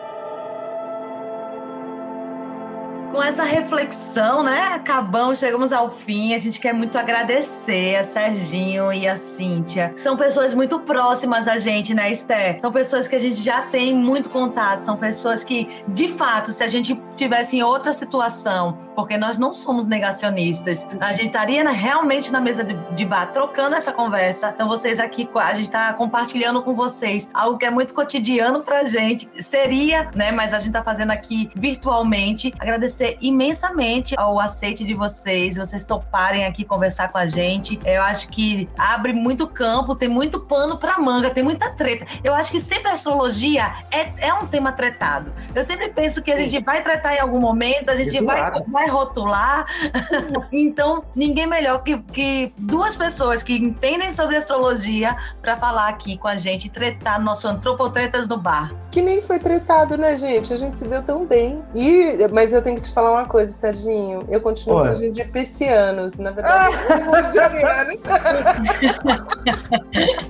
Com 3.14 3.22
essa 3.22 3.44
reflexão, 3.44 4.42
né? 4.42 4.72
Acabamos, 4.74 5.38
chegamos 5.38 5.72
ao 5.72 5.88
fim. 5.88 6.34
A 6.34 6.40
gente 6.40 6.60
quer 6.60 6.74
muito 6.74 6.98
agradecer 6.98 7.96
a 7.96 8.04
Serginho 8.04 8.92
e 8.92 9.08
a 9.08 9.16
Cíntia. 9.16 9.94
São 9.96 10.18
pessoas 10.18 10.56
muito 10.56 10.80
próximas 10.80 11.48
a 11.48 11.60
gente, 11.60 11.94
né, 11.94 12.12
Esther? 12.12 12.60
São 12.60 12.72
pessoas 12.72 13.08
que 13.08 13.16
a 13.16 13.20
gente 13.20 13.36
já 13.36 13.62
tem 13.68 13.94
muito 13.94 14.32
contato. 14.32 14.82
São 14.82 14.98
pessoas 14.98 15.44
que, 15.44 15.70
de 15.88 16.08
fato, 16.08 16.50
se 16.50 16.64
a 16.64 16.68
gente 16.68 17.00
tivesse 17.16 17.56
em 17.56 17.62
outra 17.62 17.94
situação, 17.94 18.80
porque 18.96 19.16
nós 19.16 19.38
não 19.38 19.54
somos 19.54 19.86
negacionistas, 19.86 20.88
a 21.00 21.14
gente 21.14 21.28
estaria 21.28 21.70
realmente 21.70 22.32
na 22.32 22.42
mesa 22.42 22.64
de, 22.64 23.06
bar 23.06 23.28
trocando 23.28 23.76
essa 23.76 23.92
conversa. 23.92 24.52
Então, 24.56 24.68
vocês 24.68 25.00
aqui, 25.00 25.30
a 25.36 25.54
gente 25.54 25.66
está 25.66 25.94
compartilhando 25.94 26.64
com 26.64 26.74
vocês 26.74 27.30
algo 27.32 27.60
que 27.60 27.66
é 27.66 27.70
muito 27.70 27.94
cotidiano 27.94 28.64
pra 28.64 28.86
gente. 28.86 29.30
Seria, 29.34 30.10
né? 30.16 30.32
Mas 30.32 30.52
a 30.52 30.58
gente 30.58 30.74
tá 30.74 30.82
fazendo 30.82 31.12
aqui 31.12 31.52
virtualmente. 31.54 32.52
Agradecer 32.58 33.03
agradecer 33.04 33.18
imensamente 33.22 34.16
ao 34.18 34.40
aceite 34.40 34.84
de 34.84 34.94
vocês, 34.94 35.58
vocês 35.58 35.84
toparem 35.84 36.46
aqui 36.46 36.64
conversar 36.64 37.12
com 37.12 37.18
a 37.18 37.26
gente. 37.26 37.80
Eu 37.86 38.02
acho 38.02 38.30
que 38.30 38.70
abre 38.78 39.12
muito 39.12 39.48
campo, 39.48 39.96
tem 39.96 40.08
muito 40.08 40.40
pano 40.40 40.78
para 40.78 40.98
manga, 41.00 41.30
tem 41.30 41.44
muita 41.44 41.70
treta. 41.70 42.06
Eu 42.24 42.34
acho 42.34 42.52
que 42.52 42.60
sempre 42.60 42.90
a 42.90 42.94
astrologia 42.94 43.74
é, 43.92 44.28
é 44.28 44.34
um 44.34 44.48
tema 44.48 44.72
tretado. 44.72 45.32
Eu 45.54 45.64
sempre 45.64 45.90
penso 45.90 46.22
que 46.22 46.32
a 46.32 46.38
gente 46.38 46.64
vai 46.64 46.82
tratar 46.82 47.16
em 47.16 47.20
algum 47.20 47.40
momento, 47.40 47.90
a 47.90 47.96
gente 47.96 48.20
vai, 48.22 48.52
vai 48.68 48.88
rotular. 48.88 49.66
então, 50.52 51.04
ninguém 51.16 51.46
melhor 51.46 51.84
que, 51.84 51.98
que 52.04 52.54
duas 52.58 52.96
pessoas 52.96 53.44
que 53.44 53.54
entendem 53.54 54.12
sobre 54.12 54.38
astrologia 54.38 55.16
para 55.42 55.58
falar 55.58 55.90
aqui 55.90 56.18
com 56.18 56.28
a 56.28 56.38
gente, 56.38 56.70
tretar 56.70 57.22
nosso 57.22 57.48
Antropotretas 57.48 58.28
no 58.28 58.38
bar. 58.38 58.74
Que 58.90 59.02
nem 59.02 59.22
foi 59.22 59.40
tretado, 59.40 59.98
né, 59.98 60.16
gente? 60.16 60.54
A 60.54 60.56
gente 60.56 60.78
se 60.78 60.88
deu 60.88 61.04
tão 61.04 61.26
bem. 61.26 61.62
E, 61.74 62.28
mas 62.32 62.54
eu 62.54 62.62
tenho 62.62 62.76
que 62.78 62.84
te 62.84 62.93
falar 62.94 63.12
uma 63.12 63.26
coisa, 63.26 63.52
Serginho. 63.52 64.26
Eu 64.30 64.40
continuo 64.40 64.80
Oi. 64.80 64.88
fugindo 64.90 65.14
de 65.14 65.24
piscianos. 65.26 66.16
Na 66.18 66.32
verdade, 66.32 66.78
eu 66.90 67.32
de 67.32 67.40
arianos. 67.40 68.04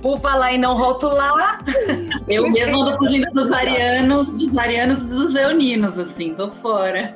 Por 0.02 0.18
falar 0.20 0.52
em 0.52 0.58
não 0.58 0.74
rotular, 0.74 1.64
eu 2.26 2.50
mesmo 2.50 2.84
tô 2.84 2.96
fugindo 2.98 3.30
dos 3.32 3.52
arianos, 3.52 4.28
dos 4.28 4.56
arianos 4.56 5.02
e 5.02 5.08
dos 5.08 5.32
leoninos, 5.34 5.98
assim, 5.98 6.34
tô 6.34 6.48
fora. 6.48 7.14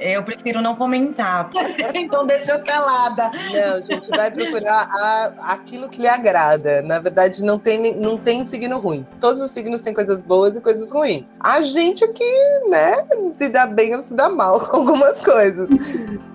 Eu 0.00 0.22
prefiro 0.22 0.60
não 0.60 0.74
comentar. 0.74 1.50
então 1.94 2.26
deixa 2.26 2.52
eu 2.52 2.64
calada. 2.64 3.30
Não, 3.30 3.82
gente, 3.82 4.08
vai 4.10 4.30
procurar 4.30 4.88
a, 4.90 5.32
aquilo 5.52 5.88
que 5.88 6.00
lhe 6.00 6.08
agrada. 6.08 6.82
Na 6.82 6.98
verdade, 6.98 7.44
não 7.44 7.58
tem, 7.58 7.96
não 7.96 8.16
tem 8.16 8.44
signo 8.44 8.78
ruim. 8.78 9.06
Todos 9.20 9.40
os 9.40 9.50
signos 9.50 9.80
têm 9.80 9.92
coisas 9.92 10.20
boas 10.20 10.56
e 10.56 10.60
coisas 10.60 10.90
ruins. 10.90 11.34
A 11.38 11.60
gente 11.62 12.04
aqui, 12.04 12.24
né, 12.68 13.04
se 13.36 13.48
dá 13.48 13.66
bem 13.66 13.94
ou 13.94 14.00
se 14.00 14.14
dá 14.14 14.28
mal 14.28 14.60
com 14.60 14.76
algumas 14.76 15.20
coisas. 15.20 15.68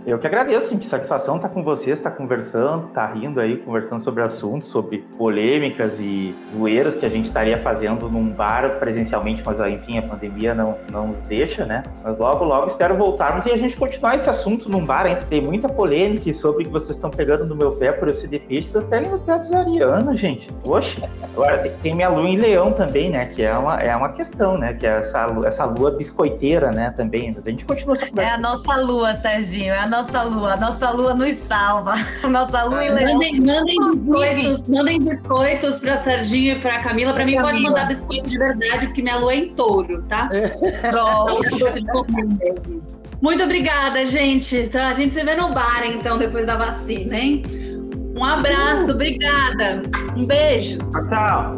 Eu 0.06 0.20
que 0.20 0.28
agradeço, 0.28 0.70
gente. 0.70 0.86
Satisfação 0.86 1.38
estar 1.38 1.48
tá 1.48 1.54
com 1.54 1.64
vocês, 1.64 1.98
estar 1.98 2.12
tá 2.12 2.16
conversando, 2.16 2.89
estar 2.89 3.08
tá 3.08 3.14
rindo 3.14 3.39
aí, 3.39 3.58
conversando 3.58 4.00
sobre 4.00 4.22
assuntos, 4.22 4.70
sobre 4.70 5.00
polêmicas 5.18 6.00
e 6.00 6.36
zoeiras 6.54 6.96
que 6.96 7.06
a 7.08 7.10
gente 7.10 7.26
estaria 7.26 7.58
fazendo 7.64 8.08
num 8.08 8.30
bar 8.30 8.78
presencialmente, 8.78 9.41
mas 9.43 9.60
enfim, 9.60 9.98
a 9.98 10.04
pandemia 10.04 10.54
não, 10.54 10.78
não 10.91 11.08
nos 11.08 11.22
deixa, 11.22 11.66
né? 11.66 11.84
Mas 12.04 12.20
logo, 12.20 12.46
logo 12.46 12.68
espero 12.68 12.96
voltarmos 12.96 13.35
e 13.46 13.52
a 13.52 13.58
gente 13.58 13.76
continuar 13.76 14.16
esse 14.16 14.30
assunto 14.30 14.70
num 14.70 14.86
bar, 14.86 15.06
hein? 15.08 15.18
Tem 15.30 15.42
muita 15.42 15.68
polêmica 15.68 16.32
sobre 16.32 16.66
que 16.66 16.70
vocês 16.70 16.92
estão 16.92 17.10
pegando 17.10 17.46
no 17.46 17.56
meu 17.56 17.72
pé 17.72 17.92
por 17.92 18.08
eu 18.08 18.16
ser 18.16 18.28
de 18.28 18.40
peixe, 18.40 18.70
vocês 18.70 18.86
pegam 18.86 19.12
no 19.12 19.20
pé 19.20 19.38
dos 19.38 19.52
arianos, 19.52 20.20
gente. 20.20 20.52
Poxa, 20.64 21.10
agora 21.22 21.58
tem, 21.58 21.72
tem, 21.84 21.96
minha 21.96 22.10
lua 22.10 22.28
em 22.28 22.38
leão 22.38 22.72
também, 22.72 23.10
né? 23.10 23.26
Que 23.26 23.44
é 23.44 23.58
uma, 23.58 23.80
é 23.82 23.96
uma 23.96 24.10
questão, 24.10 24.58
né? 24.58 24.74
Que 24.74 24.86
é 24.86 25.00
essa, 25.00 25.28
essa 25.46 25.66
lua 25.66 25.92
biscoiteira, 25.92 26.72
né? 26.72 26.92
Também. 26.92 27.34
Mas 27.36 27.46
a 27.46 27.50
gente 27.50 27.66
continua 27.66 27.96
essa 27.96 28.08
conversa. 28.08 28.32
É 28.32 28.36
a 28.36 28.40
nossa 28.40 28.76
lua, 28.78 29.14
Serginho, 29.14 29.74
é 29.74 29.80
a 29.80 29.88
nossa 29.88 30.24
lua. 30.24 30.54
A 30.54 30.58
nossa 30.58 30.92
lua 30.92 31.14
nos 31.14 31.36
salva. 31.36 31.96
A 32.24 32.28
nossa 32.28 32.64
lua 32.64 32.84
em 32.86 32.90
leão. 32.90 33.14
Mandem, 33.14 33.42
mandem 33.42 33.76
biscoitos, 33.92 34.68
mandem 34.68 35.00
biscoitos 35.00 35.80
pra 35.80 35.98
Serginho 35.98 36.58
e 36.58 36.62
pra 36.62 36.80
Camila. 36.80 37.14
Pra 37.14 37.26
mim, 37.26 37.36
Camila. 37.36 37.52
pode 37.52 37.64
mandar 37.64 37.88
biscoito 37.88 38.30
de 38.30 38.38
verdade, 38.38 38.88
porque 38.88 39.02
minha 39.02 39.18
lua 39.18 39.34
é 39.34 39.38
em 39.38 39.50
touro, 39.54 40.02
tá? 40.04 40.30
Pronto. 40.90 41.36
Muito 43.26 43.43
obrigada, 43.43 44.05
gente. 44.05 44.55
Então, 44.55 44.88
a 44.88 44.93
gente 44.93 45.15
se 45.15 45.23
vê 45.23 45.36
no 45.36 45.51
bar, 45.51 45.84
então, 45.84 46.15
depois 46.15 46.45
da 46.45 46.55
vacina, 46.55 47.17
hein? 47.17 47.41
Um 48.15 48.23
abraço, 48.23 48.91
uh. 48.91 48.93
obrigada. 48.93 49.82
Um 50.15 50.28
beijo. 50.28 50.78
Tchau. 51.09 51.57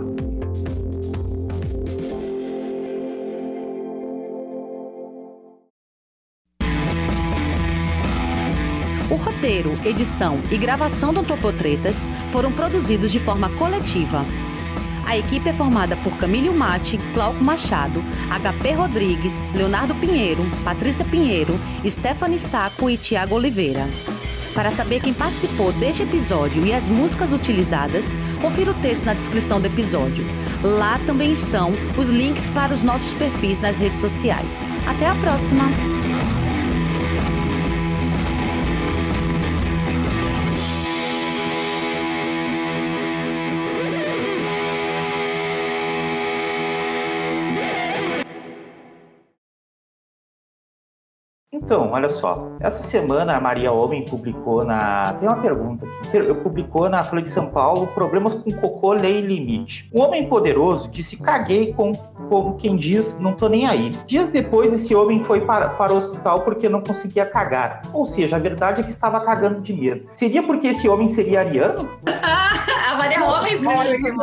O 9.12 9.16
roteiro, 9.16 9.78
edição 9.84 10.42
e 10.50 10.58
gravação 10.58 11.14
do 11.14 11.22
Topotretas 11.22 12.08
foram 12.32 12.54
produzidos 12.54 13.12
de 13.12 13.20
forma 13.20 13.50
coletiva. 13.58 14.24
A 15.08 15.18
equipe 15.18 15.48
é 15.48 15.54
formada 15.54 15.96
por 15.96 16.18
Camílio 16.18 16.54
Mate, 16.54 16.98
Glauco 17.14 17.42
Machado, 17.42 18.04
HP 18.30 18.74
Rodrigues, 18.74 19.42
Leonardo 19.56 19.96
Pinheiro, 19.96 20.44
Patrícia 20.66 21.06
Pinheiro, 21.06 21.58
Stephanie 21.88 22.38
Saco 22.38 22.90
e 22.90 22.98
Tiago 22.98 23.36
Oliveira. 23.36 23.88
Para 24.54 24.70
saber 24.70 25.00
quem 25.02 25.14
participou 25.14 25.72
deste 25.72 26.04
episódio 26.04 26.66
e 26.66 26.74
as 26.74 26.90
músicas 26.90 27.32
utilizadas, 27.32 28.14
confira 28.42 28.72
o 28.72 28.82
texto 28.82 29.06
na 29.06 29.14
descrição 29.14 29.62
do 29.62 29.68
episódio. 29.68 30.26
Lá 30.62 31.00
também 31.06 31.32
estão 31.32 31.72
os 31.98 32.10
links 32.10 32.50
para 32.50 32.74
os 32.74 32.84
nossos 32.84 33.14
perfis 33.14 33.62
nas 33.62 33.80
redes 33.80 34.02
sociais. 34.02 34.66
Até 34.86 35.08
a 35.08 35.16
próxima! 35.16 35.97
Então, 51.68 51.92
olha 51.92 52.08
só. 52.08 52.48
Essa 52.62 52.82
semana 52.82 53.36
a 53.36 53.42
Maria 53.42 53.74
Homem 53.74 54.06
publicou 54.06 54.64
na. 54.64 55.14
Tem 55.20 55.28
uma 55.28 55.42
pergunta 55.42 55.86
aqui. 55.86 56.16
Eu 56.16 56.36
publicou 56.36 56.88
na 56.88 57.04
Folha 57.04 57.22
de 57.22 57.30
São 57.30 57.48
Paulo 57.48 57.88
problemas 57.88 58.34
com 58.34 58.50
cocô, 58.52 58.94
lei 58.94 59.20
limite. 59.20 59.90
Um 59.94 60.02
homem 60.02 60.30
poderoso 60.30 60.88
disse: 60.90 61.18
caguei 61.18 61.74
com 61.74 61.92
como 62.30 62.56
quem 62.56 62.78
diz, 62.78 63.20
não 63.20 63.34
tô 63.34 63.50
nem 63.50 63.68
aí. 63.68 63.90
Dias 64.06 64.30
depois, 64.30 64.72
esse 64.72 64.96
homem 64.96 65.22
foi 65.22 65.42
para, 65.42 65.68
para 65.72 65.92
o 65.92 65.98
hospital 65.98 66.40
porque 66.42 66.70
não 66.70 66.80
conseguia 66.80 67.26
cagar. 67.26 67.82
Ou 67.92 68.06
seja, 68.06 68.38
a 68.38 68.40
verdade 68.40 68.80
é 68.80 68.84
que 68.86 68.90
estava 68.90 69.20
cagando 69.20 69.60
de 69.60 69.74
medo. 69.74 70.08
Seria 70.16 70.44
porque 70.44 70.68
esse 70.68 70.88
homem 70.88 71.10
seria 71.10 71.42
ariano? 71.42 71.90
Maria 73.18 73.26
Homem 73.26 73.58
Ótimo. 73.66 74.22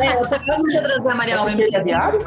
é, 0.00 0.16
eu 0.16 0.24
só 0.24 0.38
gosto 0.38 0.66
de 0.66 0.80
trazer 0.80 1.08
a 1.08 1.14
Maria 1.14 1.42
Homem. 1.42 1.60
Ele 1.60 1.76
é 1.76 1.80
de 1.82 1.92
Ares? 1.92 2.24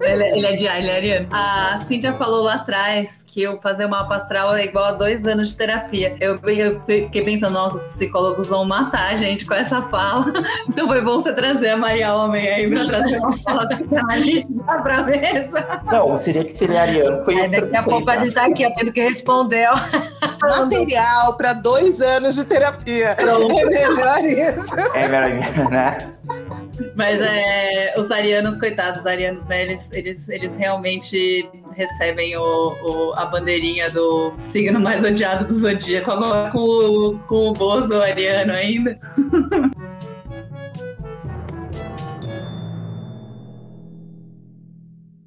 Ele, 0.00 0.24
ele, 0.24 0.46
é 0.46 0.56
de 0.56 0.66
ele 0.66 0.88
é 0.88 0.96
ariano. 0.96 1.28
A 1.30 1.78
Cíntia 1.86 2.12
falou 2.12 2.42
lá 2.42 2.54
atrás 2.54 3.22
que 3.26 3.42
eu 3.42 3.60
fazer 3.60 3.84
uma 3.84 4.00
astral 4.14 4.56
é 4.56 4.64
igual 4.64 4.86
a 4.86 4.92
dois 4.92 5.26
anos 5.26 5.50
de 5.50 5.56
terapia. 5.56 6.16
Eu, 6.20 6.40
eu 6.48 6.80
fiquei 6.84 7.22
pensando, 7.22 7.52
nossa, 7.52 7.76
os 7.76 7.84
psicólogos 7.84 8.48
vão 8.48 8.64
matar 8.64 9.12
a 9.12 9.16
gente 9.16 9.46
com 9.46 9.54
essa 9.54 9.82
fala. 9.82 10.26
Então 10.68 10.86
foi 10.88 11.00
bom 11.00 11.20
você 11.20 11.32
trazer 11.32 11.70
a 11.70 11.76
Maria 11.76 12.14
Homem 12.14 12.46
aí 12.46 12.68
pra 12.68 12.84
trazer 12.86 13.18
uma 13.18 13.36
fala 13.38 13.68
psicanalítica 13.68 14.82
pra 14.82 15.02
mesa. 15.02 15.82
Não, 15.84 16.16
seria 16.16 16.44
que 16.44 16.56
seria 16.56 16.82
ariano. 16.82 17.24
Foi 17.24 17.38
é, 17.38 17.48
daqui 17.48 17.76
a 17.76 17.82
pouco 17.82 18.08
a 18.08 18.16
gente 18.16 18.32
tá 18.32 18.46
aqui 18.46 18.64
ó, 18.64 18.70
tendo 18.74 18.92
que 18.92 19.00
responder. 19.00 19.68
Ó. 19.68 19.76
Material 20.40 21.36
para 21.36 21.52
dois 21.54 22.00
anos 22.00 22.36
de 22.36 22.44
terapia. 22.44 23.16
É 23.18 23.24
melhor 23.24 23.99
isso. 24.24 24.74
É 24.94 25.08
melhor, 25.08 25.70
né? 25.70 25.98
Mas 26.96 27.20
é, 27.20 27.94
os 27.96 28.10
arianos, 28.10 28.58
coitados, 28.58 29.00
os 29.00 29.06
arianos, 29.06 29.44
né? 29.46 29.62
Eles, 29.62 29.90
eles, 29.92 30.28
eles 30.28 30.56
realmente 30.56 31.48
recebem 31.72 32.36
o, 32.36 32.74
o, 32.82 33.12
a 33.14 33.26
bandeirinha 33.26 33.90
do 33.90 34.34
signo 34.40 34.80
mais 34.80 35.04
odiado 35.04 35.46
do 35.46 35.54
zodíaco, 35.54 36.10
agora 36.10 36.50
com, 36.50 37.18
com 37.26 37.48
o 37.48 37.52
Bozo 37.52 38.00
ariano 38.02 38.52
ainda. 38.52 38.98